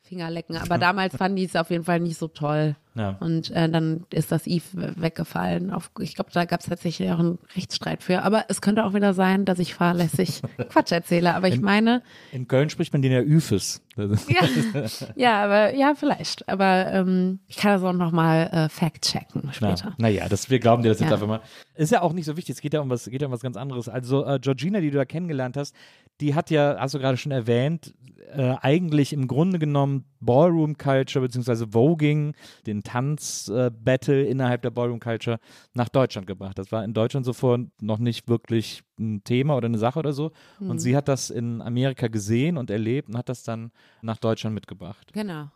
[0.05, 0.57] Finger lecken.
[0.57, 2.75] Aber damals fanden die es auf jeden Fall nicht so toll.
[2.97, 3.17] Ja.
[3.19, 5.69] Und äh, dann ist das Yves weggefallen.
[5.71, 8.21] Auf, ich glaube, da gab es tatsächlich auch einen Rechtsstreit für.
[8.23, 11.35] Aber es könnte auch wieder sein, dass ich fahrlässig Quatsch erzähle.
[11.35, 12.01] Aber ich meine,
[12.31, 13.81] In Köln spricht man den ja Üfes.
[13.97, 14.43] Ja,
[15.15, 16.49] ja, aber ja, vielleicht.
[16.49, 19.85] Aber ähm, ich kann das auch nochmal äh, fact-checken später.
[19.89, 21.15] Ja, naja, das, wir glauben dir das jetzt Ja.
[21.15, 21.39] einfach mal.
[21.75, 23.39] Ist ja auch nicht so wichtig, es geht ja um was, geht ja um was
[23.39, 23.87] ganz anderes.
[23.87, 25.73] Also äh, Georgina, die du da kennengelernt hast,
[26.21, 27.93] die hat ja, hast du gerade schon erwähnt,
[28.35, 31.67] äh, eigentlich im Grunde genommen Ballroom Culture bzw.
[31.71, 32.33] Voging,
[32.65, 35.39] den Tanz-Battle innerhalb der Ballroom Culture
[35.73, 36.57] nach Deutschland gebracht.
[36.57, 40.31] Das war in Deutschland zuvor noch nicht wirklich ein Thema oder eine Sache oder so.
[40.59, 40.69] Mhm.
[40.71, 43.71] Und sie hat das in Amerika gesehen und erlebt und hat das dann
[44.01, 45.11] nach Deutschland mitgebracht.
[45.13, 45.49] Genau.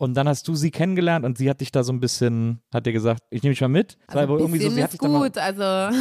[0.00, 2.86] Und dann hast du sie kennengelernt und sie hat dich da so ein bisschen, hat
[2.86, 3.98] dir gesagt, ich nehme dich mal mit.
[4.06, 5.94] Das war Also wohl ein bisschen sie ist gut, also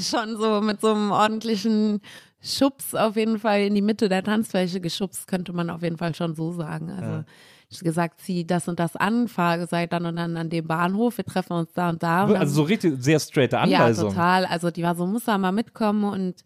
[0.00, 2.00] schon so mit so einem ordentlichen
[2.42, 6.14] Schubs auf jeden Fall in die Mitte der Tanzfläche geschubst, könnte man auf jeden Fall
[6.14, 6.90] schon so sagen.
[6.90, 7.24] Also
[7.70, 10.66] ich habe gesagt, zieh das und das an, fahre sei dann und dann an dem
[10.66, 12.24] Bahnhof, wir treffen uns da und da.
[12.24, 14.10] Und dann- Also so richtig sehr straighte ja, Anweisung.
[14.10, 14.44] total.
[14.46, 16.44] Also die war so, muss da mal mitkommen und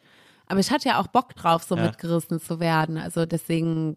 [0.48, 1.86] aber ich hatte ja auch Bock drauf, so Ja.
[1.86, 2.98] mitgerissen zu werden.
[2.98, 3.96] Also deswegen,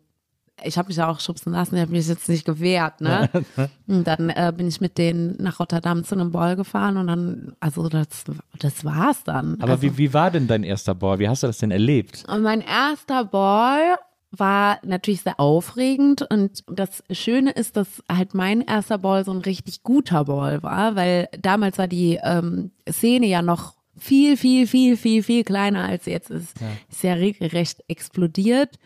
[0.63, 3.29] ich habe mich ja auch schubsen lassen, ich habe mich jetzt nicht gewehrt, ne?
[3.87, 7.53] und dann äh, bin ich mit denen nach Rotterdam zu einem Ball gefahren und dann,
[7.59, 8.25] also das,
[8.59, 9.57] das war's dann.
[9.61, 11.19] Aber also, wie, wie war denn dein erster Ball?
[11.19, 12.25] Wie hast du das denn erlebt?
[12.41, 13.97] mein erster Ball
[14.31, 19.39] war natürlich sehr aufregend und das Schöne ist, dass halt mein erster Ball so ein
[19.39, 24.97] richtig guter Ball war, weil damals war die ähm, Szene ja noch viel, viel, viel,
[24.97, 26.55] viel, viel kleiner als sie jetzt ist.
[26.89, 28.79] Ist ja regelrecht explodiert.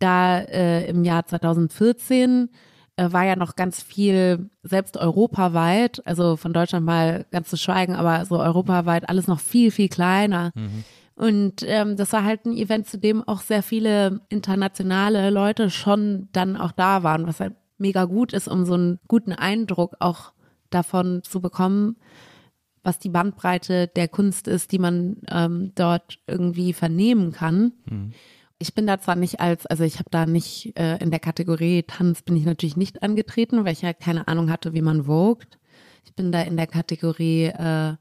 [0.00, 2.48] Da äh, im Jahr 2014
[2.96, 7.94] äh, war ja noch ganz viel, selbst europaweit, also von Deutschland mal ganz zu schweigen,
[7.94, 10.52] aber so europaweit alles noch viel, viel kleiner.
[11.14, 16.28] Und ähm, das war halt ein Event, zu dem auch sehr viele internationale Leute schon
[16.32, 20.32] dann auch da waren, was halt mega gut ist, um so einen guten Eindruck auch
[20.70, 21.96] davon zu bekommen,
[22.82, 27.72] was die Bandbreite der Kunst ist, die man ähm, dort irgendwie vernehmen kann.
[28.60, 31.82] Ich bin da zwar nicht als, also ich habe da nicht äh, in der Kategorie
[31.82, 35.58] Tanz bin ich natürlich nicht angetreten, weil ich ja keine Ahnung hatte, wie man wogt.
[36.04, 37.94] Ich bin da in der Kategorie äh,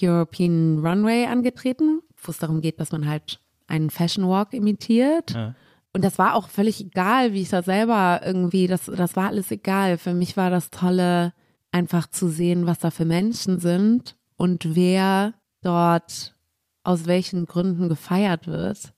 [0.00, 5.32] European Runway angetreten, wo es darum geht, dass man halt einen Fashion Walk imitiert.
[5.32, 5.54] Ja.
[5.92, 9.50] Und das war auch völlig egal, wie ich da selber irgendwie, das, das war alles
[9.50, 9.98] egal.
[9.98, 11.32] Für mich war das Tolle,
[11.74, 16.36] einfach zu sehen, was da für Menschen sind und wer dort
[16.84, 18.94] aus welchen Gründen gefeiert wird.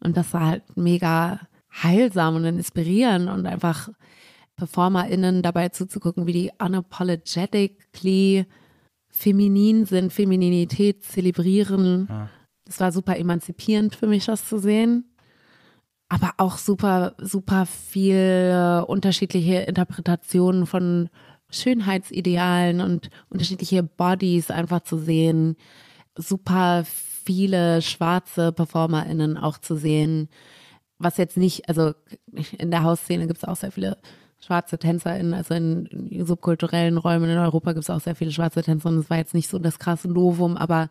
[0.00, 1.40] Und das war halt mega
[1.82, 3.88] heilsam und inspirierend und einfach
[4.56, 8.46] PerformerInnen dabei zuzugucken, wie die unapologetically
[9.08, 12.08] feminin sind, Femininität zelebrieren.
[12.64, 15.04] Das war super emanzipierend für mich, das zu sehen.
[16.08, 21.10] Aber auch super, super viel unterschiedliche Interpretationen von
[21.50, 25.56] Schönheitsidealen und unterschiedliche Bodies einfach zu sehen.
[26.16, 26.84] Super
[27.28, 30.30] viele schwarze PerformerInnen auch zu sehen.
[30.98, 31.92] Was jetzt nicht, also
[32.56, 33.98] in der Hausszene gibt es auch sehr viele
[34.40, 38.88] schwarze TänzerInnen, also in subkulturellen Räumen in Europa gibt es auch sehr viele schwarze Tänzer
[38.88, 40.88] und es war jetzt nicht so das krasse Novum, aber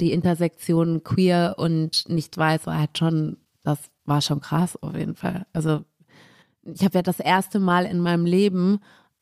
[0.00, 5.16] die Intersektion queer und nicht weiß war halt schon, das war schon krass auf jeden
[5.16, 5.44] Fall.
[5.52, 5.80] Also
[6.62, 8.78] ich habe ja das erste Mal in meinem Leben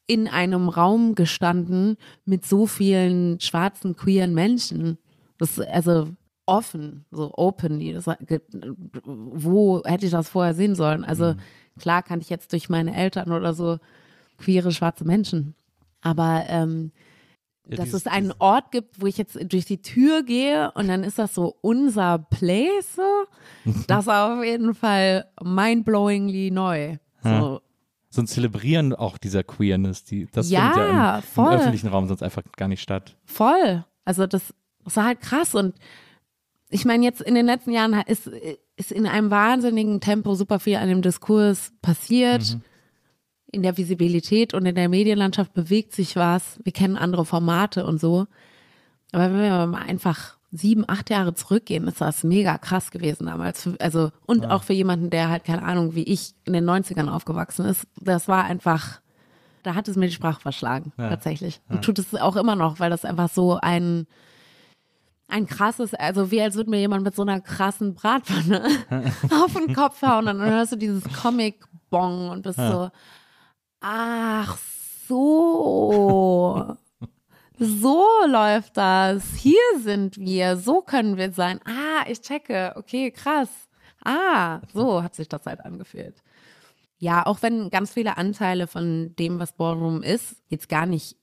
[0.06, 4.98] in einem Raum gestanden mit so vielen schwarzen queeren Menschen.
[5.38, 6.08] Das also
[6.48, 7.92] offen, so openly.
[7.92, 8.06] Das,
[9.04, 11.04] wo hätte ich das vorher sehen sollen?
[11.04, 11.34] Also
[11.78, 13.78] klar kannte ich jetzt durch meine Eltern oder so
[14.38, 15.54] queere schwarze Menschen.
[16.00, 16.92] Aber ähm,
[17.68, 20.88] Ja, dass dieses- es einen Ort gibt, wo ich jetzt durch die Tür gehe und
[20.88, 22.98] dann ist das so unser Place,
[23.86, 26.96] das war auf jeden Fall mindblowingly neu.
[27.22, 27.60] So,
[28.10, 32.06] So ein Zelebrieren auch dieser Queerness, die, das Ja, findet ja im, im öffentlichen Raum
[32.08, 33.16] sonst einfach gar nicht statt.
[33.26, 33.84] voll.
[34.04, 34.54] Also das,
[34.84, 35.74] das war halt krass und
[36.70, 38.26] ich meine, jetzt in den letzten Jahren ist,
[38.76, 42.58] ist in einem wahnsinnigen Tempo super viel an dem Diskurs passiert.
[43.50, 46.60] In der Visibilität und in der Medienlandschaft bewegt sich was.
[46.62, 48.26] Wir kennen andere Formate und so.
[49.12, 53.68] Aber wenn wir mal einfach sieben, acht Jahre zurückgehen, ist das mega krass gewesen damals.
[53.80, 57.64] Also, und auch für jemanden, der halt, keine Ahnung, wie ich in den 90ern aufgewachsen
[57.66, 57.86] ist.
[58.00, 59.00] Das war einfach,
[59.62, 61.60] da hat es mir die Sprache verschlagen, tatsächlich.
[61.68, 64.06] Und tut es auch immer noch, weil das einfach so ein,
[65.28, 68.66] ein krasses, also wie als würde mir jemand mit so einer krassen Bratpfanne
[69.30, 72.90] auf den Kopf hauen und dann hörst du dieses Comic-Bong und bist so,
[73.80, 74.58] ach
[75.06, 76.76] so.
[77.60, 79.34] So läuft das.
[79.34, 80.56] Hier sind wir.
[80.56, 81.60] So können wir sein.
[81.64, 82.72] Ah, ich checke.
[82.76, 83.48] Okay, krass.
[84.04, 86.22] Ah, so hat sich das halt angefühlt.
[86.98, 91.16] Ja, auch wenn ganz viele Anteile von dem, was Ballroom ist, jetzt gar nicht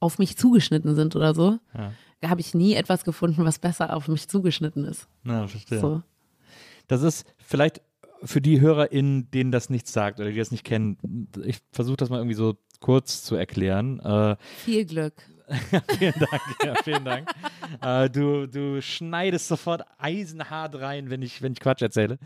[0.00, 1.92] auf mich zugeschnitten sind oder so, Ja.
[2.24, 5.08] Habe ich nie etwas gefunden, was besser auf mich zugeschnitten ist.
[5.24, 5.80] Ja, verstehe.
[5.80, 6.02] So.
[6.88, 7.80] Das ist vielleicht
[8.24, 12.10] für die HörerInnen, denen das nichts sagt oder die das nicht kennen, ich versuche das
[12.10, 14.00] mal irgendwie so kurz zu erklären.
[14.00, 15.14] Äh, Viel Glück.
[15.98, 17.28] vielen Dank, ja, vielen Dank.
[17.82, 22.18] äh, du, du schneidest sofort eisenhart rein, wenn ich, wenn ich Quatsch erzähle.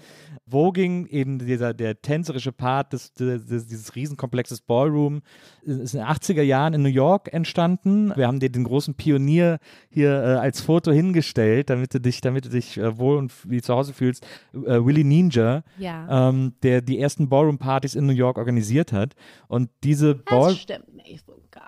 [0.46, 5.22] Voging, eben dieser, der tänzerische Part des, des, dieses Riesenkomplexes Ballroom,
[5.62, 8.12] ist in den 80er Jahren in New York entstanden.
[8.16, 9.58] Wir haben dir den großen Pionier
[9.90, 13.60] hier äh, als Foto hingestellt, damit du dich, damit du dich äh, wohl und wie
[13.60, 14.24] zu Hause fühlst.
[14.54, 16.28] Äh, Willie Ninja, Ja.
[16.28, 19.14] ähm, der die ersten Ballroom-Partys in New York organisiert hat.
[19.48, 20.50] Und diese Ball...
[20.52, 21.65] Das stimmt nicht so ganz.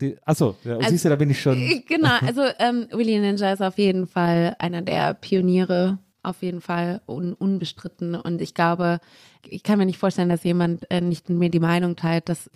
[0.00, 1.82] Die, achso, ja, Also- siehst du, da bin ich schon.
[1.86, 7.00] Genau, also ähm, Willy Ninja ist auf jeden Fall einer der Pioniere, auf jeden Fall
[7.06, 8.14] un unbestritten.
[8.14, 9.00] Und ich glaube,
[9.48, 12.50] ich kann mir nicht vorstellen, dass jemand äh, nicht mit mir die Meinung teilt, dass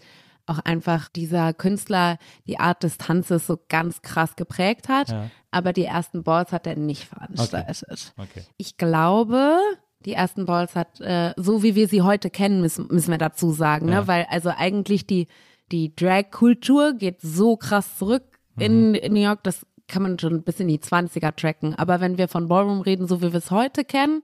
[0.46, 5.08] auch einfach dieser Künstler die Art des Tanzes so ganz krass geprägt hat.
[5.08, 5.30] Ja.
[5.50, 8.12] Aber die ersten Balls hat er nicht veranstaltet.
[8.18, 8.42] Okay.
[8.58, 9.56] Ich glaube,
[10.00, 13.52] die ersten Balls hat, äh, so wie wir sie heute kennen, müssen, müssen wir dazu
[13.52, 14.00] sagen, Ja.
[14.00, 14.06] ne?
[14.06, 15.28] Weil also eigentlich die,
[15.72, 18.22] die Drag-Kultur geht so krass zurück
[18.58, 21.74] in, in New York, das kann man schon bis in die 20er tracken.
[21.74, 24.22] Aber wenn wir von Ballroom reden, so wie wir es heute kennen,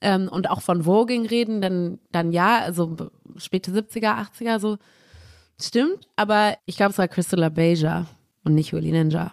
[0.00, 2.96] ähm, und auch von Voging reden, dann, dann ja, also
[3.36, 4.78] späte 70er, 80er, so
[5.60, 6.08] stimmt.
[6.16, 8.06] Aber ich glaube, es war Crystal Beja
[8.44, 9.32] und nicht Willy Ninja.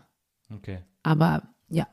[0.53, 0.79] Okay.
[1.03, 1.87] Aber ja.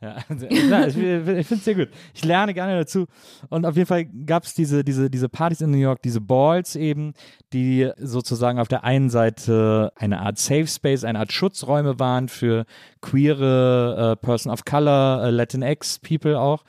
[0.00, 1.88] Ja, also, ja, ich, ich finde es sehr gut.
[2.14, 3.06] Ich lerne gerne dazu.
[3.48, 6.76] Und auf jeden Fall gab es diese, diese, diese Partys in New York, diese Balls
[6.76, 7.14] eben,
[7.52, 12.64] die sozusagen auf der einen Seite eine Art Safe Space, eine Art Schutzräume waren für
[13.00, 16.62] queere äh, Person of Color, äh, Latinx People auch.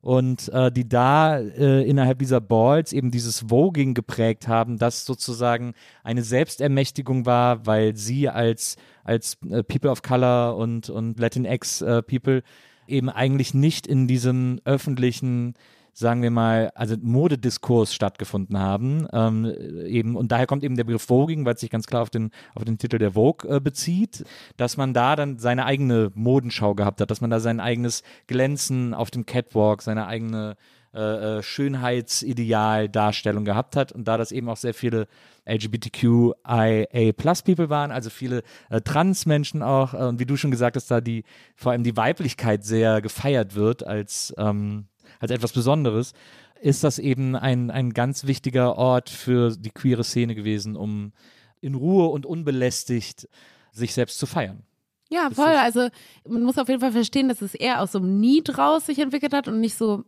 [0.00, 5.74] Und äh, die da äh, innerhalb dieser Balls eben dieses Voging geprägt haben, das sozusagen
[6.04, 12.02] eine Selbstermächtigung war, weil sie als, als äh, People of Color und, und Latinx äh,
[12.02, 12.44] People
[12.88, 15.54] eben eigentlich nicht in diesem öffentlichen,
[15.92, 19.06] sagen wir mal, also Modediskurs stattgefunden haben.
[19.12, 19.52] Ähm,
[19.86, 22.30] eben, und daher kommt eben der Begriff Voging, weil es sich ganz klar auf den,
[22.54, 24.24] auf den Titel der Vogue äh, bezieht,
[24.56, 28.94] dass man da dann seine eigene Modenschau gehabt hat, dass man da sein eigenes Glänzen
[28.94, 30.56] auf dem Catwalk, seine eigene
[30.96, 35.08] äh, äh, Schönheitsidealdarstellung gehabt hat und da das eben auch sehr viele
[35.44, 40.76] LGBTQIA Plus People waren, also viele äh, Trans-Menschen auch äh, und wie du schon gesagt
[40.76, 41.24] hast, da die
[41.54, 44.86] vor allem die Weiblichkeit sehr gefeiert wird als, ähm,
[45.20, 46.14] als etwas Besonderes,
[46.62, 51.12] ist das eben ein, ein ganz wichtiger Ort für die queere Szene gewesen, um
[51.60, 53.28] in Ruhe und unbelästigt
[53.70, 54.62] sich selbst zu feiern.
[55.08, 55.46] Ja, voll.
[55.46, 55.88] Also
[56.26, 58.98] man muss auf jeden Fall verstehen, dass es eher aus so einem Need raus sich
[58.98, 60.04] entwickelt hat und nicht so,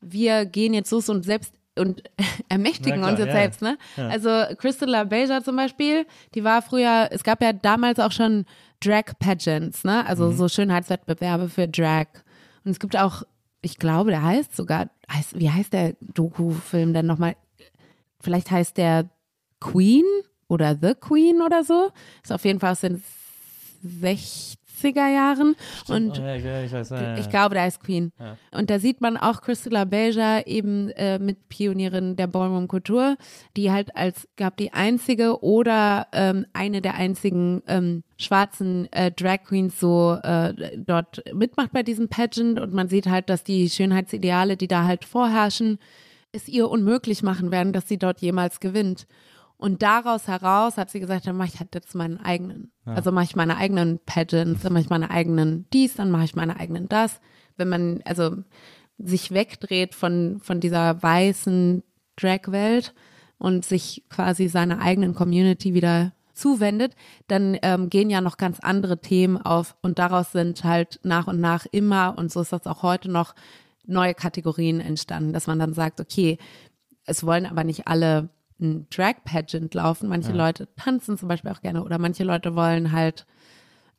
[0.00, 2.02] wir gehen jetzt los und selbst und
[2.48, 3.76] ermächtigen klar, uns jetzt ja, selbst, ne?
[3.96, 8.44] Also Crystal Beja zum Beispiel, die war früher, es gab ja damals auch schon
[8.80, 10.06] Drag Pageants, ne?
[10.06, 10.36] Also Mhm.
[10.36, 12.06] so Schönheitswettbewerbe für Drag.
[12.64, 13.22] Und es gibt auch,
[13.60, 17.36] ich glaube, der heißt sogar, heißt, wie heißt der Doku-Film denn nochmal?
[18.20, 19.08] Vielleicht heißt der
[19.60, 20.04] Queen
[20.48, 21.90] oder The Queen oder so.
[22.22, 23.02] Ist auf jeden Fall aus den
[24.82, 25.56] 60er Jahren.
[25.88, 28.12] Und ja, ja, ich weiß, ja, ich glaube, da ist Queen.
[28.52, 33.16] Und da sieht man auch Crystal Beja eben äh, mit Pionierin der Ballroom-Kultur,
[33.56, 39.44] die halt als, gab die einzige oder ähm, eine der einzigen ähm, schwarzen äh, Drag
[39.44, 44.56] Queens so äh, dort mitmacht bei diesem Pageant und man sieht halt, dass die Schönheitsideale,
[44.56, 45.78] die da halt vorherrschen,
[46.32, 49.06] es ihr unmöglich machen werden, dass sie dort jemals gewinnt.
[49.58, 52.72] Und daraus heraus hat sie gesagt, dann mache ich halt jetzt meinen eigenen.
[52.84, 56.36] Also mache ich meine eigenen Pageants, dann mache ich meine eigenen dies, dann mache ich
[56.36, 57.20] meine eigenen das.
[57.56, 58.36] Wenn man also
[58.98, 61.82] sich wegdreht von, von dieser weißen
[62.16, 62.94] Drag-Welt
[63.38, 66.94] und sich quasi seiner eigenen Community wieder zuwendet,
[67.28, 71.40] dann ähm, gehen ja noch ganz andere Themen auf und daraus sind halt nach und
[71.40, 73.34] nach immer, und so ist das auch heute noch,
[73.86, 76.38] neue Kategorien entstanden, dass man dann sagt, okay,
[77.04, 78.30] es wollen aber nicht alle
[78.60, 80.08] ein Drag-Pageant laufen.
[80.08, 83.26] Manche Leute tanzen zum Beispiel auch gerne oder manche Leute wollen halt,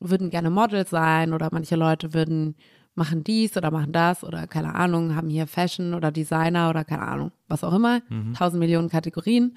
[0.00, 2.56] würden gerne Model sein oder manche Leute würden
[2.94, 7.02] machen dies oder machen das oder keine Ahnung, haben hier Fashion oder Designer oder keine
[7.02, 8.00] Ahnung, was auch immer.
[8.34, 9.56] Tausend Millionen Kategorien.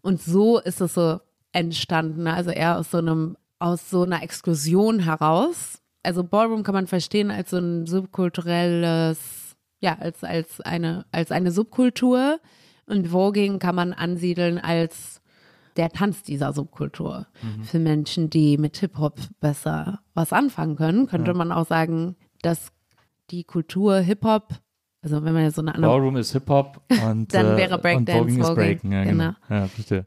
[0.00, 1.20] Und so ist es so
[1.52, 6.86] entstanden, also eher aus so einem, aus so einer Exklusion heraus, also Ballroom kann man
[6.86, 9.18] verstehen als so ein subkulturelles,
[9.80, 12.40] ja, als, als eine, als eine Subkultur.
[12.88, 15.20] Und Voging kann man ansiedeln als
[15.76, 17.26] der Tanz dieser Subkultur.
[17.42, 17.62] Mhm.
[17.64, 21.36] Für Menschen, die mit Hip-Hop besser was anfangen können, könnte Ja.
[21.36, 22.72] man auch sagen, dass
[23.30, 24.54] die Kultur Hip-Hop,
[25.02, 27.82] also wenn man jetzt so eine andere Ballroom ist Hip-Hop und, Dann äh, wäre und
[27.82, 28.56] Breakdance Voguing ist Voguing.
[28.56, 28.92] Breaken.
[28.92, 29.32] Ja, genau.
[29.48, 29.60] Genau.
[29.60, 30.06] Ja, verstehe.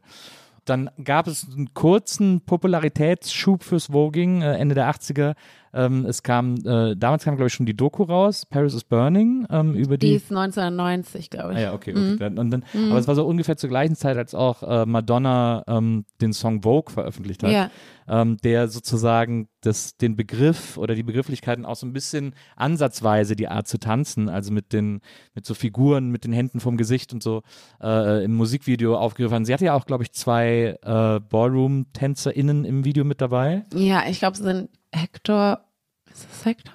[0.64, 5.34] Dann gab es einen kurzen Popularitätsschub fürs Voging äh, Ende der 80er.
[5.74, 9.46] Ähm, es kam, äh, damals kam, glaube ich, schon die Doku raus, Paris is Burning,
[9.50, 10.14] ähm, über Die die.
[10.16, 11.58] ist 1990, glaube ich.
[11.58, 11.92] Ah ja, okay.
[11.92, 12.16] okay.
[12.18, 15.64] Dann, und dann, Aber es war so ungefähr zur gleichen Zeit, als auch äh, Madonna
[15.66, 17.70] ähm, den Song Vogue veröffentlicht hat, Ja.
[18.06, 23.48] ähm, der sozusagen das, den Begriff oder die Begrifflichkeiten auch so ein bisschen ansatzweise die
[23.48, 25.00] Art zu tanzen, also mit den
[25.34, 27.42] mit so Figuren, mit den Händen vom Gesicht und so
[27.82, 29.36] äh, im Musikvideo aufgegriffen.
[29.38, 29.46] hat.
[29.46, 33.64] Sie hatte ja auch, glaube ich, zwei äh, Ballroom-TänzerInnen im Video mit dabei.
[33.74, 35.60] Ja, ich glaube, es sind Hector,
[36.12, 36.74] ist es Hector?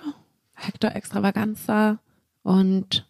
[0.54, 2.00] Hector Extravaganza
[2.44, 3.06] und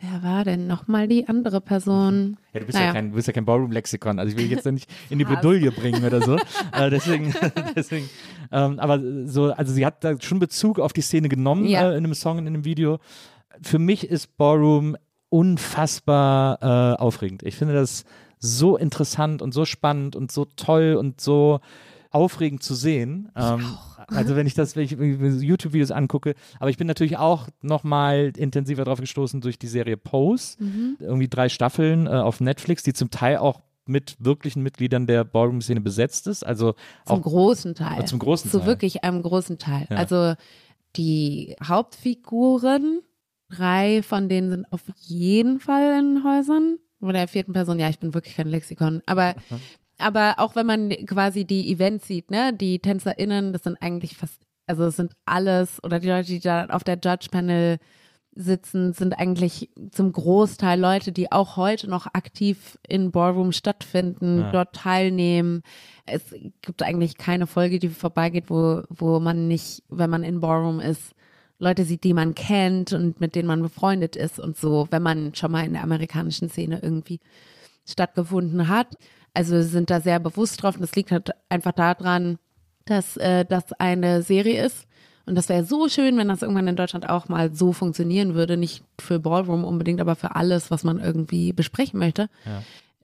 [0.00, 2.36] wer war denn nochmal die andere Person?
[2.52, 2.92] Ja, du bist ja, Naja.
[2.92, 5.24] kein, du bist ja kein Ballroom-Lexikon, also ich will dich jetzt ja nicht in die?
[5.26, 6.36] Bredouille bringen oder so.
[6.72, 7.34] äh, deswegen,
[7.76, 8.08] deswegen
[8.52, 11.90] ähm, aber so, also sie hat da schon Bezug auf die Szene genommen Ja.
[11.90, 13.00] äh, in einem Song, in einem Video.
[13.60, 14.96] Für mich ist Ballroom
[15.30, 17.42] unfassbar äh, aufregend.
[17.42, 18.04] Ich finde das
[18.38, 21.58] so interessant und so spannend und so toll und so
[22.10, 23.30] aufregend zu sehen.
[23.36, 23.76] Ähm,
[24.08, 28.84] also wenn ich das, wenn ich YouTube-Videos angucke, aber ich bin natürlich auch nochmal intensiver
[28.84, 30.56] drauf gestoßen durch die Serie Pose.
[30.98, 35.80] Irgendwie drei Staffeln äh, auf Netflix, die zum Teil auch mit wirklichen Mitgliedern der Ballroom-Szene
[35.80, 36.44] besetzt ist.
[36.44, 36.74] Also
[37.06, 38.04] Zum großen Teil.
[38.06, 38.66] Zum großen Zu Teil.
[38.66, 39.86] wirklich einem großen Teil.
[39.90, 39.96] Ja.
[39.96, 40.34] Also
[40.96, 43.00] die Hauptfiguren,
[43.50, 46.78] drei von denen sind auf jeden Fall in Häusern.
[47.00, 49.02] Oder der vierten Person, ja, ich bin wirklich kein Lexikon.
[49.06, 49.34] Aber,
[49.98, 54.40] aber auch wenn man quasi die Events sieht, ne, die TänzerInnen, das sind eigentlich fast,
[54.66, 57.78] also es sind alles, oder die Leute, die da auf der Judge-Panel
[58.32, 64.52] sitzen, sind eigentlich zum Großteil Leute, die auch heute noch aktiv in Ballroom stattfinden, Ja.
[64.52, 65.62] dort teilnehmen.
[66.06, 66.22] Es
[66.62, 71.14] gibt eigentlich keine Folge, die vorbeigeht, wo, wo man nicht, wenn man in Ballroom ist,
[71.58, 75.34] Leute sieht, die man kennt und mit denen man befreundet ist und so, wenn man
[75.34, 77.18] schon mal in der amerikanischen Szene irgendwie
[77.84, 78.94] stattgefunden hat.
[79.34, 82.38] Also sind da sehr bewusst drauf und das liegt halt einfach daran,
[82.84, 84.86] dass äh, das eine Serie ist.
[85.26, 88.56] Und das wäre so schön, wenn das irgendwann in Deutschland auch mal so funktionieren würde.
[88.56, 92.30] Nicht für Ballroom unbedingt, aber für alles, was man irgendwie besprechen möchte.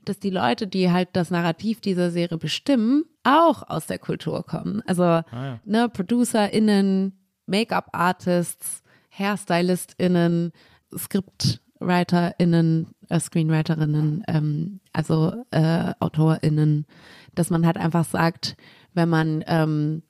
[0.06, 4.82] Dass die Leute, die halt das Narrativ dieser Serie bestimmen, auch aus der Kultur kommen.
[4.86, 5.60] Also ja.
[5.64, 7.12] ne, ProducerInnen,
[7.46, 10.52] Make-up-Artists, HairstylistInnen,
[10.96, 16.86] ScriptwriterInnen, äh, ScreenwriterInnen, ähm, also äh, AutorInnen,
[17.35, 18.56] dass man halt einfach sagt,
[18.94, 20.02] wenn man ähm,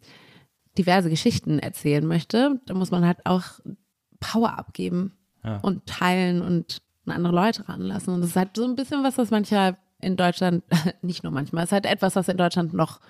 [0.76, 3.44] diverse Geschichten erzählen möchte, dann muss man halt auch
[4.20, 5.12] Power abgeben
[5.44, 5.58] Ja.
[5.58, 8.14] und teilen und andere Leute ranlassen.
[8.14, 10.64] Und das ist halt so ein bisschen was, was mancher in Deutschland,
[11.02, 13.00] nicht nur manchmal, es ist halt etwas, was in Deutschland noch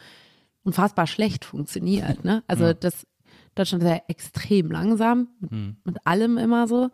[0.64, 2.24] unfassbar schlecht funktioniert.
[2.24, 2.42] Ne?
[2.46, 3.06] Also das
[3.54, 5.52] Deutschland ist ja extrem langsam, mit,
[5.84, 6.90] mit allem immer so.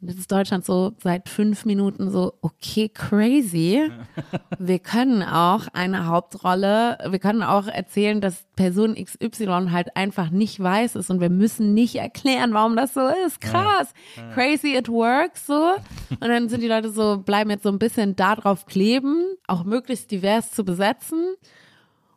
[0.00, 3.90] Jetzt ist Deutschland so seit fünf Minuten so, okay, crazy.
[4.58, 10.60] Wir können auch eine Hauptrolle, wir können auch erzählen, dass Person XY halt einfach nicht
[10.60, 13.40] weiß ist und wir müssen nicht erklären, warum das so ist.
[13.40, 13.92] Krass.
[14.34, 15.72] Crazy it works so.
[16.10, 19.64] Und dann sind die Leute so, bleiben jetzt so ein bisschen da drauf kleben, auch
[19.64, 21.34] möglichst divers zu besetzen.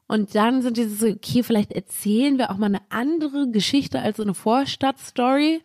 [0.07, 4.17] Und dann sind die so, okay, vielleicht erzählen wir auch mal eine andere Geschichte als
[4.17, 5.61] so eine Vorstadtstory.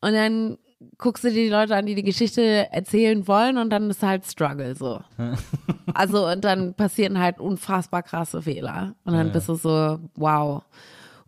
[0.00, 0.58] Und dann
[0.98, 4.26] guckst du dir die Leute an, die die Geschichte erzählen wollen und dann ist halt
[4.26, 5.00] Struggle so.
[5.94, 8.94] also und dann passieren halt unfassbar krasse Fehler.
[9.04, 10.62] Und dann bist du so, wow.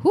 [0.03, 0.11] Huh.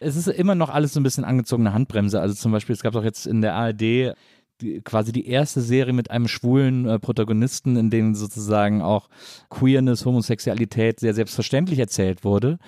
[0.00, 2.20] es ist immer noch alles so ein bisschen angezogene Handbremse.
[2.20, 4.14] Also zum Beispiel, es gab doch jetzt in der ARD
[4.60, 9.08] die, quasi die erste Serie mit einem schwulen äh, Protagonisten, in dem sozusagen auch
[9.50, 12.58] Queerness, Homosexualität sehr selbstverständlich erzählt wurde.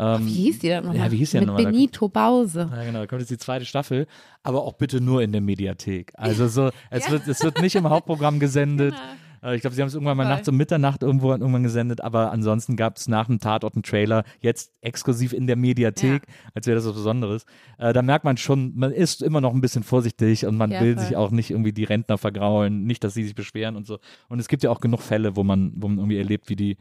[0.00, 0.96] Ähm, Wie hieß die denn nochmal?
[1.06, 1.64] Ja, wie hieß die Mit nochmal?
[1.64, 2.70] Benito Bause.
[2.74, 4.06] ja, genau, da kommt jetzt die zweite Staffel,
[4.42, 6.12] aber auch bitte nur in der Mediathek.
[6.16, 8.94] Also so, es, wird, es wird nicht im Hauptprogramm gesendet.
[9.42, 12.30] Äh, Ich glaube, sie haben es irgendwann mal nachts um Mitternacht irgendwo irgendwann gesendet, aber
[12.30, 16.22] ansonsten gab es nach dem Tatort einen Trailer, jetzt exklusiv in der Mediathek,
[16.54, 17.44] als wäre das was Besonderes.
[17.78, 20.80] Äh, da merkt man schon, man ist immer noch ein bisschen vorsichtig und man Ja,
[20.80, 21.04] will voll.
[21.04, 23.98] sich auch nicht irgendwie die Rentner vergraulen, nicht, dass sie sich beschweren und so.
[24.28, 26.76] Und es gibt ja auch genug Fälle, wo man, wo man irgendwie erlebt, wie die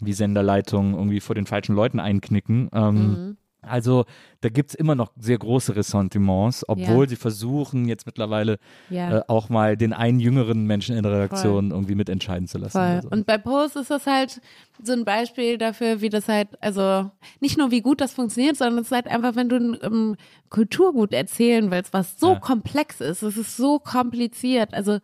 [0.00, 2.68] wie Senderleitungen irgendwie vor den falschen Leuten einknicken.
[2.72, 4.04] Ähm, Also
[4.40, 7.08] da gibt es immer noch sehr große Ressentiments, obwohl Ja.
[7.08, 8.58] sie versuchen jetzt mittlerweile
[8.88, 9.18] Ja.
[9.18, 12.78] äh, auch mal den einen jüngeren Menschen in der Redaktion irgendwie mitentscheiden zu lassen.
[12.78, 12.92] Voll.
[12.92, 13.08] oder so.
[13.08, 14.40] Und bei Pose ist das halt
[14.80, 17.10] so ein Beispiel dafür, wie das halt, also
[17.40, 20.16] nicht nur wie gut das funktioniert, sondern es ist halt einfach, wenn du ein ähm,
[20.50, 22.38] Kulturgut erzählen willst, was so Ja.
[22.38, 24.72] komplex ist, es ist so kompliziert.
[24.72, 24.98] Also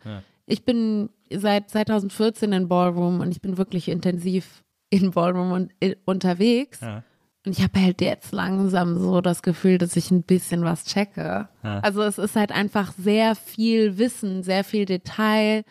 [0.47, 5.95] ich bin seit 2014 in Ballroom und ich bin wirklich intensiv in Ballroom und i-
[6.05, 6.79] unterwegs.
[6.81, 7.03] Ja.
[7.45, 11.47] Und ich habe halt jetzt langsam so das Gefühl, dass ich ein bisschen was checke.
[11.81, 15.63] Also es ist halt einfach sehr viel Wissen, sehr viel Detail.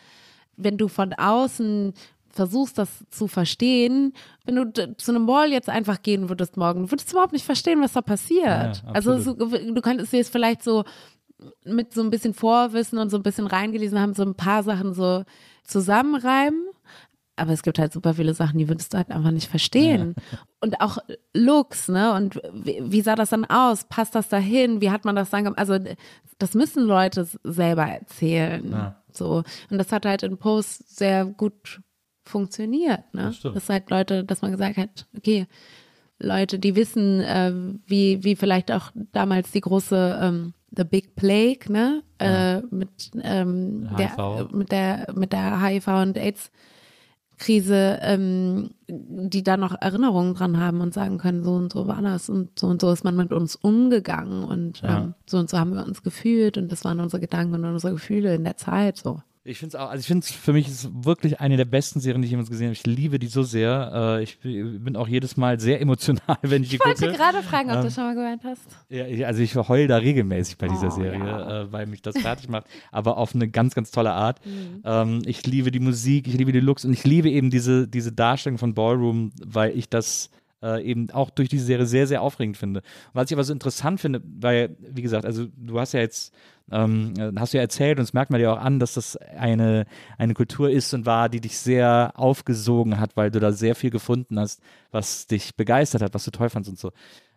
[0.56, 1.92] Wenn du von außen
[2.30, 4.12] versuchst, das zu verstehen,
[4.44, 7.80] wenn du zu einem Ball jetzt einfach gehen würdest morgen, du würdest überhaupt nicht verstehen,
[7.80, 8.44] was da passiert.
[8.84, 10.84] Ja, also so, du könntest dir jetzt vielleicht so
[11.64, 14.94] mit so ein bisschen Vorwissen und so ein bisschen reingelesen haben, so ein paar Sachen
[14.94, 15.24] so
[15.64, 16.62] zusammenreimen.
[17.36, 20.14] Aber es gibt halt super viele Sachen, die würdest du halt einfach nicht verstehen.
[20.60, 20.98] Und auch
[21.32, 22.12] Looks, ne?
[22.14, 23.84] Und wie, wie sah das dann aus?
[23.84, 24.80] Passt das dahin?
[24.80, 25.58] Wie hat man das dann gemacht?
[25.58, 25.78] Also,
[26.38, 28.70] das müssen Leute selber erzählen.
[28.70, 29.02] Ja.
[29.10, 29.42] So.
[29.70, 31.80] Und das hat halt in Post sehr gut
[32.24, 33.34] funktioniert, ne?
[33.42, 33.52] Das.
[33.52, 35.46] Dass halt Leute, dass man gesagt hat, okay,
[36.18, 37.52] Leute, die wissen, äh,
[37.86, 42.02] wie, wie vielleicht auch damals die große ähm, The Big Plague, ne?
[42.18, 46.50] Äh, mit, ähm, der, mit der mit der HIV und AIDS
[47.38, 52.00] Krise, ähm, die da noch Erinnerungen dran haben und sagen können, so und so war
[52.02, 54.98] das und so und so ist man mit uns umgegangen und Ja.
[55.04, 57.94] ähm, so und so haben wir uns gefühlt und das waren unsere Gedanken und unsere
[57.94, 59.20] Gefühle in der Zeit so.
[59.46, 62.00] Ich finde es auch, also ich finde es für mich ist wirklich eine der besten
[62.00, 62.72] Serien, die ich jemals gesehen habe.
[62.72, 64.16] Ich liebe die so sehr.
[64.18, 67.18] Äh, ich bin auch jedes Mal sehr emotional, wenn ich die Ich wollte gucke.
[67.18, 68.62] gerade fragen, ob Ähm, du schon mal gemeint hast.
[68.88, 71.60] Ja, also ich heul da regelmäßig bei dieser Oh, Serie, ja.
[71.62, 74.40] äh, weil mich das fertig macht, aber auf eine ganz, ganz tolle Art.
[74.46, 74.80] Mhm.
[74.82, 78.12] Ähm, ich liebe die Musik, ich liebe die Looks und ich liebe eben diese, diese
[78.12, 80.30] Darstellung von Ballroom, weil ich das
[80.64, 82.82] äh, eben auch durch diese Serie sehr, sehr aufregend finde.
[83.12, 86.34] Was ich aber so interessant finde, weil, wie gesagt, also du hast ja jetzt,
[86.72, 89.16] ähm, äh, hast du ja erzählt und es merkt man dir auch an, dass das
[89.16, 89.84] eine,
[90.16, 93.90] eine Kultur ist und war, die dich sehr aufgesogen hat, weil du da sehr viel
[93.90, 96.92] gefunden hast, was dich begeistert hat, was du toll fandst und so.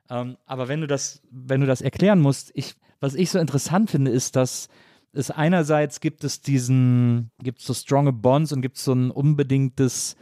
[0.09, 3.91] Ähm, aber wenn du das, wenn du das erklären musst, ich, was ich so interessant
[3.91, 4.69] finde, ist, dass
[5.11, 9.11] es einerseits gibt es diesen, gibt es so stronge Bonds und gibt es so ein
[9.11, 10.15] unbedingtes,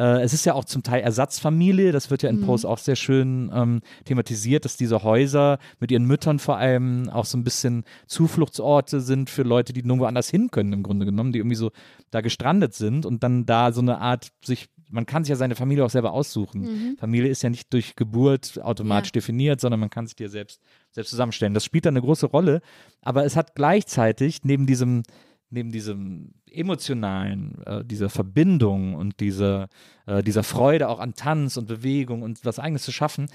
[0.00, 2.96] äh, es ist ja auch zum Teil Ersatzfamilie, das wird ja in Post auch sehr
[2.96, 7.84] schön ähm, thematisiert, dass diese Häuser mit ihren Müttern vor allem auch so ein bisschen
[8.06, 11.70] Zufluchtsorte sind für Leute, die nirgendwo anders hin können, im Grunde genommen, die irgendwie so
[12.10, 15.54] da gestrandet sind und dann da so eine Art sich man kann sich ja seine
[15.54, 16.96] Familie auch selber aussuchen.
[16.98, 19.20] Familie ist ja nicht durch Geburt automatisch Ja.
[19.20, 20.60] definiert, sondern man kann sich dir selbst,
[20.90, 21.54] selbst zusammenstellen.
[21.54, 22.60] Das spielt da eine große Rolle,
[23.00, 25.04] aber es hat gleichzeitig neben diesem,
[25.48, 29.68] neben diesem emotionalen, äh, dieser Verbindung und dieser,
[30.06, 33.28] äh, dieser Freude auch an Tanz und Bewegung und was eigenes zu schaffen,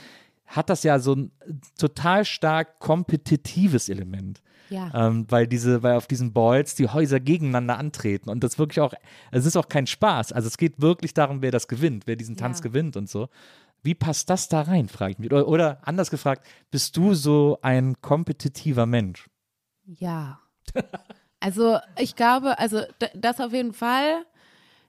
[0.45, 1.31] hat das ja so ein
[1.77, 4.41] total stark kompetitives Element.
[4.69, 5.07] Ja.
[5.07, 8.93] Ähm, weil diese, weil auf diesen Balls die Häuser gegeneinander antreten und das wirklich auch,
[9.31, 10.31] es ist auch kein Spaß.
[10.31, 12.63] Also es geht wirklich darum, wer das gewinnt, wer diesen Tanz Ja.
[12.63, 13.29] gewinnt und so.
[13.83, 15.31] Wie passt das da rein, frage ich mich.
[15.31, 19.27] Oder, oder anders gefragt, bist du so ein kompetitiver Mensch?
[19.85, 20.39] Ja.
[21.45, 22.81] Also ich glaube, also
[23.13, 24.26] das auf jeden Fall.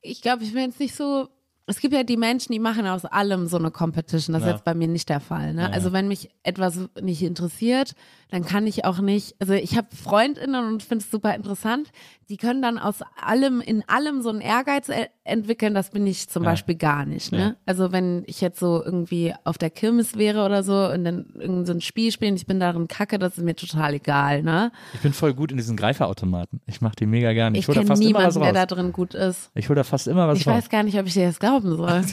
[0.00, 1.28] Ich glaube, ich bin jetzt nicht so.
[1.68, 4.32] Es gibt ja die Menschen, die machen aus allem so eine Competition.
[4.34, 4.52] Das ist Ja.
[4.54, 5.52] jetzt bei mir nicht der Fall.
[5.52, 5.62] Ne?
[5.62, 5.94] Ja, Also ja.
[5.94, 7.94] wenn mich etwas nicht interessiert,
[8.30, 9.34] dann kann ich auch nicht.
[9.40, 11.90] Also ich habe Freundinnen und finde es super interessant.
[12.28, 15.74] Die können dann aus allem in allem so einen Ehrgeiz e entwickeln.
[15.74, 16.42] Das bin ich zum.
[16.42, 17.30] Beispiel gar nicht.
[17.32, 17.56] Ne?
[17.66, 21.66] Also wenn ich jetzt so irgendwie auf der Kirmes wäre oder so und dann irgend
[21.68, 24.42] so ein Spiel spielen, ich bin darin kacke, das ist mir total egal.
[24.42, 24.72] Ne?
[24.94, 26.60] Ich bin voll gut in diesen Greiferautomaten.
[26.66, 27.56] Ich mache die mega gerne.
[27.58, 28.68] Ich, Ich hole da kenne fast immer was niemanden, der raus.
[28.68, 29.50] da drin gut ist.
[29.54, 30.54] Ich hole da fast immer was Ich raus.
[30.56, 32.04] weiß gar nicht, ob ich dir das glauben soll.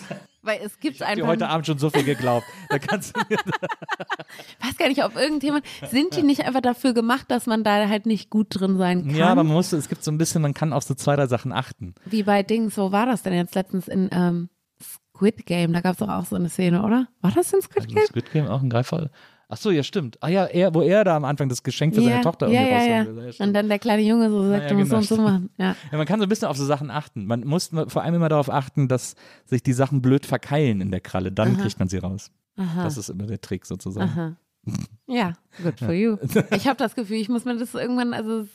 [0.45, 1.25] Weil es gibt ich einfach.
[1.27, 2.45] heute Abend schon so viel geglaubt.
[2.69, 5.65] Da kannst du mir Ich weiß gar nicht, ob irgendjemand.
[5.89, 9.15] Sind die nicht einfach dafür gemacht, dass man da halt nicht gut drin sein kann?
[9.15, 11.27] Ja, aber man muss, es gibt so ein bisschen, man kann auf so zwei, drei
[11.27, 11.95] Sachen achten.
[12.05, 14.49] Wie bei Dings, wo war das denn jetzt letztens in ähm,
[15.15, 15.71] Squid Game?
[15.71, 17.07] Da gab es doch auch so eine Szene, oder?
[17.21, 18.05] War das in Squid Also Game?
[18.07, 19.09] Squid Game auch ein Greifer.
[19.53, 20.17] Ach so, ja, stimmt.
[20.19, 22.61] Ah ja, er, wo er da am Anfang das Geschenk für ja, seine Tochter ja,
[22.61, 23.15] irgendwie ja, ja.
[23.15, 23.35] will.
[23.37, 25.49] Und dann der kleine Junge so sagt, ja, du musst genau, so und so machen.
[25.57, 25.75] Ja.
[25.91, 27.27] Ja, man kann so ein bisschen auf so Sachen achten.
[27.27, 29.15] Man muss vor allem immer darauf achten, dass
[29.45, 31.31] sich die Sachen blöd verkeilen in der Kralle.
[31.31, 32.31] Dann kriegt man sie raus.
[32.57, 32.83] Aha.
[32.83, 34.09] Das ist immer der Trick sozusagen.
[34.09, 34.35] Aha.
[35.07, 36.17] Ja, good for you.
[36.55, 38.47] Ich habe das Gefühl, ich muss mir das irgendwann, also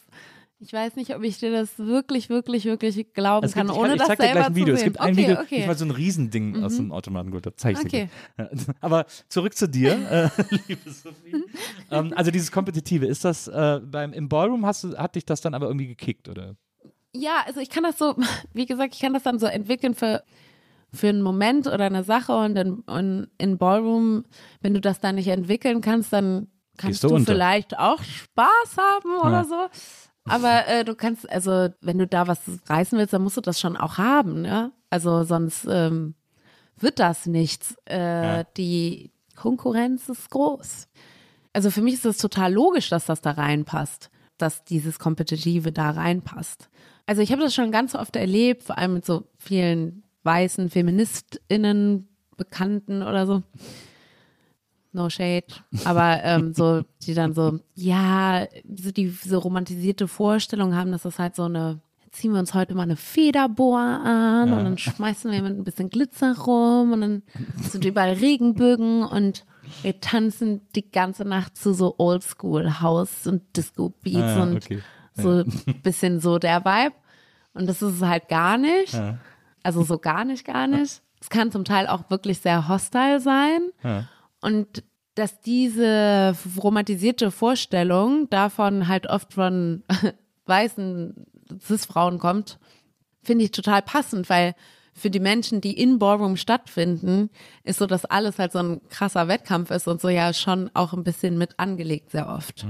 [0.61, 3.81] ich weiß nicht, ob ich dir das wirklich, wirklich, wirklich glauben Es gibt, kann, ich,
[3.81, 4.67] ohne ich das zeig dir selber gleich ein Video.
[4.67, 4.87] zu Es sehen.
[4.93, 5.61] gibt ein okay, Video, okay.
[5.61, 7.57] ich mal so ein Riesending aus dem Automaten geholt habe.
[7.57, 8.09] Zeig ich Okay.
[8.37, 8.51] dir.
[8.81, 9.93] Aber zurück zu dir,
[10.39, 11.45] äh, liebe Sophie.
[11.91, 15.41] ähm, also dieses Kompetitive, ist das äh, beim im Ballroom hast du, hat dich das
[15.41, 16.57] dann aber irgendwie gekickt, oder?
[17.15, 18.15] Ja, also ich kann das so,
[18.53, 20.23] wie gesagt, ich kann das dann so entwickeln für
[20.93, 24.25] für einen Moment oder eine Sache und in, und in Ballroom,
[24.63, 26.49] wenn du das dann nicht entwickeln kannst, dann
[26.79, 29.45] kannst Gehst du du, vielleicht auch Spaß haben oder Ja.
[29.45, 29.69] so.
[30.31, 33.61] Aber äh, du kannst, also wenn du da was reißen willst, dann musst du das
[33.61, 34.71] schon auch haben, ja.
[34.91, 36.15] Also sonst ähm,
[36.79, 37.75] wird das nichts.
[37.85, 40.89] Äh, Die Konkurrenz ist groß.
[41.53, 45.91] Also für mich ist es total logisch, dass das da reinpasst, dass dieses Kompetitive da
[45.91, 46.69] reinpasst.
[47.07, 52.09] Also ich habe das schon ganz oft erlebt, vor allem mit so vielen weißen FeministInnen,
[52.37, 53.43] Bekannten oder so.
[54.99, 55.45] No shade.
[55.85, 58.47] Aber ähm, so, die dann so, ja,
[58.77, 61.79] so die so romantisierte Vorstellung haben, dass das halt so eine,
[62.11, 65.89] ziehen wir uns heute mal eine Federboa an und dann schmeißen wir mit ein bisschen
[65.89, 67.23] Glitzer rum und dann
[67.63, 69.45] sind überall Regenbögen und
[69.83, 74.57] wir tanzen die ganze Nacht zu so Oldschool House und Disco Beats Ah, ja, und
[74.65, 74.83] okay.
[75.15, 76.95] so ein bisschen so der Vibe.
[77.55, 79.01] Und das ist es halt gar nicht.
[79.63, 81.03] Also so gar nicht, gar nicht.
[81.21, 83.61] Es kann zum Teil auch wirklich sehr hostile sein.
[84.41, 84.85] Und
[85.19, 89.83] dass diese romantisierte Vorstellung davon halt oft von
[90.47, 91.27] weißen
[91.61, 92.59] Cis-Frauen kommt,
[93.23, 94.55] finde ich total passend, weil
[94.95, 97.31] für die Menschen, die in Ballroom stattfinden,
[97.63, 100.93] ist so, dass alles halt so ein krasser Wettkampf ist und so ja schon auch
[100.93, 102.65] ein bisschen mit angelegt sehr oft.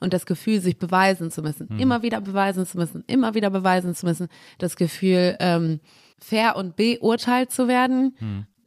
[0.00, 3.94] Und das Gefühl, sich beweisen zu müssen, immer wieder beweisen zu müssen, immer wieder beweisen
[3.94, 4.28] zu müssen,
[4.58, 5.80] das Gefühl, ähm,
[6.18, 8.14] fair und beurteilt zu werden,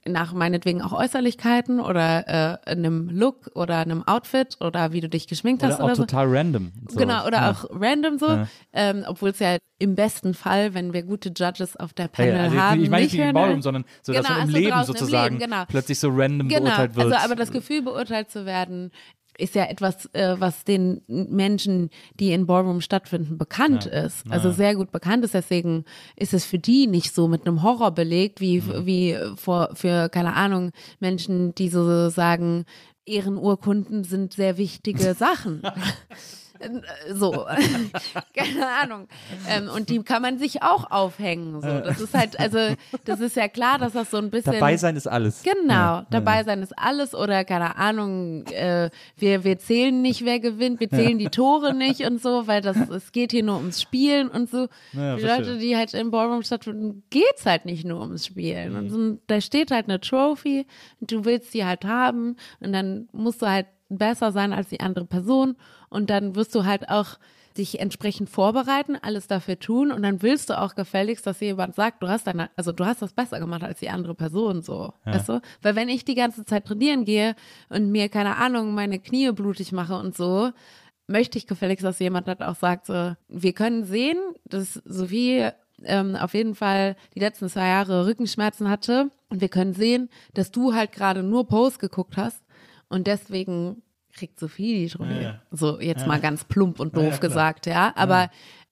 [0.08, 5.28] nach meinetwegen auch Äußerlichkeiten oder äh, einem Look oder einem Outfit oder wie du dich
[5.28, 6.04] geschminkt hast Oder auch oder so.
[6.06, 6.72] total random.
[6.90, 7.00] So.
[7.00, 7.52] Genau, oder Ja.
[7.52, 8.40] auch random so,
[8.74, 12.36] ähm, obwohl es ja im besten Fall, wenn wir gute Judges auf der Ja, Panel
[12.36, 14.58] ja, also haben, ich meine nicht im Ballroom, sondern so, dass Genau, man im also
[14.58, 15.64] Leben draußen im sozusagen Leben, genau.
[15.68, 17.14] plötzlich so random Genau, beurteilt wird.
[17.14, 18.92] also aber das Gefühl, beurteilt zu werden,
[19.38, 21.90] ist ja etwas, äh, was den Menschen,
[22.20, 24.24] die in Ballroom stattfinden, bekannt ist.
[24.30, 25.34] Also sehr gut bekannt ist.
[25.34, 25.86] Deswegen
[26.16, 28.86] ist es für die nicht so mit einem Horror belegt, wie, Mhm.
[28.86, 32.66] wie vor, für, keine Ahnung, Menschen, die so sagen,
[33.06, 35.62] Ehrenurkunden sind sehr wichtige Sachen.
[37.14, 37.32] so,
[38.36, 39.08] keine Ahnung.
[39.50, 41.62] Ähm, und die kann man sich auch aufhängen.
[41.62, 41.68] So.
[41.68, 42.58] Das ist halt, also,
[43.06, 44.54] das ist ja klar, dass das so ein bisschen.
[44.54, 45.44] Dabei sein ist alles.
[45.44, 50.80] Genau, dabei sein ist alles oder keine Ahnung, äh, wir, wir zählen nicht, wer gewinnt,
[50.80, 54.30] wir zählen die Tore nicht und so, weil das, es geht hier nur ums Spielen
[54.30, 54.68] und so.
[54.94, 55.24] Ja, die.
[55.24, 58.76] Leute, die halt im Ballroom stattfinden, geht's halt nicht nur ums Spielen.
[58.76, 60.66] Und so, da steht halt eine Trophy
[61.00, 64.80] und du willst die halt haben und dann musst du halt besser sein als die
[64.80, 65.56] andere Person
[65.92, 67.20] und dann wirst du halt auch
[67.58, 69.92] dich entsprechend vorbereiten, alles dafür tun.
[69.92, 73.02] Und dann willst du auch gefälligst, dass jemand sagt, du hast deine, also du hast
[73.02, 75.42] das besser gemacht als die andere Person, so, weißt du?
[75.62, 77.36] Weil wenn ich die ganze Zeit trainieren gehe
[77.68, 80.52] und mir, keine Ahnung, meine Knie blutig mache und so,
[81.08, 85.50] möchte ich gefälligst, dass jemand halt auch sagt, so, wir können sehen, dass Sophie
[85.84, 89.12] ähm, auf jeden Fall die letzten zwei Jahre Rückenschmerzen hatte.
[89.30, 92.42] Und wir können sehen, dass du halt gerade nur Post geguckt hast
[92.88, 93.82] und deswegen
[94.14, 95.42] kriegt Sophie die Trophäe.
[95.52, 97.94] So jetzt mal ganz plump und doof gesagt, ja.
[97.96, 98.30] Aber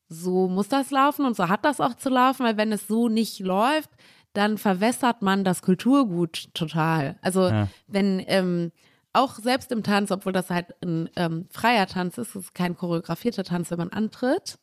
[0.07, 3.09] so muss das laufen und so hat das auch zu laufen, weil wenn es so
[3.09, 3.89] nicht läuft,
[4.33, 7.17] dann verwässert man das Kulturgut total.
[7.21, 7.51] Also
[7.87, 8.71] wenn ähm,
[9.13, 12.75] auch selbst im Tanz, obwohl das halt ein ähm, freier Tanz ist, es ist kein
[12.75, 14.59] choreografierter Tanz, wenn man antritt,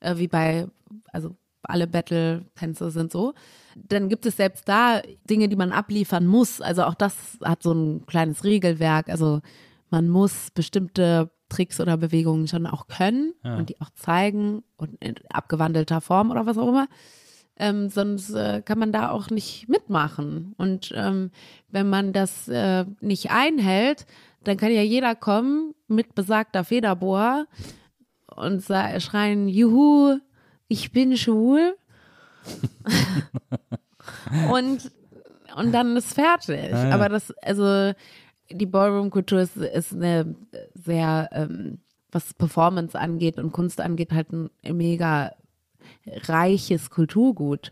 [0.00, 0.68] äh, wie bei,
[1.12, 3.34] also alle Battle-Tänze sind so,
[3.76, 6.60] dann gibt es selbst da Dinge, die man abliefern muss.
[6.60, 9.08] Also auch das hat so ein kleines Regelwerk.
[9.08, 9.40] Also
[9.96, 15.14] man muss bestimmte Tricks oder Bewegungen schon auch können und die auch zeigen und in
[15.30, 16.86] abgewandelter Form oder was auch immer.
[17.58, 20.54] Ähm, sonst äh, kann man da auch nicht mitmachen.
[20.58, 21.30] Und ähm,
[21.70, 24.04] wenn man das äh, nicht einhält,
[24.44, 27.46] dann kann ja jeder kommen mit besagter Federbohr
[28.26, 30.18] und schreien, Juhu,
[30.68, 31.74] ich bin schwul.
[34.52, 34.90] und,
[35.56, 36.74] und dann ist fertig.
[36.74, 37.94] Aber das, also
[38.50, 40.34] die Ballroom-Kultur ist, ist eine
[40.74, 41.78] sehr, ähm,
[42.10, 45.32] was Performance angeht und Kunst angeht, halt ein mega
[46.06, 47.70] reiches Kulturgut.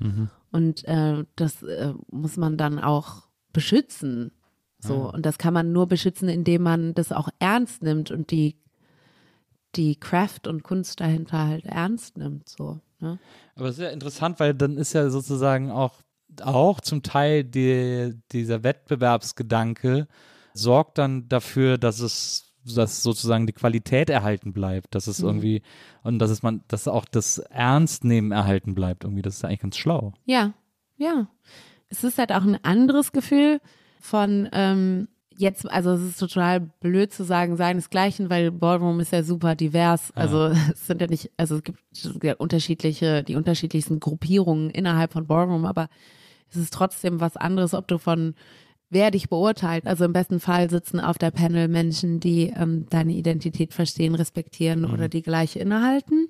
[0.51, 4.33] Und äh, das äh, muss man dann auch beschützen.
[4.79, 5.11] So.
[5.11, 8.57] Und das kann man nur beschützen, indem man das auch ernst nimmt und die,
[9.77, 12.49] die Craft und Kunst dahinter halt ernst nimmt.
[12.49, 12.81] So.
[13.01, 13.19] Ne?
[13.57, 16.03] Aber es ist ja interessant, weil dann ist ja sozusagen auch,
[16.43, 20.07] auch zum Teil die, dieser Wettbewerbsgedanke
[20.55, 25.61] sorgt dann dafür, dass es dass sozusagen die Qualität erhalten bleibt, dass es irgendwie
[26.03, 29.21] und dass es man, dass auch das Ernstnehmen erhalten bleibt irgendwie.
[29.21, 30.15] Das ist eigentlich ganz schlau.
[30.25, 30.55] Ja,
[30.97, 31.29] ja.
[31.89, 33.61] Es ist halt auch ein anderes Gefühl
[34.01, 39.23] von ähm, jetzt, also es ist total blöd zu sagen, seinesgleichen, weil Ballroom ist ja
[39.23, 40.13] super divers.
[40.15, 44.71] Also es sind ja nicht, also es gibt, es gibt ja unterschiedliche, die unterschiedlichsten Gruppierungen
[44.71, 45.89] innerhalb von Ballroom, aber
[46.51, 48.35] es ist trotzdem was anderes, ob du von
[48.91, 49.87] wer dich beurteilt.
[49.87, 54.83] Also im besten Fall sitzen auf der Panel Menschen, die ähm, deine Identität verstehen, respektieren
[54.83, 54.93] Mhm.
[54.93, 56.29] oder die gleich innehalten.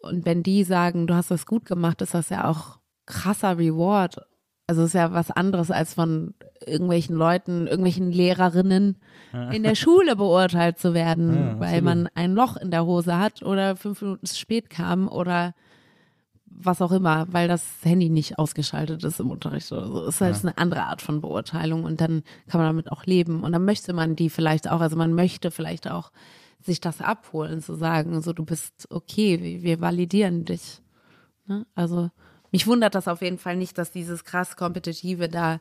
[0.00, 4.20] Und wenn die sagen, du hast das gut gemacht, ist das ja auch krasser Reward.
[4.66, 6.34] Also es ist ja was anderes als von
[6.64, 8.96] irgendwelchen Leuten, irgendwelchen Lehrerinnen
[9.50, 13.42] in der Schule beurteilt zu werden, Ja, weil man ein Loch in der Hose hat
[13.42, 15.54] oder fünf Minuten zu spät kam oder
[16.60, 20.04] was auch immer, weil das Handy nicht ausgeschaltet ist im Unterricht oder so.
[20.06, 23.52] Ist halt eine andere Art von Beurteilung und dann kann man damit auch leben und
[23.52, 26.10] dann möchte man die vielleicht auch, also man möchte vielleicht auch
[26.60, 30.82] sich das abholen, zu sagen, so du bist okay, wir, wir validieren dich.
[31.46, 31.66] Ne?
[31.74, 32.10] Also
[32.50, 35.60] mich wundert das auf jeden Fall nicht, dass dieses krass kompetitive da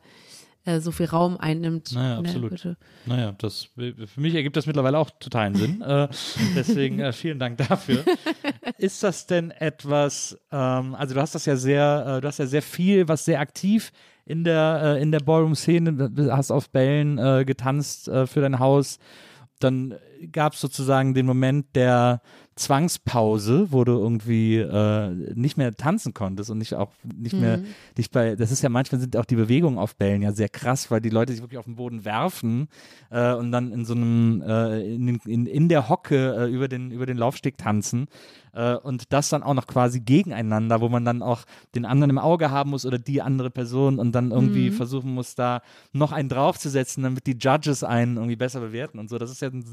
[0.68, 1.94] äh, so viel Raum einnimmt.
[1.94, 2.52] Naja, absolut.
[2.52, 2.78] Hütte.
[3.06, 5.82] Naja, das, für mich ergibt das mittlerweile auch totalen Sinn.
[5.82, 6.10] Äh,
[6.56, 8.04] deswegen äh, vielen Dank dafür.
[8.78, 12.46] Ist das denn etwas, ähm, also du hast das ja sehr, äh, du hast ja
[12.46, 13.94] sehr viel, was sehr aktiv
[14.26, 17.16] in der, in der Ballroom-Szene, du hast auf Bällen
[17.46, 19.00] getanzt für dein Haus.
[19.62, 19.96] Dann
[20.32, 22.22] gab es sozusagen den Moment der
[22.58, 27.60] Zwangspause, wo du irgendwie äh, nicht mehr tanzen konntest und nicht auch nicht mehr
[27.98, 30.90] dich bei, das ist ja manchmal sind auch die Bewegungen auf Bällen ja sehr krass,
[30.90, 32.68] weil die Leute sich wirklich auf den Boden werfen
[33.12, 36.92] äh, und dann in so einem äh, in, in, in der Hocke äh, über den
[36.92, 38.08] über den Laufsteg tanzen
[38.54, 41.44] äh, und das dann auch noch quasi gegeneinander, wo man dann auch
[41.76, 45.36] den anderen im Auge haben muss oder die andere Person und dann irgendwie versuchen muss,
[45.36, 45.62] da
[45.94, 49.20] noch einen draufzusetzen, damit die Judges einen irgendwie besser bewerten und so.
[49.20, 49.64] Das ist ja ein,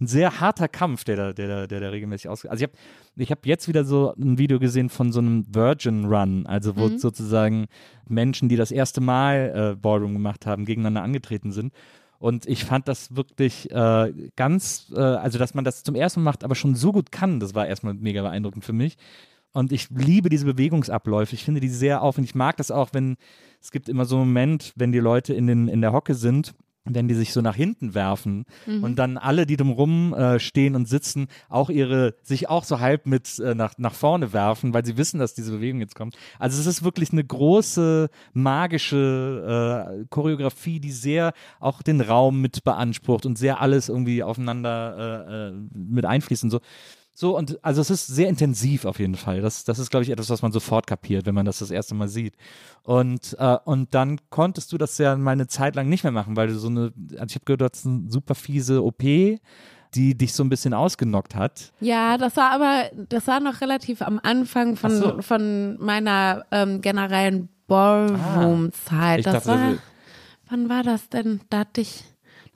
[0.00, 2.50] ein sehr harter Kampf, der da, der der da regelmäßig ausgeht.
[2.50, 2.78] Also ich habe
[3.16, 6.88] ich hab jetzt wieder so ein Video gesehen von so einem Virgin Run, also wo
[6.88, 7.66] sozusagen
[8.08, 11.72] Menschen, die das erste Mal äh, Ballroom gemacht haben, gegeneinander angetreten sind.
[12.18, 16.32] Und ich fand das wirklich äh, ganz, äh, also dass man das zum ersten Mal
[16.32, 18.98] macht, aber schon so gut kann, das war erstmal mega beeindruckend für mich.
[19.52, 21.34] Und ich liebe diese Bewegungsabläufe.
[21.34, 22.32] Ich finde die sehr aufwendig.
[22.32, 23.16] Ich mag das auch, wenn
[23.60, 26.54] es gibt immer so einen Moment, wenn die Leute in, den, in der Hocke sind,
[26.84, 28.46] wenn die sich so nach hinten werfen
[28.82, 33.06] und dann alle, die drumrum äh, stehen und sitzen, auch ihre, sich auch so halb
[33.06, 36.16] mit äh, nach, nach vorne werfen, weil sie wissen, dass diese Bewegung jetzt kommt.
[36.38, 42.64] Also es ist wirklich eine große magische äh, Choreografie, die sehr auch den Raum mit
[42.64, 46.60] beansprucht und sehr alles irgendwie aufeinander äh, äh, mit einfließt und so.
[47.20, 49.42] So, und also es ist sehr intensiv auf jeden Fall.
[49.42, 51.94] Das, das ist, glaube ich, etwas, was man sofort kapiert, wenn man das das erste
[51.94, 52.34] Mal sieht.
[52.82, 56.34] Und, äh, und dann konntest du das ja mal eine Zeit lang nicht mehr machen,
[56.34, 60.14] weil du so eine, also ich habe gehört, du hattest eine super fiese OP, die
[60.16, 61.72] dich so ein bisschen ausgenockt hat.
[61.80, 65.20] Ja, das war aber, das war noch relativ am Anfang von, so.
[65.20, 69.18] von meiner ähm, generellen Ballroom-Zeit.
[69.18, 69.74] Ich Das dachte, war,
[70.48, 71.42] wann war das denn?
[71.50, 72.02] Da hatte ich,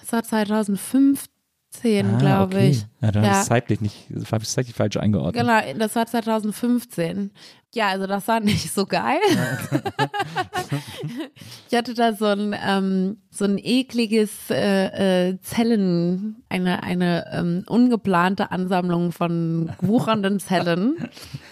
[0.01, 1.34] das war 2015,
[1.83, 2.71] Ah, glaube okay.
[2.71, 2.87] ich.
[3.01, 3.31] Ja, dann Ja.
[3.31, 5.43] habe ich zeitlich nicht, habe ich zeitlich falsch eingeordnet.
[5.45, 7.31] Genau, das war 2015.
[7.75, 9.19] Ja, also das war nicht so geil.
[11.69, 17.65] ich hatte da so ein, ähm, so ein ekliges äh, äh, Zellen, eine, eine ähm,
[17.67, 21.09] ungeplante Ansammlung von wuchernden Zellen.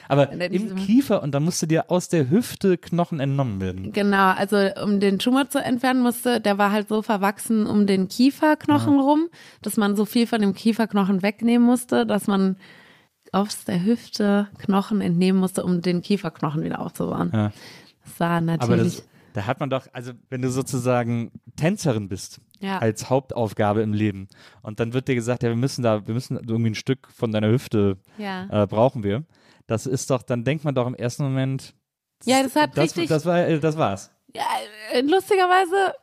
[0.09, 3.93] Aber im Kiefer und dann musste dir aus der Hüfte Knochen entnommen werden.
[3.93, 8.07] Genau, also um den Tumor zu entfernen musste, der war halt so verwachsen um den
[8.07, 9.29] Kieferknochen rum,
[9.61, 12.57] dass man so viel von dem Kieferknochen wegnehmen musste, dass man
[13.33, 17.31] aus der Hüfte Knochen entnehmen musste, um den Kieferknochen wieder aufzubauen.
[17.35, 17.53] Ja.
[18.05, 18.97] Das war Aber natürlich.
[18.97, 22.79] das, da hat man doch, also wenn du sozusagen Tänzerin bist, Ja.
[22.79, 24.29] als Hauptaufgabe im Leben
[24.63, 27.33] und dann wird dir gesagt, ja, wir müssen da, wir müssen irgendwie ein Stück von
[27.33, 28.47] deiner Hüfte ja.
[28.51, 29.25] äh, brauchen wir.
[29.67, 31.75] Das ist doch, dann denkt man doch im ersten Moment,
[32.25, 34.11] Ja, das hat das, richtig- das war, äh, das war's.
[34.35, 34.43] ja,
[34.93, 35.95] äh, lustigerweise,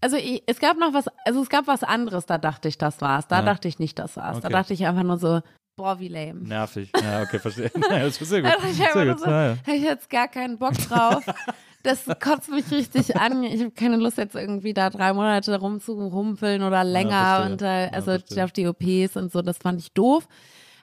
[0.00, 3.00] also ich, es gab noch was, also es gab was anderes, da dachte ich, das
[3.00, 3.26] war's.
[3.26, 3.44] Da Ja.
[3.44, 4.36] dachte ich nicht, das war's.
[4.40, 4.52] Da Okay.
[4.52, 5.40] dachte ich einfach nur so,
[5.76, 6.40] boah, wie lame.
[6.40, 6.90] Nervig.
[7.00, 7.70] Ja, okay, verstehe.
[7.90, 8.50] Ja, das ist sehr gut.
[8.50, 9.20] Da dachte ich Sehr gut.
[9.20, 9.56] so, Ja, ja.
[9.66, 11.24] ich jetzt gar keinen Bock drauf.
[11.82, 13.44] Das kotzt mich richtig an.
[13.44, 17.92] Ich habe keine Lust, jetzt irgendwie da drei Monate rumzuhumpeln oder länger und äh, Ja,
[17.92, 18.42] also verstehe.
[18.44, 20.26] auf die OPs und so, das fand ich doof.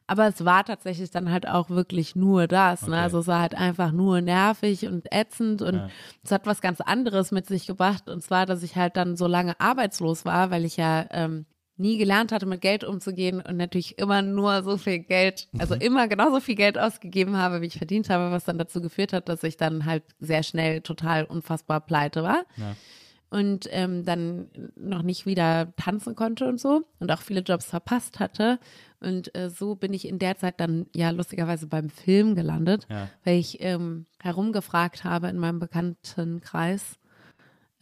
[0.08, 2.84] Aber es war tatsächlich dann halt auch wirklich nur das.
[2.84, 2.94] Ne?
[2.94, 3.02] Okay.
[3.04, 5.90] Also es war halt einfach nur nervig und ätzend und Ja.
[6.24, 8.08] es hat was ganz anderes mit sich gebracht.
[8.08, 11.46] Und zwar, dass ich halt dann so lange arbeitslos war, weil ich ja ähm,
[11.78, 16.08] nie gelernt hatte, mit Geld umzugehen und natürlich immer nur so viel Geld, also immer
[16.08, 19.44] genauso viel Geld ausgegeben habe, wie ich verdient habe, was dann dazu geführt hat, dass
[19.44, 22.44] ich dann halt sehr schnell total unfassbar pleite war.
[22.58, 22.76] Ja.
[23.30, 28.20] Und ähm, dann noch nicht wieder tanzen konnte und so und auch viele Jobs verpasst
[28.20, 28.60] hatte.
[29.00, 33.10] Und äh, so bin ich in der Zeit dann ja lustigerweise beim Film gelandet, Ja.
[33.26, 37.00] weil ich ähm, herumgefragt habe in meinem Bekanntenkreis,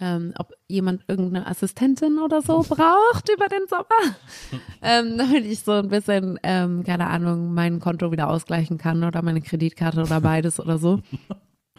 [0.02, 4.18] ähm, ob jemand irgendeine Assistentin oder so braucht über den Sommer,
[4.82, 9.22] ähm, damit ich so ein bisschen, ähm, keine Ahnung, mein Konto wieder ausgleichen kann oder
[9.22, 10.99] meine Kreditkarte oder beides oder so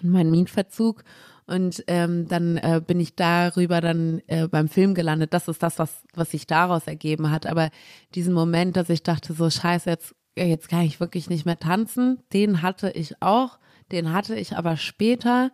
[0.03, 1.03] und meinen Mietverzug.
[1.47, 5.35] Und ähm, dann äh, bin ich darüber dann äh, beim Film gelandet.
[5.35, 7.47] Das ist das, was, was sich daraus ergeben hat.
[7.47, 7.71] Aber
[8.15, 12.21] diesen Moment, dass ich dachte, so scheiße, jetzt, jetzt kann ich wirklich nicht mehr tanzen,
[12.33, 13.59] den hatte ich auch.
[13.91, 15.51] Den hatte ich aber später.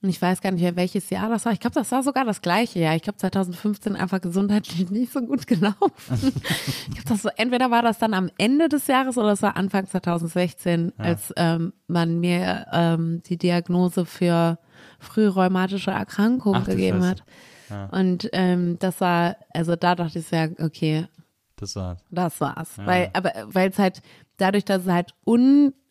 [0.00, 1.52] Und ich weiß gar nicht mehr, welches Jahr das war.
[1.52, 2.94] Ich glaube, das war sogar das gleiche Jahr.
[2.94, 5.74] Ich glaube, 2015 einfach gesundheitlich nicht so gut gelaufen.
[6.10, 9.56] ich glaube, das so, entweder war das dann am Ende des Jahres oder es war
[9.56, 11.04] Anfang 2016, ja.
[11.04, 14.58] als ähm, man mir ähm, die Diagnose für
[15.00, 17.24] frühe rheumatische Erkrankungen gegeben hat.
[17.68, 17.86] Ja.
[17.86, 21.08] Und ähm, das war, also da dachte ich ja, okay.
[21.56, 21.98] Das war's.
[22.10, 22.76] Das war's.
[22.76, 22.86] Ja.
[22.86, 24.00] Weil, aber weil es halt,
[24.36, 25.12] dadurch, dass es halt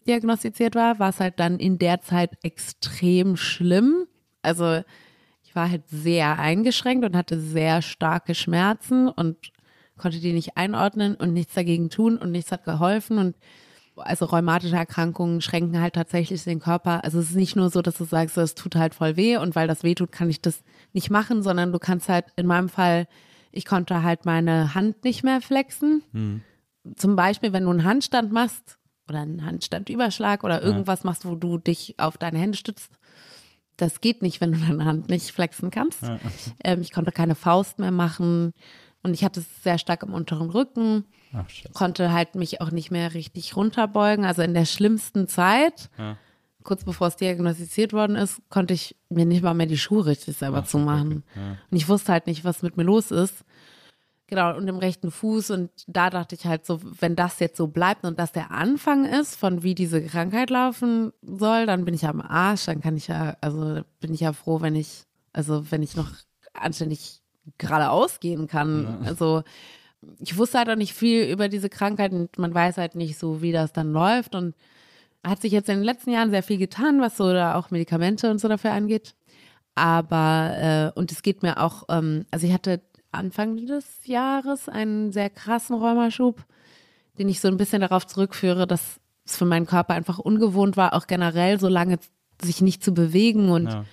[0.07, 4.07] undiagnostiziert war, war es halt dann in der Zeit extrem schlimm.
[4.41, 4.81] Also
[5.43, 9.51] ich war halt sehr eingeschränkt und hatte sehr starke Schmerzen und
[9.97, 13.35] konnte die nicht einordnen und nichts dagegen tun und nichts hat geholfen und
[13.97, 17.03] also rheumatische Erkrankungen schränken halt tatsächlich den Körper.
[17.03, 19.55] Also es ist nicht nur so, dass du sagst, es tut halt voll weh und
[19.55, 20.63] weil das weh tut, kann ich das
[20.93, 23.07] nicht machen, sondern du kannst halt in meinem Fall,
[23.51, 26.03] ich konnte halt meine Hand nicht mehr flexen.
[26.11, 26.43] Mhm.
[26.95, 28.77] Zum Beispiel, wenn du einen Handstand machst
[29.07, 32.91] oder einen Handstandüberschlag oder irgendwas machst, wo du dich auf deine Hände stützt,
[33.77, 35.99] das geht nicht, wenn du deine Hand nicht flexen kannst.
[36.63, 38.53] Ähm, ich konnte keine Faust mehr machen
[39.03, 41.05] und ich hatte es sehr stark im unteren Rücken.
[41.33, 44.25] Ach, konnte halt mich auch nicht mehr richtig runterbeugen.
[44.25, 46.17] Also in der schlimmsten Zeit, ja.
[46.63, 50.37] kurz bevor es diagnostiziert worden ist, konnte ich mir nicht mal mehr die Schuhe richtig
[50.37, 51.23] selber Ach, zumachen.
[51.29, 51.39] Okay.
[51.39, 51.57] Ja.
[51.69, 53.45] Und ich wusste halt nicht, was mit mir los ist.
[54.29, 55.51] Genau, und im rechten Fuß.
[55.51, 59.05] Und da dachte ich halt so, wenn das jetzt so bleibt und das der Anfang
[59.05, 62.65] ist, von wie diese Krankheit laufen soll, dann bin ich am Arsch.
[62.65, 66.11] Dann kann ich ja, also bin ich ja froh, wenn ich, also wenn ich noch
[66.53, 67.21] anständig
[67.57, 68.99] geradeaus gehen kann.
[69.01, 69.07] Ja.
[69.07, 69.43] Also
[70.19, 73.41] ich wusste halt auch nicht viel über diese Krankheit und man weiß halt nicht so,
[73.41, 74.35] wie das dann läuft.
[74.35, 74.55] Und
[75.25, 78.29] hat sich jetzt in den letzten Jahren sehr viel getan, was so da auch Medikamente
[78.29, 79.15] und so dafür angeht.
[79.75, 82.81] Aber, äh, und es geht mir auch, ähm, also ich hatte
[83.17, 86.43] Anfang des Jahres einen sehr krassen Rheumaschub,
[87.17, 90.93] den ich so ein bisschen darauf zurückführe, dass es für meinen Körper einfach ungewohnt war,
[90.93, 91.99] auch generell so lange
[92.41, 93.49] sich nicht zu bewegen.
[93.49, 93.85] Und ja,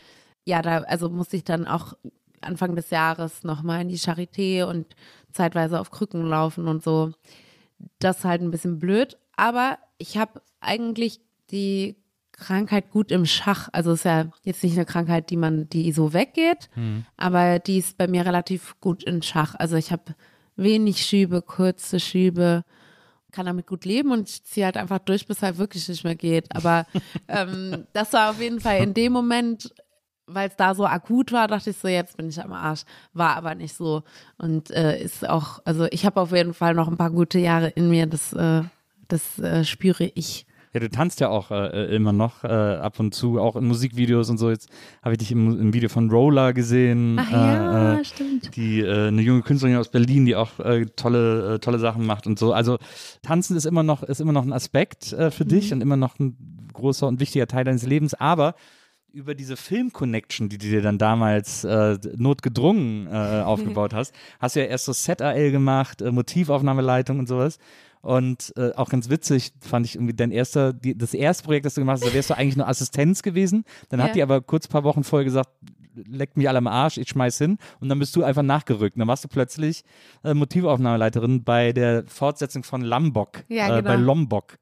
[0.44, 1.94] ja da, also musste ich dann auch
[2.40, 4.94] Anfang des Jahres nochmal in die Charité und
[5.32, 7.12] zeitweise auf Krücken laufen und so.
[7.98, 11.20] Das ist halt ein bisschen blöd, aber ich habe eigentlich
[11.50, 11.96] die
[12.36, 13.68] Krankheit gut im Schach.
[13.72, 17.06] Also es ist ja jetzt nicht eine Krankheit, die man, die so weggeht, mhm.
[17.16, 19.54] aber die ist bei mir relativ gut in Schach.
[19.54, 20.14] Also ich habe
[20.56, 22.64] wenig Schübe, kurze Schübe,
[23.32, 26.14] kann damit gut leben und ich ziehe halt einfach durch, bis halt wirklich nicht mehr
[26.14, 26.54] geht.
[26.54, 26.86] Aber
[27.28, 29.72] ähm, das war auf jeden Fall in dem Moment
[30.26, 32.84] weil es da so akut war, dachte ich so, jetzt bin ich am Arsch.
[33.12, 34.02] War aber nicht so.
[34.38, 37.68] Und äh, ist auch, also ich habe auf jeden Fall noch ein paar gute Jahre
[37.68, 38.62] in mir, das, äh,
[39.08, 40.46] das äh, spüre ich.
[40.74, 44.28] Ja, du tanzt ja auch äh, immer noch äh, ab und zu, auch in Musikvideos
[44.28, 44.50] und so.
[44.50, 44.68] Jetzt
[45.02, 47.16] habe ich dich im, im, Video von Roller gesehen.
[47.20, 48.56] Ach ja, äh, stimmt.
[48.56, 52.26] Die äh, eine junge Künstlerin aus Berlin, die auch äh, tolle äh, tolle Sachen macht
[52.26, 52.52] und so.
[52.52, 52.78] Also
[53.22, 55.48] tanzen ist immer noch ist immer noch ein Aspekt für mhm.
[55.48, 58.14] dich und immer noch ein großer und wichtiger Teil deines Lebens.
[58.14, 58.56] Aber
[59.14, 64.60] über diese Film-Connection, die du dir dann damals äh, notgedrungen äh, aufgebaut hast, hast du
[64.60, 67.58] ja erst so Set-AL gemacht, äh, Motivaufnahmeleitung und sowas.
[68.04, 71.72] Und äh, auch ganz witzig fand ich irgendwie dein erster, die, das erste Projekt, das
[71.74, 73.64] du gemacht hast, da wärst du eigentlich nur Assistenz gewesen.
[73.88, 74.06] Dann ja.
[74.06, 75.48] hat die aber kurz ein paar Wochen vorher gesagt,
[75.94, 77.58] leckt mich alle am Arsch, ich schmeiß hin.
[77.80, 78.96] Und dann bist du einfach nachgerückt.
[78.96, 79.84] Und dann warst du plötzlich
[80.22, 83.78] äh, Motivaufnahmeleiterin bei der Fortsetzung von Lambok, ja, genau.
[83.78, 84.58] äh, bei Lombok.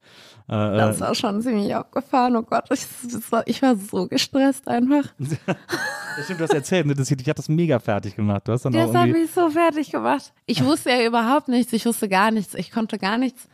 [0.47, 2.35] Äh, das war schon ziemlich abgefahren.
[2.35, 2.85] Oh Gott, ich,
[3.31, 5.05] war, ich war so gestresst einfach.
[5.17, 6.95] das stimmt, du hast erzählt, ne?
[6.95, 8.47] das, ich hatte das mega fertig gemacht.
[8.47, 10.33] Du hast dann das hat mich so fertig gemacht.
[10.45, 13.47] Ich wusste ja überhaupt nichts, ich wusste gar nichts, ich konnte gar nichts.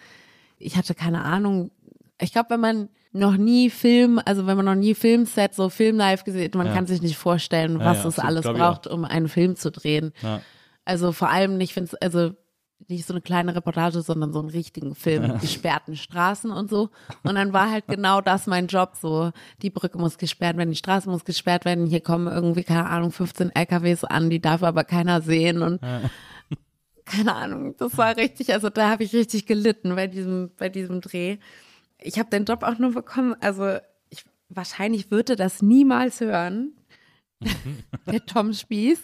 [0.57, 1.71] Ich hatte keine Ahnung.
[2.19, 5.97] Ich glaube, wenn man noch nie Film, also wenn man noch nie Filmset, so Film
[5.97, 6.73] live gesehen, man ja.
[6.73, 10.13] kann sich nicht vorstellen, was ja, es alles braucht, um einen Film zu drehen.
[10.85, 12.31] Also vor allem nicht, wenn es, also
[12.87, 16.89] nicht so eine kleine Reportage, sondern so einen richtigen Film mit gesperrten Straßen und so.
[17.23, 19.31] Und dann war halt genau das mein Job, so
[19.61, 23.11] die Brücke muss gesperrt werden, die Straße muss gesperrt werden, hier kommen irgendwie, keine Ahnung,
[23.11, 25.81] 15 LKWs an, die darf aber keiner sehen und
[27.05, 31.01] keine Ahnung, das war richtig, also da habe ich richtig gelitten bei diesem, bei diesem
[31.01, 31.37] Dreh
[32.01, 33.77] ich habe den Job auch nur bekommen, also
[34.09, 36.73] ich, wahrscheinlich würde das niemals hören,
[38.11, 39.01] der Tom Spieß.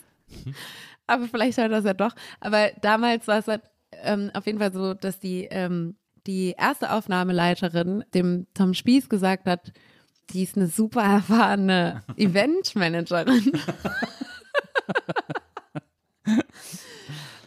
[1.07, 2.15] Aber vielleicht hört das ja doch.
[2.39, 3.61] Aber damals war es halt,
[3.91, 5.95] ähm, auf jeden Fall so, dass die, ähm,
[6.25, 9.71] die erste Aufnahmeleiterin dem Tom Spieß gesagt hat,
[10.31, 13.51] die ist eine super erfahrene Eventmanagerin.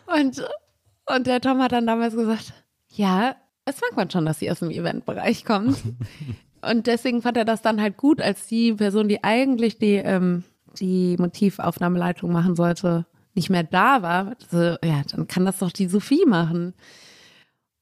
[0.07, 0.49] und,
[1.07, 2.53] und der Tom hat dann damals gesagt,
[2.91, 3.35] ja,
[3.69, 5.77] das merkt man schon, dass sie aus dem Eventbereich kommt.
[6.63, 10.43] Und deswegen fand er das dann halt gut, als die Person, die eigentlich die, ähm,
[10.81, 15.87] die Motivaufnahmeleitung machen sollte, nicht mehr da war, so, ja, dann kann das doch die
[15.87, 16.75] Sophie machen.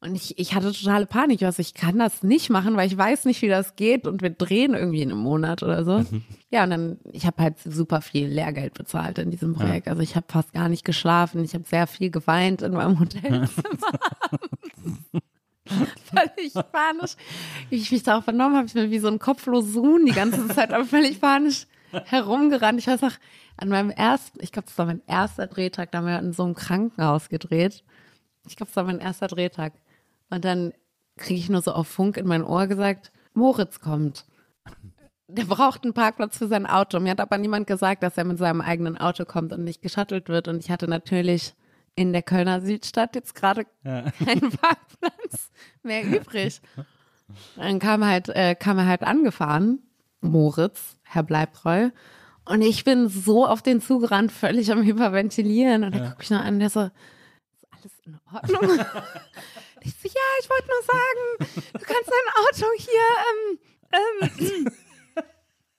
[0.00, 3.24] Und ich, ich hatte totale Panik, also ich kann das nicht machen, weil ich weiß
[3.24, 6.00] nicht, wie das geht und wir drehen irgendwie in einem Monat oder so.
[6.00, 6.22] Mhm.
[6.50, 9.88] Ja, und dann, ich habe halt super viel Lehrgeld bezahlt in diesem Projekt.
[9.88, 13.48] Also ich habe fast gar nicht geschlafen, ich habe sehr viel geweint in meinem Hotelzimmer.
[16.14, 17.16] völlig panisch.
[17.70, 20.12] Wie ich mich da auch vernommen habe, ich bin wie so ein kopfloses Huhn die
[20.12, 21.66] ganze Zeit, aber völlig panisch
[22.04, 22.78] herumgerannt.
[22.78, 23.12] Ich weiß noch,
[23.56, 26.44] an meinem ersten, ich glaube, das war mein erster Drehtag, da haben wir in so
[26.44, 27.82] einem Krankenhaus gedreht.
[28.46, 29.72] Ich glaube, das war mein erster Drehtag.
[30.30, 30.72] Und dann
[31.16, 34.26] kriege ich nur so auf Funk in mein Ohr gesagt, Moritz kommt.
[35.28, 37.00] Der braucht einen Parkplatz für sein Auto.
[37.00, 40.28] Mir hat aber niemand gesagt, dass er mit seinem eigenen Auto kommt und nicht geschattelt
[40.28, 40.46] wird.
[40.46, 41.54] Und ich hatte natürlich
[41.96, 45.50] in der Kölner Südstadt jetzt gerade keinen Parkplatz
[45.82, 46.60] mehr übrig.
[47.56, 49.80] Dann kam halt, äh, kam er halt angefahren,
[50.20, 51.90] Moritz, Herr Bleibtreu.
[52.44, 55.82] Und ich bin so auf den Zug gerannt, völlig am Hyperventilieren.
[55.82, 58.70] Und er guckt mich noch an, der so, ist alles in Ordnung?
[59.80, 63.58] ich so, ja, ich wollte nur sagen, du kannst dein Auto hier,
[63.92, 64.72] ähm, ähm.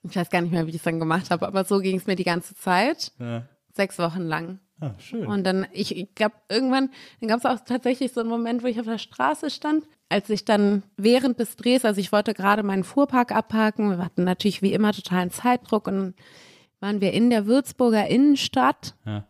[0.10, 2.08] Ich weiß gar nicht mehr, wie ich es dann gemacht habe, aber so ging es
[2.08, 3.12] mir die ganze Zeit.
[3.20, 3.44] Ja.
[3.74, 4.60] Sechs Wochen lang.
[4.80, 5.26] Ah, schön.
[5.26, 6.90] Und dann, ich, ich glaube, irgendwann,
[7.20, 10.30] dann gab es auch tatsächlich so einen Moment, wo ich auf der Straße stand, als
[10.30, 14.62] ich dann während des Drehs, also ich wollte gerade meinen Fuhrpark abparken, wir hatten natürlich
[14.62, 16.14] wie immer totalen Zeitdruck und
[16.80, 19.26] waren wir in der Würzburger Innenstadt Ja.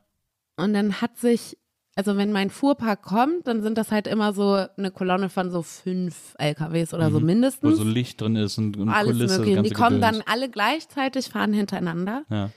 [0.57, 1.57] und dann hat sich,
[1.95, 5.61] also wenn mein Fuhrpark kommt, dann sind das halt immer so eine Kolonne von so
[5.63, 7.77] fünf LKWs oder so Wo mindestens.
[7.77, 9.39] so Licht drin ist und, und Alles Kulisse.
[9.39, 9.61] mögliche.
[9.63, 12.23] Die kommen dann alle gleichzeitig, fahren hintereinander.
[12.29, 12.49] Ja.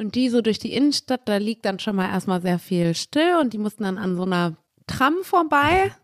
[0.00, 3.36] Und die so durch die Innenstadt, da liegt dann schon mal erstmal sehr viel still
[3.38, 4.56] und die mussten dann an so einer
[4.86, 5.94] Tram vorbei.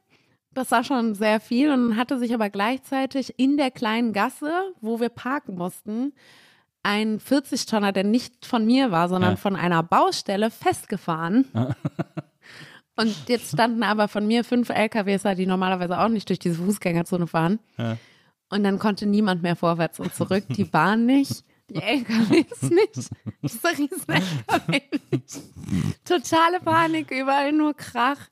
[0.53, 4.53] Das war schon sehr viel und hatte sich aber gleichzeitig in der kleinen Gasse,
[4.83, 6.13] wo wir parken mussten,
[6.83, 9.37] ein 40-Tonner, der nicht von mir war, sondern Ja.
[9.37, 11.47] von einer Baustelle festgefahren.
[12.99, 16.55] Und jetzt standen aber von mir fünf LKWs da, die normalerweise auch nicht durch diese
[16.63, 17.59] Fußgängerzone fahren.
[17.77, 17.99] Ja.
[18.49, 20.45] Und dann konnte niemand mehr vorwärts und zurück.
[20.51, 23.11] Die Bahn nicht, die LKWs nicht,
[23.43, 24.81] dieser riesen LKW
[25.11, 25.41] nicht.
[26.05, 28.29] Totale Panik, überall nur Krach.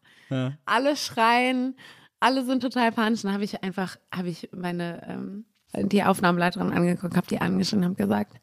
[0.64, 1.76] Alle schreien,
[2.20, 3.22] alle sind total panisch.
[3.22, 5.44] Dann habe ich einfach, habe ich meine, ähm,
[5.88, 8.40] die Aufnahmeleiterin angeguckt, habe die angeschrieben und habe gesagt,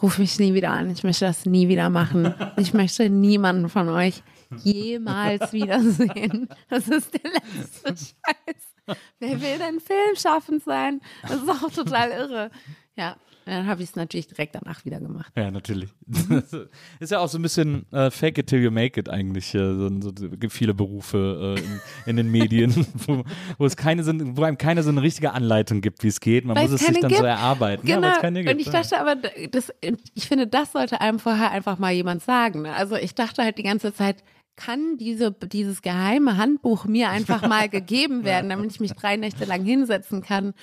[0.00, 2.34] ruf mich nie wieder an, ich möchte das nie wieder machen.
[2.56, 4.22] Ich möchte niemanden von euch
[4.62, 6.48] jemals wiedersehen.
[6.68, 8.96] Das ist der letzte Scheiß.
[9.18, 11.00] Wer will denn filmschaffend sein?
[11.22, 12.50] Das ist auch total irre.
[12.96, 15.32] Ja, dann habe ich es natürlich direkt danach wieder gemacht.
[15.36, 15.88] Ja, natürlich.
[17.00, 19.54] ist ja auch so ein bisschen äh, fake it till you make it eigentlich.
[19.54, 22.74] Äh, so, so, gibt viele Berufe äh, in, in den Medien,
[23.06, 23.22] wo,
[23.56, 24.04] wo es keine
[24.36, 26.44] wo einem keine so eine richtige Anleitung gibt, wie es geht.
[26.44, 27.22] Man Weil muss es sich dann so gibt.
[27.22, 27.86] erarbeiten.
[27.86, 28.20] Ja, Genau.
[28.20, 28.52] keine gibt.
[28.52, 29.72] und ich dachte aber, das,
[30.14, 32.62] ich finde, das sollte einem vorher einfach mal jemand sagen.
[32.62, 32.74] ne?
[32.74, 34.24] Also ich dachte halt die ganze Zeit,
[34.56, 39.44] kann diese, dieses geheime Handbuch mir einfach mal gegeben werden, damit ich mich drei Nächte
[39.44, 40.54] lang hinsetzen kann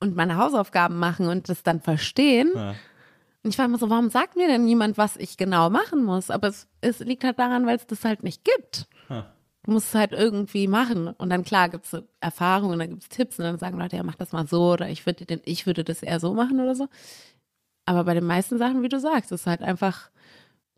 [0.00, 2.50] und meine Hausaufgaben machen und das dann verstehen.
[2.54, 2.74] Ja.
[3.42, 6.30] Und ich war immer so, warum sagt mir denn niemand, was ich genau machen muss?
[6.30, 8.86] Aber es, es liegt halt daran, weil es das halt nicht gibt.
[9.62, 11.08] Du musst es halt irgendwie machen.
[11.08, 13.96] Und dann klar gibt es so Erfahrungen, dann gibt es Tipps und dann sagen Leute,
[13.96, 16.60] ja, mach das mal so oder ich würde, den, ich würde das eher so machen
[16.60, 16.88] oder so.
[17.84, 20.10] Aber bei den meisten Sachen, wie du sagst, ist halt einfach,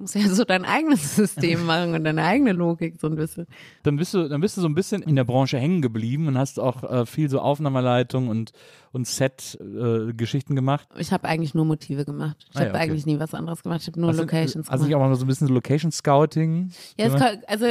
[0.02, 3.46] musst ja so dein eigenes System machen und deine eigene Logik so ein bisschen.
[3.84, 6.36] dann bist du, dann bist du so ein bisschen in der Branche hängen geblieben und
[6.36, 8.52] hast auch äh, viel so Aufnahmeleitung und,
[8.92, 10.88] und Set-Geschichten gemacht.
[10.98, 12.36] Ich habe eigentlich nur Motive gemacht.
[12.50, 12.82] Ich Ah habe ja, okay.
[12.82, 13.80] eigentlich nie was anderes gemacht.
[13.82, 15.02] Ich habe nur Hast du- Locations Also gemacht.
[15.02, 16.70] auch mal so ein bisschen so Location Scouting.
[16.98, 17.66] Ja, kann, also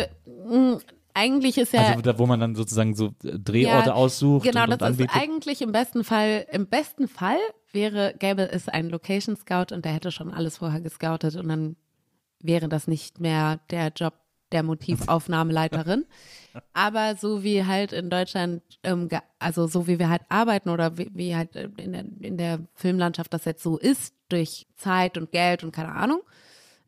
[0.49, 0.79] mh,
[1.13, 4.63] eigentlich ist ja Also da, wo man dann sozusagen so äh, Drehorte Ja, aussucht Genau,
[4.63, 5.15] und, und das ist anbietet.
[5.21, 7.37] eigentlich im besten Fall, im besten Fall
[7.73, 11.75] wäre, gäbe es einen Location Scout und der hätte schon alles vorher gescoutet und dann
[12.43, 14.13] wäre das nicht mehr der Job
[14.51, 16.05] der Motivaufnahmeleiterin.
[16.73, 19.07] Aber so wie halt in Deutschland, ähm,
[19.39, 22.59] also so wie wir halt arbeiten oder wie, wie halt äh, in der, in der
[22.75, 26.21] Filmlandschaft das jetzt so ist, durch Zeit und Geld und keine Ahnung,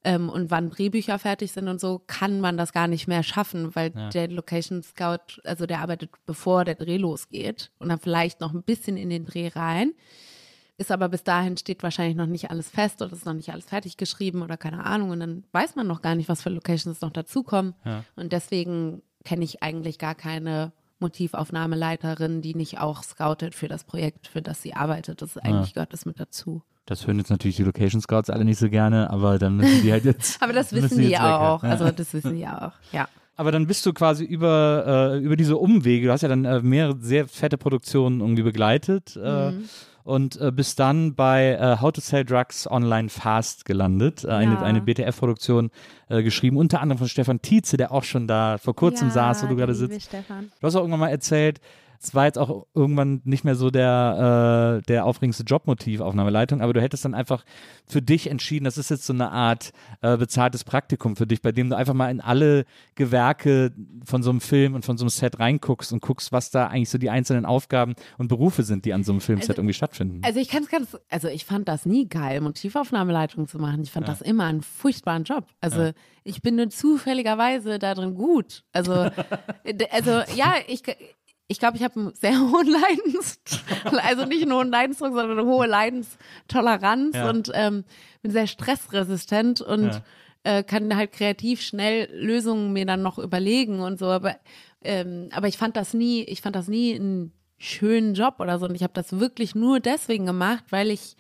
[0.04, 3.76] ähm, und wann Drehbücher fertig sind und so, kann man das gar nicht mehr schaffen,
[3.76, 8.54] weil der Location Scout, also der arbeitet bevor der Dreh losgeht und dann vielleicht noch
[8.54, 9.94] ein bisschen in den Dreh rein.
[10.78, 13.66] Ist aber bis dahin steht wahrscheinlich noch nicht alles fest oder ist noch nicht alles
[13.66, 15.12] fertig geschrieben oder keine Ahnung.
[15.12, 17.76] Und dann weiß man noch gar nicht, was für Locations noch dazukommen.
[18.16, 20.72] Und deswegen kenne ich eigentlich gar keine
[21.44, 25.22] Motivaufnahmeleiterin, die nicht auch scoutet für das Projekt, für das sie arbeitet.
[25.22, 26.64] Das ist eigentlich gehört das mit dazu.
[26.86, 29.92] Das hören jetzt natürlich die Location Scouts alle nicht so gerne, aber dann müssen die
[29.92, 30.42] halt jetzt.
[30.42, 31.64] Aber das wissen die jetzt weg, auch.
[31.64, 31.70] ja.
[31.70, 32.74] Also das wissen die auch.
[32.92, 33.08] Ja.
[33.38, 36.62] Aber dann bist du quasi über, äh, über diese Umwege, du hast ja dann äh,
[36.62, 39.16] mehrere sehr fette Produktionen irgendwie begleitet.
[39.16, 39.70] Äh, Mhm.
[40.04, 44.24] Und äh, bist dann bei äh, How to Sell Drugs Online Fast gelandet.
[44.24, 44.62] Äh, eine, Ja.
[44.62, 45.72] eine BTF-Produktion
[46.10, 49.48] äh, geschrieben, unter anderem von Stefan Tietze, der auch schon da vor kurzem saß, wo
[49.48, 50.04] du gerade sitzt.
[50.08, 50.52] Stefan.
[50.60, 51.60] Du hast auch irgendwann mal erzählt,
[52.04, 56.74] es war jetzt auch irgendwann nicht mehr so der, äh, der aufregendste Jobmotiv Aufnahmeleitung, aber
[56.74, 57.46] du hättest dann einfach
[57.88, 59.72] für dich entschieden, das ist jetzt so eine Art
[60.02, 62.66] äh, bezahltes Praktikum für dich, bei dem du einfach mal in alle
[62.96, 63.72] Gewerke
[64.06, 66.90] von so einem Film und von so einem Set reinguckst und guckst, was da eigentlich
[66.90, 70.22] so die einzelnen Aufgaben und Berufe sind, die an so einem Filmset irgendwie stattfinden.
[70.24, 73.82] Also ich kann es ganz, also ich fand das nie geil, Motivaufnahmeleitung zu machen.
[73.84, 75.46] Ich fand das immer einen furchtbaren Job.
[75.62, 75.92] Also
[76.24, 78.64] ich bin nur zufälligerweise da drin gut.
[78.72, 79.10] Also,
[79.66, 80.84] d- also ja, ich,
[81.54, 83.40] ich glaube, ich habe einen sehr hohen Leidens,
[84.04, 87.30] also nicht einen hohen Leidensdruck, sondern eine hohe Leidenstoleranz Ja.
[87.30, 87.84] und ähm,
[88.22, 90.02] bin sehr stressresistent und Ja.
[90.44, 94.08] äh, kann halt kreativ schnell Lösungen mir dann noch überlegen und so.
[94.08, 94.36] Aber,
[94.84, 98.66] ähm, aber ich fand das nie, ich fand das nie einen schönen Job oder so.
[98.66, 101.16] Und ich habe das wirklich nur deswegen gemacht, weil ich,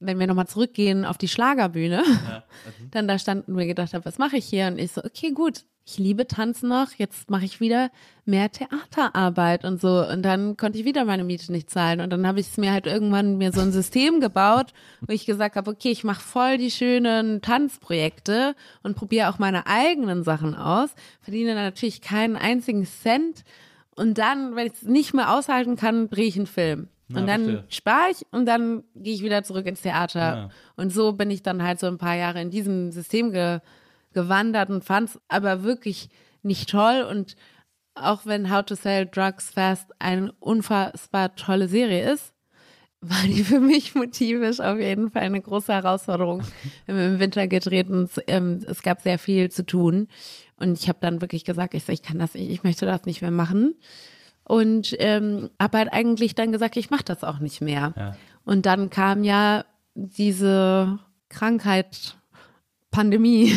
[0.00, 2.02] wenn wir nochmal zurückgehen auf die Schlagerbühne,
[2.90, 4.66] dann da standen wir gedacht habe, was mache ich hier?
[4.66, 7.90] Und ich so, okay, gut, ich liebe Tanzen noch, jetzt mache ich wieder
[8.26, 10.06] mehr Theaterarbeit und so.
[10.06, 12.02] Und dann konnte ich wieder meine Miete nicht zahlen.
[12.02, 15.24] Und dann habe ich es mir halt irgendwann mir so ein System gebaut, wo ich
[15.24, 20.54] gesagt habe, okay, ich mache voll die schönen Tanzprojekte und probiere auch meine eigenen Sachen
[20.54, 20.90] aus,
[21.22, 23.44] verdiene dann natürlich keinen einzigen Cent.
[23.96, 26.88] Und dann, wenn ich es nicht mehr aushalten kann, drehe ich einen Film.
[27.08, 30.20] Na, und dann spare ich und dann gehe ich wieder zurück ins Theater.
[30.20, 30.48] Ja.
[30.76, 33.60] Und so bin ich dann halt so ein paar Jahre in diesem System ge
[34.12, 36.08] gewandert und fand es aber wirklich
[36.42, 37.06] nicht toll.
[37.08, 37.36] Und
[37.94, 42.34] auch wenn How to Sell Drugs Fast eine unfassbar tolle Serie ist,
[43.00, 46.42] war die für mich motivisch auf jeden Fall eine große Herausforderung.
[46.86, 50.08] Wir haben im Winter gedreht und es, ähm, es gab sehr viel zu tun.
[50.56, 53.04] Und ich habe dann wirklich gesagt, ich, so, ich kann das nicht, ich möchte das
[53.04, 53.76] nicht mehr machen.
[54.42, 57.92] Und ähm, habe halt eigentlich dann gesagt, ich mache das auch nicht mehr.
[57.96, 58.16] Ja.
[58.44, 59.64] Und dann kam ja
[59.94, 60.98] diese
[61.28, 62.17] Krankheit,
[62.98, 63.56] Pandemie.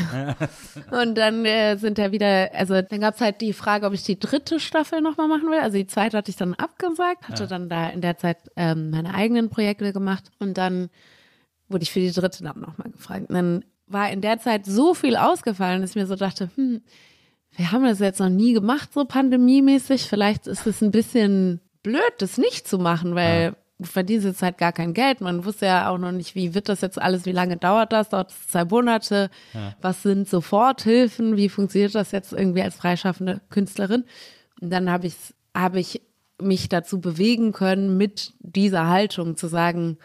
[0.91, 4.03] Und dann äh, sind ja wieder, also dann gab es halt die Frage, ob ich
[4.03, 5.59] die dritte Staffel nochmal machen will.
[5.59, 9.15] Also die zweite hatte ich dann abgesagt, hatte dann da in der Zeit ähm, meine
[9.15, 10.89] eigenen Projekte gemacht und dann
[11.69, 13.29] wurde ich für die dritte dann nochmal gefragt.
[13.29, 16.83] Und dann war in der Zeit so viel ausgefallen, dass ich mir so dachte, hm,
[17.55, 20.03] wir haben das jetzt noch nie gemacht, so pandemiemäßig.
[20.03, 24.57] Vielleicht ist es ein bisschen blöd, das nicht zu machen, weil du verdienst jetzt halt
[24.57, 25.21] gar kein Geld.
[25.21, 28.09] Man wusste ja auch noch nicht, wie wird das jetzt alles, wie lange dauert das?
[28.09, 29.29] Dauert es zwei Monate?
[29.81, 31.37] Was sind Soforthilfen?
[31.37, 34.05] Wie funktioniert das jetzt irgendwie als freischaffende Künstlerin?
[34.61, 35.15] Und dann habe ich,
[35.55, 36.01] habe ich
[36.39, 39.97] mich dazu bewegen können, mit dieser Haltung zu sagen,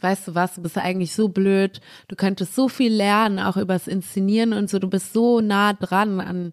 [0.00, 3.86] weißt du was, du bist eigentlich so blöd, du könntest so viel lernen, auch übers
[3.86, 6.52] Inszenieren und so, du bist so nah dran an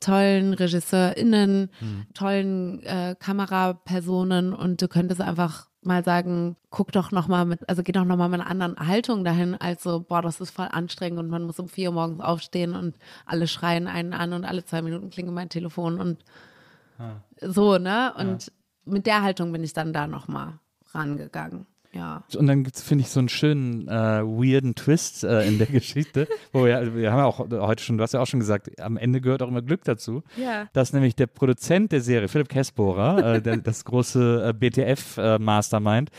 [0.00, 1.70] tollen RegisseurInnen,
[2.14, 7.92] tollen äh, Kamerapersonen und du könntest einfach mal sagen, guck doch nochmal mit, also geh
[7.92, 11.28] doch nochmal mit einer anderen Haltung dahin, als so, boah, das ist voll anstrengend und
[11.28, 12.96] man muss um vier Uhr morgens aufstehen und
[13.26, 16.24] alle schreien einen an und alle zwei Minuten klingelt mein Telefon und
[17.40, 18.14] so, ne?
[18.16, 18.52] Und
[18.84, 20.58] mit der Haltung bin ich dann da nochmal
[20.92, 21.66] rangegangen.
[21.94, 22.24] Ja.
[22.36, 26.28] Und dann gibt's finde ich, so einen schönen, äh, weirden Twist äh, in der Geschichte,
[26.52, 28.96] wo wir, wir haben ja auch heute schon, du hast ja auch schon gesagt, am
[28.96, 30.22] Ende gehört auch immer Glück dazu.
[30.36, 30.68] Ja.
[30.72, 36.10] Dass nämlich der Produzent der Serie, Philipp Kessbohrer, äh, der, das große äh, BTF-Mastermind,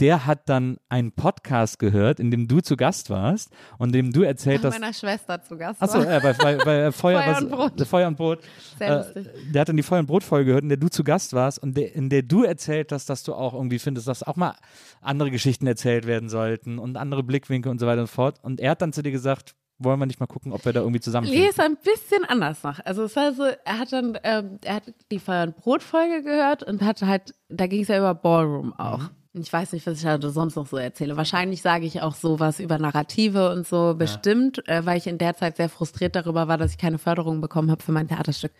[0.00, 4.22] der hat dann einen Podcast gehört, in dem du zu Gast warst und dem du
[4.22, 4.74] erzählt hast.
[4.78, 7.80] meiner Schwester zu Gast Achso, äh, bei, bei, bei Feuer, Feuer was- und Brot.
[7.80, 8.38] äh, Feuer und Brot.
[8.78, 9.26] Sehr Äh, lustig.
[9.52, 11.76] der hat dann die Feuer und Brot-Folge gehört, in der du zu Gast warst und
[11.76, 14.54] der, in der du erzählt hast, dass du auch irgendwie findest, dass auch mal
[15.00, 18.38] andere Geschichten erzählt werden sollten und andere Blickwinkel und so weiter und so fort.
[18.42, 20.80] Und er hat dann zu dir gesagt, wollen wir nicht mal gucken, ob wir da
[20.80, 21.48] irgendwie Nee, zusammenfinden?
[21.50, 22.80] ist ein bisschen anders noch.
[22.84, 26.62] Also es war so, er hat dann, ähm, er hat die Feuer- und Brot-Folge gehört
[26.62, 29.00] und hat halt, da ging es ja über Ballroom auch.
[29.00, 31.16] Und Ich weiß nicht, was ich da sonst noch so erzähle.
[31.16, 35.36] Wahrscheinlich sage ich auch sowas über Narrative und so bestimmt, äh, weil ich in der
[35.36, 38.52] Zeit sehr frustriert darüber war, dass ich keine Förderung bekommen habe für mein Theaterstück.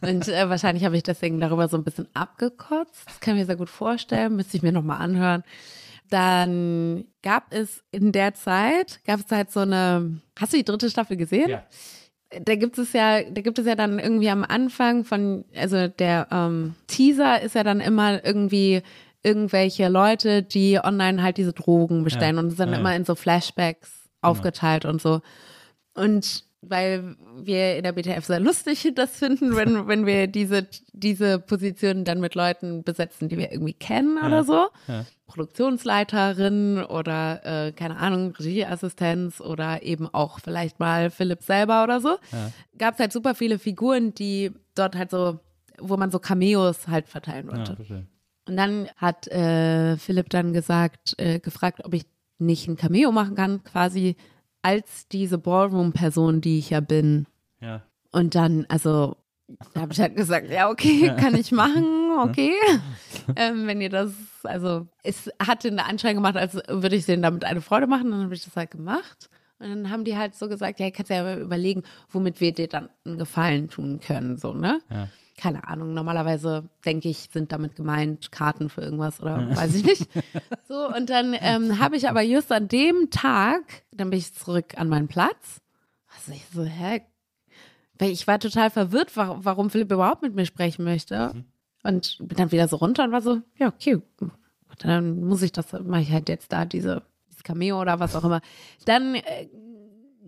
[0.00, 3.06] Und äh, wahrscheinlich habe ich deswegen darüber so ein bisschen abgekotzt.
[3.06, 5.44] Das kann ich mir sehr gut vorstellen, müsste ich mir nochmal anhören.
[6.10, 10.90] Dann gab es in der Zeit, gab es halt so eine, hast du die dritte
[10.90, 11.50] Staffel gesehen?
[11.50, 11.62] Ja.
[12.42, 16.28] da gibt es ja, da gibt es ja dann irgendwie am Anfang von, also der
[16.30, 18.82] ähm, Teaser ist ja dann immer irgendwie
[19.26, 22.42] irgendwelche Leute, die online halt diese Drogen bestellen Ja.
[22.42, 22.80] und dann Ja, ja.
[22.80, 23.90] immer in so Flashbacks
[24.22, 25.20] aufgeteilt und so.
[25.94, 31.38] Und weil wir in der BTF sehr lustig das finden, wenn, wenn wir diese, diese
[31.38, 34.66] Positionen dann mit Leuten besetzen, die wir irgendwie kennen oder so.
[34.88, 35.04] Ja.
[35.26, 42.16] Produktionsleiterin oder, äh, keine Ahnung, Regieassistenz oder eben auch vielleicht mal Philipp selber oder so.
[42.32, 42.52] Ja.
[42.78, 45.38] Gab es halt super viele Figuren, die dort halt so,
[45.78, 48.06] wo man so Cameos halt verteilen Ja, wollte.
[48.46, 52.06] Und dann hat äh, Philipp dann gesagt, äh, gefragt, ob ich
[52.38, 54.16] nicht ein Cameo machen kann, quasi
[54.62, 57.26] als diese Ballroom-Person, die ich ja bin.
[57.60, 57.82] Ja.
[58.12, 59.16] Und dann, also,
[59.74, 62.52] da habe ich halt gesagt, ja, okay, kann ich machen, okay.
[63.36, 64.12] ähm, wenn ihr das,
[64.44, 68.24] also, es hat den Anschein gemacht, als würde ich denen damit eine Freude machen, dann
[68.24, 69.28] habe ich das halt gemacht.
[69.58, 72.90] Und dann haben die halt so gesagt, ja, kannst ja überlegen, womit wir dir dann
[73.04, 74.80] einen Gefallen tun können, so, ne?
[74.90, 75.08] Ja.
[75.38, 80.08] Keine Ahnung, normalerweise denke ich, sind damit gemeint Karten für irgendwas oder weiß ich nicht.
[80.68, 84.74] So, und dann ähm, habe ich aber just an dem Tag, dann bin ich zurück
[84.76, 85.60] an meinen Platz.
[86.16, 87.02] Also ich so, hä?
[87.98, 91.44] Weil ich war total verwirrt, wa- warum Philipp überhaupt mit mir sprechen möchte.
[91.84, 94.02] Und bin dann wieder so runter und war so, ja, okay,
[94.80, 98.24] dann muss ich das, mache ich halt jetzt da diese, dieses Cameo oder was auch
[98.24, 98.40] immer.
[98.86, 99.48] Dann äh,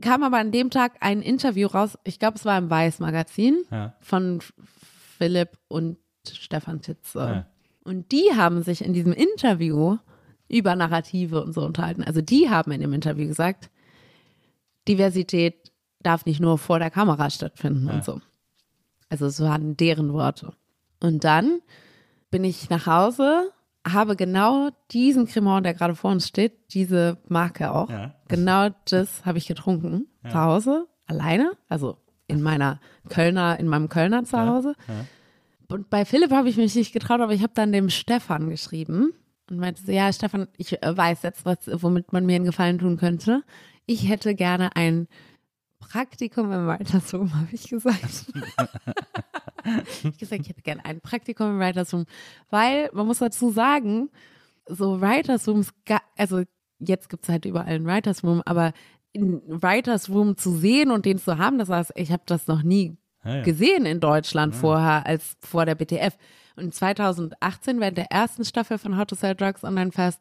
[0.01, 3.95] kam aber an dem Tag ein Interview raus, ich glaube, es war im Weiß-Magazin Ja.
[4.01, 4.41] von
[5.19, 5.99] Philipp und
[6.31, 7.19] Stefan Titze.
[7.19, 7.47] Ja.
[7.85, 9.99] Und die haben sich in diesem Interview
[10.49, 12.03] über Narrative und so unterhalten.
[12.05, 13.71] Also die haben in dem Interview gesagt,
[14.87, 18.21] Diversität darf nicht nur vor der Kamera stattfinden und so.
[19.09, 20.53] Also es waren deren Worte.
[21.01, 21.61] Und dann
[22.31, 23.53] bin ich nach Hause,
[23.87, 27.89] habe genau diesen Cremant, der gerade vor uns steht, diese Marke auch.
[27.89, 28.15] Ja.
[28.29, 31.97] Genau das habe ich getrunken zu Hause, alleine, also
[32.29, 34.75] in meiner Kölner, in meinem Kölner Zuhause.
[35.69, 39.13] Und bei Philipp habe ich mich nicht getraut, aber ich habe dann dem Stefan geschrieben
[39.51, 42.79] und meinte so, ja, Stefan, ich äh, weiß jetzt, was, womit man mir einen Gefallen
[42.79, 43.43] tun könnte.
[43.87, 45.09] Ich hätte gerne ein
[45.79, 48.27] Praktikum im Writers Room, habe ich gesagt.
[50.05, 52.07] ich gesagt, ich hätte gerne ein Praktikum im Writers Room,
[52.51, 54.11] weil man muss dazu sagen,
[54.67, 55.73] so Writers Rooms,
[56.17, 56.43] also
[56.79, 58.73] jetzt gibt es halt überall einen Writers Room, aber
[59.13, 62.63] in Writers Room zu sehen und den zu haben, das heißt, ich habe das noch
[62.63, 63.43] nie Ah, ja.
[63.43, 66.17] gesehen in Deutschland vorher als vor der BTF.
[66.57, 70.21] Und 2018 während der ersten Staffel von How to Sell Drugs Online Fest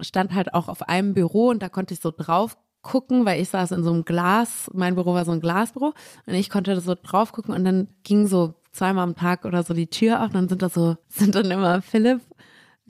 [0.00, 3.48] stand halt auch auf einem Büro und da konnte ich so drauf gucken, weil ich
[3.50, 5.94] saß in so einem Glas, mein Büro war so ein Glasbüro
[6.26, 9.62] und ich konnte da so drauf gucken und dann ging so zweimal am Tag oder
[9.62, 12.20] so die Tür auf und dann sind da so, sind dann immer Philipp,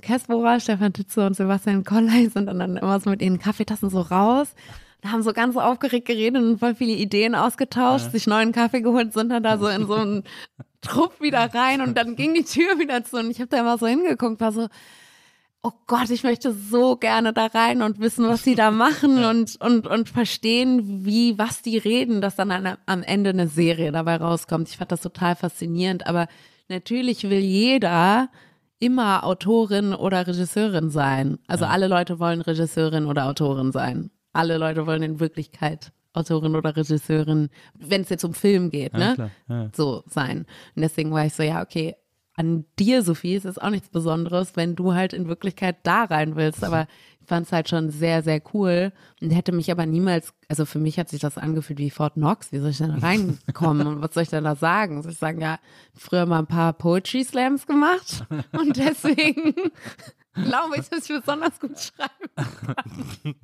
[0.03, 4.01] Kessbohrer, Stefan Titze und Sebastian Kolley sind dann, dann immer so mit ihren Kaffeetassen so
[4.01, 4.55] raus.
[5.01, 9.13] Da haben so ganz aufgeregt geredet und voll viele Ideen ausgetauscht, sich neuen Kaffee geholt,
[9.13, 10.25] sind dann da so in so einen
[10.81, 13.79] Trupp wieder rein und dann ging die Tür wieder zu und ich habe da immer
[13.79, 14.69] so hingeguckt, war so,
[15.63, 19.61] oh Gott, ich möchte so gerne da rein und wissen, was sie da machen und,
[19.61, 24.17] und, und verstehen, wie, was die reden, dass dann eine, am Ende eine Serie dabei
[24.17, 24.69] rauskommt.
[24.69, 26.29] Ich fand das total faszinierend, aber
[26.69, 28.31] natürlich will jeder
[28.79, 31.39] immer Autorin oder Regisseurin sein.
[31.49, 34.11] Also alle Leute wollen Regisseurin oder Autorin sein.
[34.33, 37.49] Alle Leute wollen in Wirklichkeit Autorin oder Regisseurin,
[37.79, 39.15] wenn es jetzt um Film geht, Ja, ne?
[39.15, 39.71] klar, ja.
[39.75, 40.47] so sein.
[40.75, 41.95] Und deswegen war ich so, ja, okay,
[42.35, 46.37] an dir, Sophie, ist es auch nichts Besonderes, wenn du halt in Wirklichkeit da rein
[46.37, 46.63] willst.
[46.63, 46.87] Aber
[47.21, 50.79] ich fand es halt schon sehr, sehr cool und hätte mich aber niemals, also für
[50.79, 52.53] mich hat sich das angefühlt wie Fort Knox.
[52.53, 55.03] Wie soll ich denn da reinkommen und was soll ich denn da sagen?
[55.03, 55.59] Soll ich sagen, ja,
[55.95, 59.55] früher mal ein paar Poetry Slams gemacht und deswegen
[60.35, 63.35] glaube ich, dass ich besonders gut schreiben kann.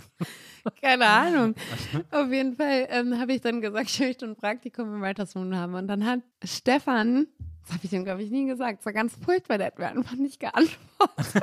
[0.80, 1.54] Keine Ahnung.
[2.10, 5.54] Auf jeden Fall ähm, habe ich dann gesagt, ich möchte ein Praktikum im Writers Room
[5.54, 5.74] haben.
[5.74, 7.26] Und dann hat Stefan,
[7.62, 9.88] das habe ich ihm, glaube ich, nie gesagt, es war ganz furchtbar, der hat mir
[9.88, 10.78] einfach nicht geantwortet.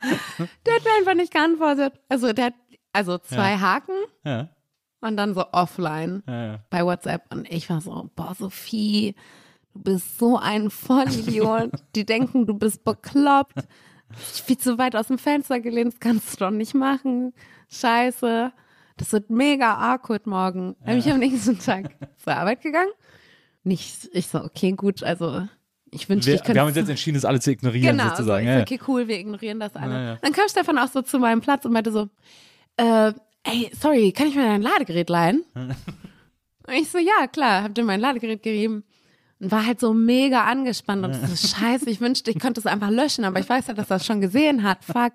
[0.00, 1.94] der hat mir einfach nicht geantwortet.
[2.08, 2.54] Also der hat,
[2.92, 3.60] also zwei Ja.
[3.60, 3.94] Haken
[4.24, 4.48] Ja,
[5.00, 6.60] und dann so offline ja.
[6.70, 7.22] bei WhatsApp.
[7.32, 9.14] Und ich war so, boah, Sophie,
[9.74, 11.70] du bist so ein Vollidiot.
[11.94, 13.66] Die denken, du bist bekloppt.
[14.14, 17.32] Viel zu weit aus dem Fenster gelehnt, das kannst du doch nicht machen.
[17.70, 18.52] Scheiße.
[18.96, 20.74] Das wird mega awkward morgen.
[20.80, 22.90] Dann bin ich am nächsten Tag zur Arbeit gegangen.
[23.64, 25.46] Nicht, ich so, okay, gut, also
[25.90, 26.54] ich wünschte, Wir, ich könnte.
[26.54, 28.46] wir haben uns jetzt entschieden, das alle zu ignorieren, Genau, sozusagen.
[28.46, 29.92] so, Ja, ich so, okay, cool, wir ignorieren das alle.
[29.94, 30.18] Ja, ja.
[30.22, 32.08] Dann kam Stefan auch so zu meinem Platz und meinte so,
[32.76, 33.12] äh,
[33.42, 35.44] ey, sorry, kann ich mir dein Ladegerät leihen?
[35.54, 38.84] und ich so, ja, klar, hab dir mein Ladegerät gegeben.
[39.38, 42.88] Und war halt so mega angespannt und so, scheiße, ich wünschte, ich könnte es einfach
[42.88, 45.12] löschen, aber ich weiß ja, dass er es schon gesehen hat, fuck.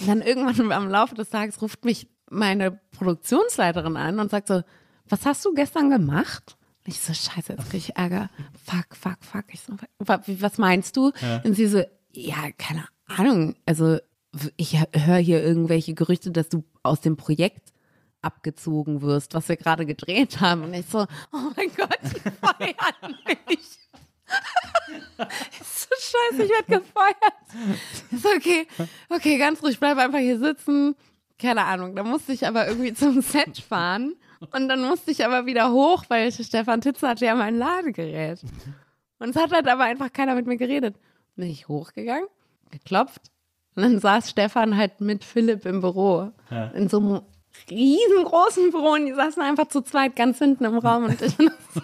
[0.00, 4.62] Und dann irgendwann am Laufe des Tages ruft mich meine Produktionsleiterin an und sagt so,
[5.08, 6.58] was hast du gestern gemacht?
[6.84, 8.28] Und ich so, scheiße, jetzt krieg ich Ärger.
[8.66, 9.44] Fuck, fuck, fuck.
[9.50, 11.12] Ich so, was meinst du?
[11.42, 13.54] Und sie so, ja, keine Ahnung.
[13.64, 13.98] Also
[14.58, 17.72] ich höre hier irgendwelche Gerüchte, dass du aus dem Projekt
[18.28, 20.64] abgezogen wirst, was wir gerade gedreht haben.
[20.64, 23.16] Und ich so, oh mein Gott, die feuern
[23.48, 23.58] mich.
[25.60, 27.16] ist so scheiße, ich werde gefeuert.
[28.10, 28.66] Ist okay,
[29.08, 30.94] okay, ganz ruhig, bleib einfach hier sitzen.
[31.38, 34.14] Keine Ahnung, da musste ich aber irgendwie zum Set fahren.
[34.52, 38.42] Und dann musste ich aber wieder hoch, weil Stefan Titze hatte ja mein Ladegerät.
[39.18, 40.96] Und es hat halt aber einfach keiner mit mir geredet.
[41.36, 42.28] Bin ich hochgegangen,
[42.70, 43.30] geklopft
[43.78, 46.32] und dann saß Stefan halt mit Philipp im Büro.
[46.50, 46.66] Ja.
[46.70, 47.20] In so einem
[47.70, 51.80] riesengroßen und die saßen einfach zu zweit ganz hinten im Raum und ich bin so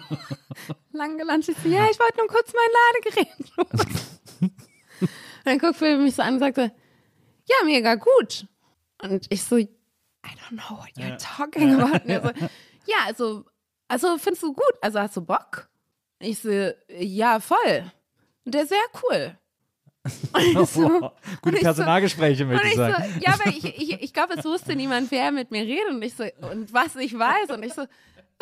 [0.91, 1.49] lang gelatscht.
[1.49, 4.49] Ich so, ja, ich wollte nur kurz mein Ladegerät los.
[5.01, 5.09] und
[5.45, 6.71] dann guckt Philipp mich so an und sagte,
[7.45, 8.47] ja, mega gut.
[9.01, 9.67] Und ich so, I
[10.23, 12.03] don't know what you're talking about.
[12.03, 12.47] Und er so,
[12.85, 13.45] ja, also,
[13.87, 14.73] also findest du gut?
[14.81, 15.69] Also hast du Bock?
[16.19, 17.91] Ich so, ja, voll.
[18.45, 19.37] Und der sehr cool.
[20.65, 21.11] So, Wow.
[21.41, 23.03] Gute so- Personalgespräche, und möchte ich ich sagen.
[23.13, 26.01] so, ja, aber ich, ich, ich glaube, es wusste niemand, wer mit mir redet und
[26.03, 27.49] ich so, und was ich weiß.
[27.55, 27.83] Und ich so,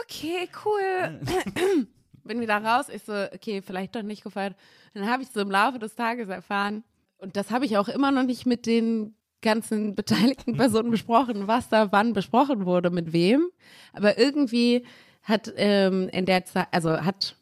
[0.02, 1.19] okay, cool.
[2.26, 2.88] Bin wieder raus.
[2.94, 4.56] Ich so, okay, vielleicht doch nicht gefeiert.
[4.94, 6.84] Dann habe ich so im Laufe des Tages erfahren,
[7.18, 11.69] und das habe ich auch immer noch nicht mit den ganzen beteiligten Personen besprochen, was
[11.69, 13.48] da wann besprochen wurde, mit wem.
[13.94, 14.85] Aber irgendwie
[15.22, 17.38] hat ähm, in der Zeit, also hat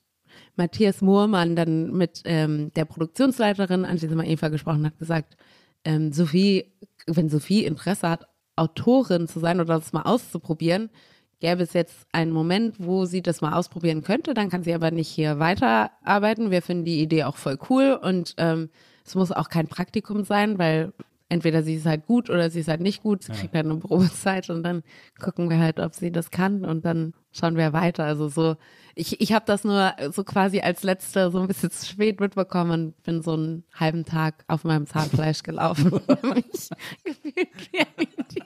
[0.62, 5.36] Matthias Moormann dann mit ähm, der Produktionsleiterin Angelina Eva gesprochen hat, gesagt,
[5.84, 6.72] ähm, Sophie,
[7.08, 10.92] wenn Sophie Interesse hat, Autorin zu sein oder das mal auszuprobieren,
[11.40, 14.92] gäbe es jetzt einen Moment, wo sie das mal ausprobieren könnte, dann kann sie aber
[14.92, 16.52] nicht hier weiterarbeiten.
[16.52, 18.70] Wir finden die Idee auch voll cool und ähm,
[19.04, 20.94] es muss auch kein Praktikum sein, weil
[21.28, 23.24] entweder sie ist halt gut oder sie ist halt nicht gut.
[23.24, 24.84] Sie kriegt halt eine Probezeit und dann
[25.20, 28.04] gucken wir halt, ob sie das kann und dann schauen wir weiter.
[28.04, 28.58] Also so,
[28.96, 32.72] ich, ich habe das nur so quasi als letzte so ein bisschen zu spät mitbekommen
[32.72, 35.92] und bin so einen halben Tag auf meinem Zahnfleisch gelaufen.
[35.94, 36.70] und ich
[37.04, 38.46] gefühlt wie ein Idiot.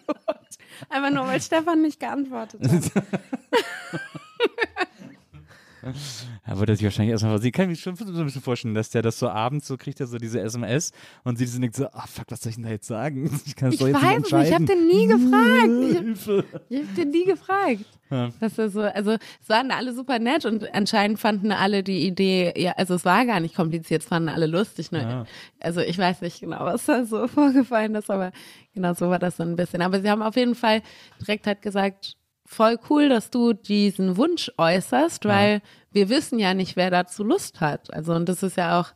[0.90, 3.04] Einfach nur, weil Stefan nicht geantwortet hat.
[6.48, 8.90] Da wird er sich wahrscheinlich erstmal, sie kann mich schon so ein bisschen vorstellen, dass
[8.90, 10.92] der das so abends so kriegt, er so diese SMS
[11.24, 13.30] und sie denkt so, ah fuck, was soll ich denn da jetzt sagen?
[13.46, 14.68] Ich kann Ich doch jetzt weiß nicht es nicht, ich habe entscheiden.
[14.68, 15.08] den nie
[16.16, 16.46] gefragt.
[16.70, 16.78] Ich.
[16.80, 17.86] Ich hab den nie gefragt.
[18.10, 18.30] Ja.
[18.40, 22.54] Das ist so, also es waren alle super nett und anscheinend fanden alle die Idee,
[22.56, 24.92] ja, also es war gar nicht kompliziert, es fanden alle lustig.
[24.92, 25.02] Ne?
[25.02, 25.26] Ja.
[25.60, 28.32] Also ich weiß nicht genau, was da so vorgefallen ist, aber
[28.74, 29.82] genau so war das so ein bisschen.
[29.82, 30.82] Aber sie haben auf jeden Fall
[31.22, 32.16] direkt halt gesagt,
[32.46, 35.62] voll cool, dass du diesen Wunsch äußerst, weil
[35.92, 37.94] wir wissen ja nicht, wer dazu Lust hat.
[37.94, 38.90] Also und das ist ja auch,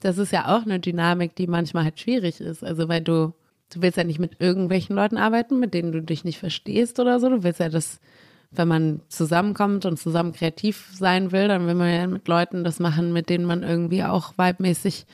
[0.00, 2.64] das ist ja auch eine Dynamik, die manchmal halt schwierig ist.
[2.64, 3.32] Also weil du,
[3.72, 7.20] du willst ja nicht mit irgendwelchen Leuten arbeiten, mit denen du dich nicht verstehst oder
[7.20, 7.28] so.
[7.28, 8.00] Du willst ja das,
[8.50, 12.80] wenn man zusammenkommt und zusammen kreativ sein will, dann will man ja mit Leuten das
[12.80, 15.06] machen, mit denen man irgendwie auch vibemäßig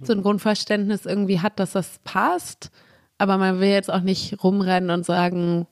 [0.00, 2.70] so ein Grundverständnis irgendwie hat, dass das passt.
[3.18, 5.66] Aber man will jetzt auch nicht rumrennen und sagen,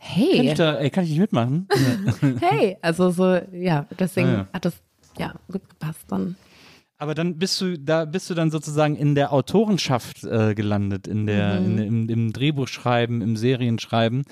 [0.00, 1.66] Kann hey, ich da, ey, kann ich nicht mitmachen?
[2.40, 4.48] hey, also so, ja, deswegen Ah, ja.
[4.52, 4.74] hat das
[5.18, 6.36] ja gut gepasst dann.
[6.98, 11.26] Aber dann bist du, da bist du dann sozusagen in der Autorenschaft äh, gelandet, in
[11.26, 11.78] der, Mhm.
[11.78, 14.24] in, im, im Drehbuchschreiben, im Serienschreiben.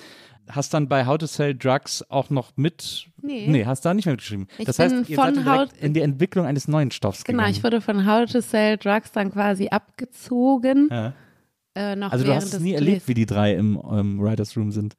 [0.49, 3.07] Hast dann bei How to Sell Drugs auch noch mit.
[3.21, 3.47] Nee.
[3.49, 4.47] Nee, hast da nicht mehr mitgeschrieben.
[4.57, 7.53] Ich das heißt, ihr von seid How- in die Entwicklung eines neuen Stoffs Genau, gegangen.
[7.55, 10.87] ich wurde von How to Sell Drugs dann quasi abgezogen.
[10.91, 11.13] ja.
[11.75, 14.71] Äh, noch Also du hast es nie erlebt, wie die drei im ähm, Writers Room
[14.71, 14.95] sind.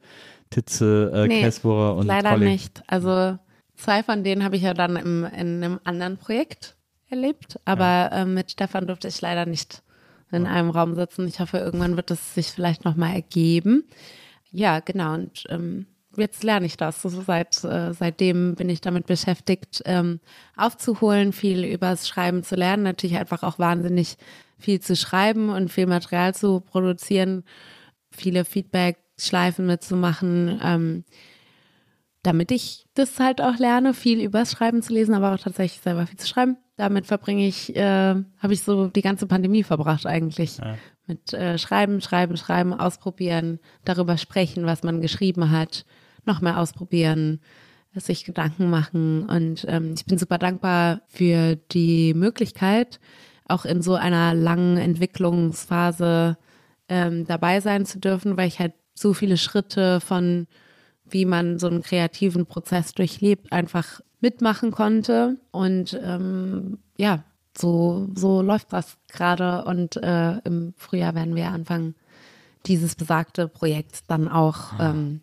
[0.50, 2.46] Titze, äh, Nee, Käsbohrer und Leider Colli.
[2.46, 2.82] nicht.
[2.86, 3.38] Also
[3.76, 6.76] zwei von denen habe ich ja dann im, in einem anderen Projekt
[7.10, 9.82] erlebt, aber ähm, mit Stefan durfte ich leider nicht
[10.30, 11.26] in einem Raum sitzen.
[11.26, 13.84] Ich hoffe, irgendwann wird es sich vielleicht nochmal ergeben.
[14.50, 15.14] Ja, genau.
[15.14, 17.04] Und ähm, jetzt lerne ich das.
[17.04, 20.20] Also seit, äh, seitdem bin ich damit beschäftigt, ähm,
[20.56, 22.82] aufzuholen, viel übers Schreiben zu lernen.
[22.82, 24.16] Natürlich einfach auch wahnsinnig
[24.58, 27.44] viel zu schreiben und viel Material zu produzieren,
[28.10, 28.44] viele
[29.18, 30.60] Feedback-Schleifen mitzumachen.
[30.62, 31.04] Ähm,
[32.22, 36.06] damit ich das halt auch lerne, viel übers Schreiben zu lesen, aber auch tatsächlich selber
[36.06, 36.56] viel zu schreiben.
[36.76, 37.80] Damit verbringe ich, äh,
[38.38, 40.58] habe ich so die ganze Pandemie verbracht eigentlich.
[41.06, 45.86] Mit äh, Schreiben, Schreiben, Schreiben, ausprobieren, darüber sprechen, was man geschrieben hat,
[46.26, 47.40] noch mehr ausprobieren,
[47.94, 49.22] sich Gedanken machen.
[49.22, 53.00] Und ähm, ich bin super dankbar für die Möglichkeit,
[53.46, 56.36] auch in so einer langen Entwicklungsphase
[56.88, 60.46] ähm, dabei sein zu dürfen, weil ich halt so viele Schritte von
[61.12, 65.36] wie man so einen kreativen Prozess durchlebt, einfach mitmachen konnte.
[65.50, 67.22] Und ähm, ja,
[67.56, 69.64] so, so läuft das gerade.
[69.64, 71.94] Und äh, im Frühjahr werden wir anfangen,
[72.66, 75.20] dieses besagte Projekt dann auch ähm,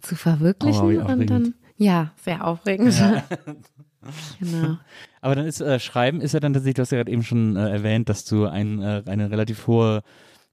[0.00, 1.00] zu verwirklichen.
[1.00, 2.94] Oh, und dann, ja, sehr aufregend.
[4.38, 4.78] genau.
[5.20, 7.56] Aber dann ist äh, Schreiben ist ja dann tatsächlich, du hast ja gerade eben schon
[7.56, 10.02] äh, erwähnt, dass du ein, äh, eine relativ hohe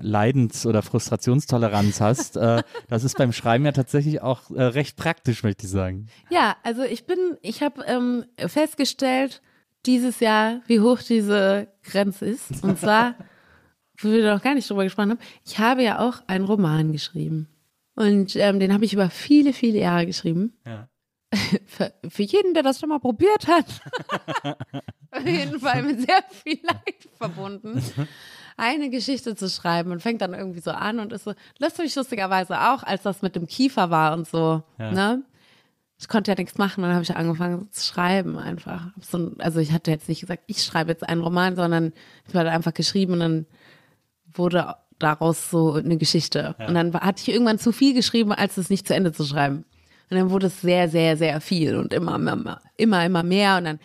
[0.01, 2.37] Leidens- oder Frustrationstoleranz hast.
[2.37, 6.07] äh, das ist beim Schreiben ja tatsächlich auch äh, recht praktisch, möchte ich sagen.
[6.29, 9.41] Ja, also ich bin, ich habe ähm, festgestellt
[9.85, 12.63] dieses Jahr, wie hoch diese Grenze ist.
[12.63, 13.15] Und zwar,
[13.99, 17.47] wo wir noch gar nicht drüber gesprochen haben, ich habe ja auch einen Roman geschrieben.
[17.95, 20.53] Und ähm, den habe ich über viele, viele Jahre geschrieben.
[20.65, 20.87] Ja.
[21.65, 23.65] für, für jeden, der das schon mal probiert hat,
[25.11, 27.81] auf jeden Fall mit sehr viel Leid verbunden,
[28.61, 31.95] eine Geschichte zu schreiben und fängt dann irgendwie so an und ist so, das mich
[31.95, 34.91] lustigerweise auch, als das mit dem Kiefer war und so, Ja.
[34.91, 35.23] ne?
[35.99, 38.87] Ich konnte ja nichts machen und dann habe ich angefangen zu schreiben einfach.
[39.37, 41.93] Also ich hatte jetzt nicht gesagt, ich schreibe jetzt einen Roman, sondern
[42.27, 43.45] ich habe einfach geschrieben und dann
[44.33, 46.55] wurde daraus so eine Geschichte.
[46.67, 49.65] Und dann hatte ich irgendwann zu viel geschrieben, als es nicht zu Ende zu schreiben.
[50.09, 53.65] Und dann wurde es sehr, sehr, sehr viel und immer, immer, immer, immer mehr und
[53.65, 53.79] dann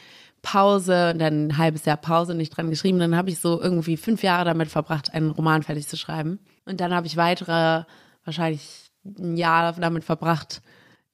[0.47, 3.01] Pause und dann ein halbes Jahr Pause nicht dran geschrieben.
[3.01, 6.39] Dann habe ich so irgendwie fünf Jahre damit verbracht, einen Roman fertig zu schreiben.
[6.65, 7.83] Und dann habe ich weitere,
[8.25, 10.63] wahrscheinlich ein Jahr damit verbracht,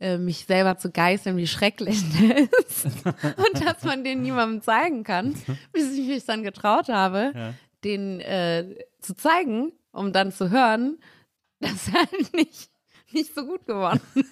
[0.01, 2.85] äh, mich selber zu geißeln, wie schrecklich der ist.
[2.85, 5.35] und dass man den niemandem zeigen kann,
[5.73, 7.55] bis ich mich dann getraut habe,
[7.85, 10.99] den äh, zu zeigen, um dann zu hören,
[11.59, 12.07] dass er
[12.37, 12.69] nicht,
[13.13, 14.31] nicht so gut geworden ist.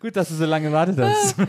[0.00, 1.36] Gut, dass du so lange gewartet hast.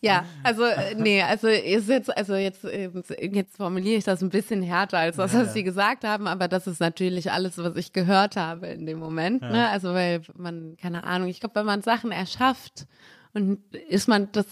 [0.00, 2.88] Ja, also äh, nee, also ist jetzt, also jetzt, äh,
[3.32, 6.68] jetzt formuliere ich das ein bisschen härter als das, was Sie gesagt haben, aber das
[6.68, 9.42] ist natürlich alles, was ich gehört habe in dem Moment.
[9.42, 9.68] Ne?
[9.68, 12.86] Also weil man, keine Ahnung, ich glaube, wenn man Sachen erschafft
[13.34, 13.58] und
[13.88, 14.46] ist man, das,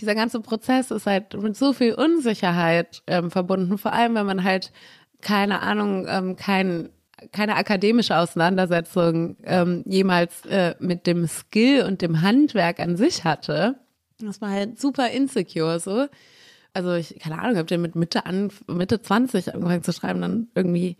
[0.00, 4.44] dieser ganze Prozess ist halt mit so viel Unsicherheit ähm, verbunden, vor allem wenn man
[4.44, 4.72] halt,
[5.20, 6.90] keine Ahnung, ähm, kein
[7.32, 13.76] keine akademische Auseinandersetzung ähm, jemals äh, mit dem Skill und dem Handwerk an sich hatte.
[14.18, 16.06] Das war halt super insecure so.
[16.72, 20.48] Also ich, keine Ahnung, habe den mit Mitte an, Mitte 20 angefangen zu schreiben, dann
[20.54, 20.98] irgendwie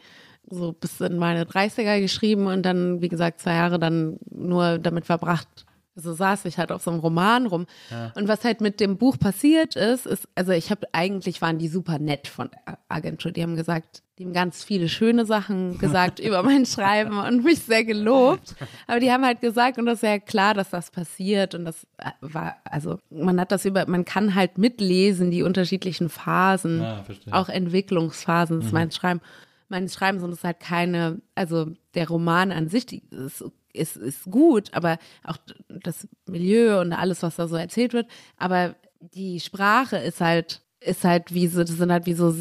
[0.49, 5.05] so bis in meine 30er geschrieben und dann, wie gesagt, zwei Jahre dann nur damit
[5.05, 5.66] verbracht.
[5.99, 7.67] So saß ich halt auf so einem Roman rum.
[8.15, 11.69] Und was halt mit dem Buch passiert ist, ist, also ich habe eigentlich waren die
[11.69, 13.33] super nett von der Agentur.
[13.33, 17.61] Die haben gesagt, die haben ganz viele schöne Sachen gesagt über mein Schreiben und mich
[17.61, 18.55] sehr gelobt.
[18.87, 21.55] Aber die haben halt gesagt, und das ist ja klar, dass das passiert.
[21.55, 26.11] Und das äh, war, also man hat das über, man kann halt mitlesen, die unterschiedlichen
[26.11, 29.21] Phasen, Ja, auch Entwicklungsphasen des meines Schreiben.
[29.69, 33.43] Meines Schreibens und es ist halt keine, also der Roman an sich die ist,
[33.77, 35.37] ist, ist gut, aber auch
[35.69, 41.05] das Milieu und alles, was da so erzählt wird, aber die Sprache ist halt ist
[41.05, 42.35] halt wie so, das sind halt wie so,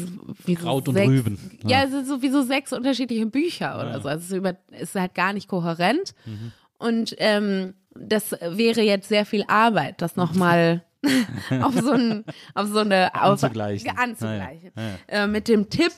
[0.44, 1.58] wie Kraut so und sechs, Rüben.
[1.66, 4.08] Ja, es sind so wie so sechs unterschiedliche Bücher oder so.
[4.08, 6.14] Also es ist, über, ist halt gar nicht kohärent.
[6.78, 10.84] Und ähm, das wäre jetzt sehr viel Arbeit, das nochmal
[11.62, 13.86] auf so, ein, auf so eine auf, Anzugleichen.
[13.86, 14.72] Ja, anzugleichen.
[14.76, 15.92] Ja, ja, Äh, mit dem Tipp,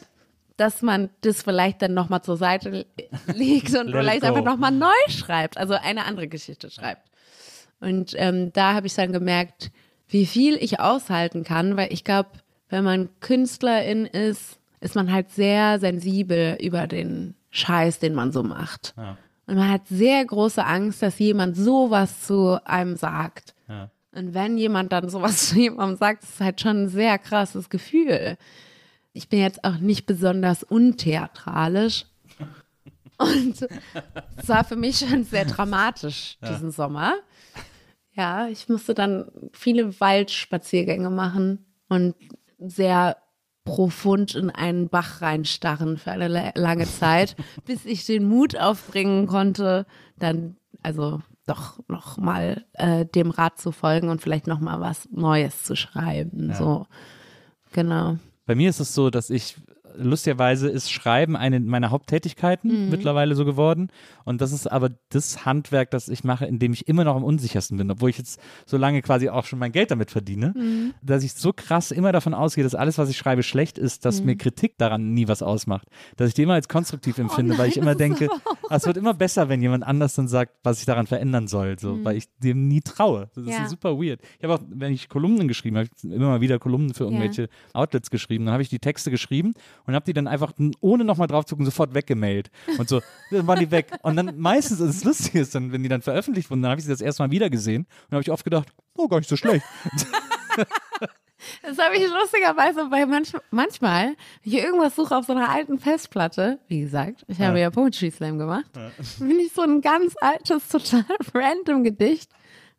[0.59, 2.87] dass man das vielleicht dann nochmal zur Seite le-
[3.35, 4.27] legt und vielleicht go.
[4.27, 7.09] einfach nochmal neu schreibt, also eine andere Geschichte schreibt.
[7.81, 9.71] Und ähm, da habe ich dann gemerkt,
[10.09, 12.29] wie viel ich aushalten kann, weil ich glaube,
[12.69, 18.43] wenn man Künstlerin ist, ist man halt sehr sensibel über den Scheiß, den man so
[18.43, 18.95] macht.
[19.47, 23.55] Und man hat sehr große Angst, dass jemand sowas zu einem sagt.
[23.69, 23.91] Ja.
[24.15, 27.71] Und wenn jemand dann sowas zu jemandem sagt, ist es halt schon ein sehr krasses
[27.71, 28.37] Gefühl.
[29.19, 32.07] Ich bin jetzt auch nicht besonders untheatralisch.
[33.19, 33.67] Und
[34.37, 37.15] es war für mich schon sehr dramatisch diesen Sommer.
[38.13, 42.15] Ja, ich musste dann viele Waldspaziergänge machen und
[42.59, 43.17] sehr
[43.65, 47.35] profund in einen Bach reinstarren für eine la- lange Zeit,
[47.65, 49.85] bis ich den Mut aufbringen konnte,
[50.19, 55.09] dann also doch noch mal äh, dem Rat zu folgen und vielleicht noch mal was
[55.11, 56.55] Neues zu schreiben.
[56.55, 56.87] So,
[57.73, 58.19] genau.
[58.49, 59.57] Bei mir ist es so, dass ich
[59.99, 62.91] lustigerweise ist Schreiben eine meiner Haupttätigkeiten Mhm.
[62.91, 63.89] mittlerweile so geworden.
[64.25, 67.25] Und das ist aber das Handwerk, das ich mache, in dem ich immer noch am
[67.25, 70.95] unsichersten bin, obwohl ich jetzt so lange quasi auch schon mein Geld damit verdiene, Mhm.
[71.03, 74.23] dass ich so krass immer davon ausgehe, dass alles, was ich schreibe, schlecht ist, dass
[74.23, 75.89] mir Kritik daran nie was ausmacht.
[76.17, 78.33] Dass ich die immer als konstruktiv empfinde, weil ich Oh nein, immer das ist denke,
[78.35, 81.07] aber auch "Ah, es wird immer besser, wenn jemand anders dann sagt, was ich daran
[81.07, 83.29] verändern soll, so, weil ich dem nie traue.
[83.35, 83.51] Das Mhm.
[83.51, 83.63] Ja.
[83.65, 84.21] ist super weird.
[84.39, 87.49] Ich habe auch, wenn ich Kolumnen geschrieben habe, ich immer mal wieder Kolumnen für irgendwelche
[87.73, 89.55] Outlets geschrieben, dann habe ich die Texte geschrieben
[89.89, 93.01] und habe die dann einfach ohne nochmal drauf zu gucken sofort weggemailt und so,
[93.31, 93.91] dann waren die weg.
[94.03, 96.85] Und dann meistens, das Lustige ist dann, wenn die dann veröffentlicht wurden, dann habe ich
[96.85, 99.37] sie das erste Mal wieder gesehen und habe ich oft gedacht, oh, gar nicht so
[99.37, 99.65] schlecht.
[101.63, 105.79] Das habe ich lustigerweise bei manch, manchmal, wenn ich irgendwas suche auf so einer alten
[105.79, 108.67] Festplatte, wie gesagt, ich habe ja Poetry Slam gemacht,
[109.17, 112.31] finde ich so ein ganz altes, total random Gedicht.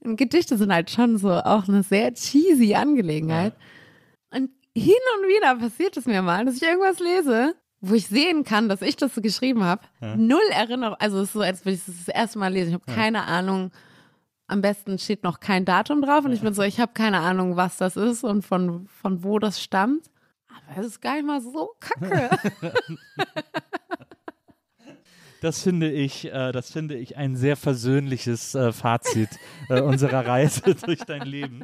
[0.02, 3.54] Und Gedichte sind halt schon so auch eine sehr cheesy Angelegenheit.
[4.30, 4.50] Und
[4.80, 8.70] hin und wieder passiert es mir mal, dass ich irgendwas lese, wo ich sehen kann,
[8.70, 9.82] dass ich das so geschrieben habe.
[10.02, 12.70] Null Erinnerung, also es ist so, als würde ich das das erste Mal lesen.
[12.70, 13.72] Ich habe keine Ahnung,
[14.48, 17.56] am besten steht noch kein Datum drauf und ich bin so, ich habe keine Ahnung,
[17.56, 20.10] was das ist und von, von wo das stammt.
[20.50, 22.30] Aber es ist gar nicht mal so kacke.
[25.42, 29.30] Das finde ich, äh, das finde ich ein sehr versöhnliches äh, Fazit
[29.70, 31.64] äh, unserer Reise durch dein Leben.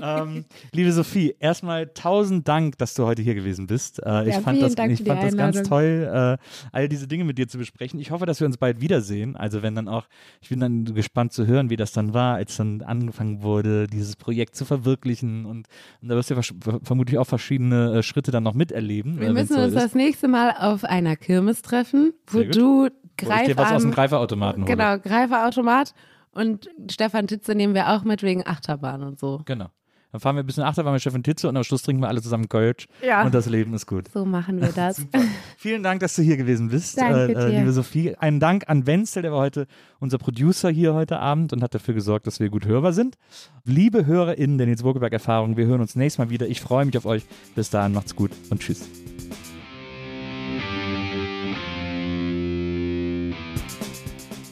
[0.00, 4.02] Ähm, liebe Sophie, erstmal tausend Dank, dass du heute hier gewesen bist.
[4.04, 7.24] Äh, ich Ja, fand das, Dank ich fand das ganz toll, äh, all diese Dinge
[7.24, 8.00] mit dir zu besprechen.
[8.00, 9.36] Ich hoffe, dass wir uns bald wiedersehen.
[9.36, 10.06] Also wenn dann auch,
[10.40, 14.16] ich bin dann gespannt zu hören, wie das dann war, als dann angefangen wurde, dieses
[14.16, 15.68] Projekt zu verwirklichen und,
[16.00, 16.40] und da wirst du ja
[16.82, 19.20] vermutlich auch verschiedene äh, Schritte dann noch miterleben.
[19.20, 19.82] Wir müssen so uns ist.
[19.82, 22.88] das nächste Mal auf einer Kirmes treffen, wo du
[23.20, 24.70] Ich dir was aus dem Greiferautomaten hole.
[24.76, 25.94] genau, Greiferautomat
[26.32, 29.42] und Stefan Titze nehmen wir auch mit wegen Achterbahn und so.
[29.44, 29.66] Genau.
[30.10, 32.20] Dann fahren wir ein bisschen Achterbahn mit Stefan Titze und am Schluss trinken wir alle
[32.20, 33.22] zusammen Kölsch Ja.
[33.24, 34.08] und das Leben ist gut.
[34.12, 35.06] So machen wir das.
[35.56, 38.14] Vielen Dank, dass du hier gewesen bist, Danke äh, äh, liebe Sophie.
[38.16, 39.66] Einen Dank an Wenzel, der war heute
[40.00, 43.16] unser Producer hier heute Abend und hat dafür gesorgt, dass wir gut hörbar sind.
[43.64, 46.46] Liebe HörerInnen der Nils Burgeberg Erfahrung, wir hören uns nächstes Mal wieder.
[46.46, 47.24] Ich freue mich auf euch.
[47.54, 49.11] Bis dahin, macht's gut und tschüss.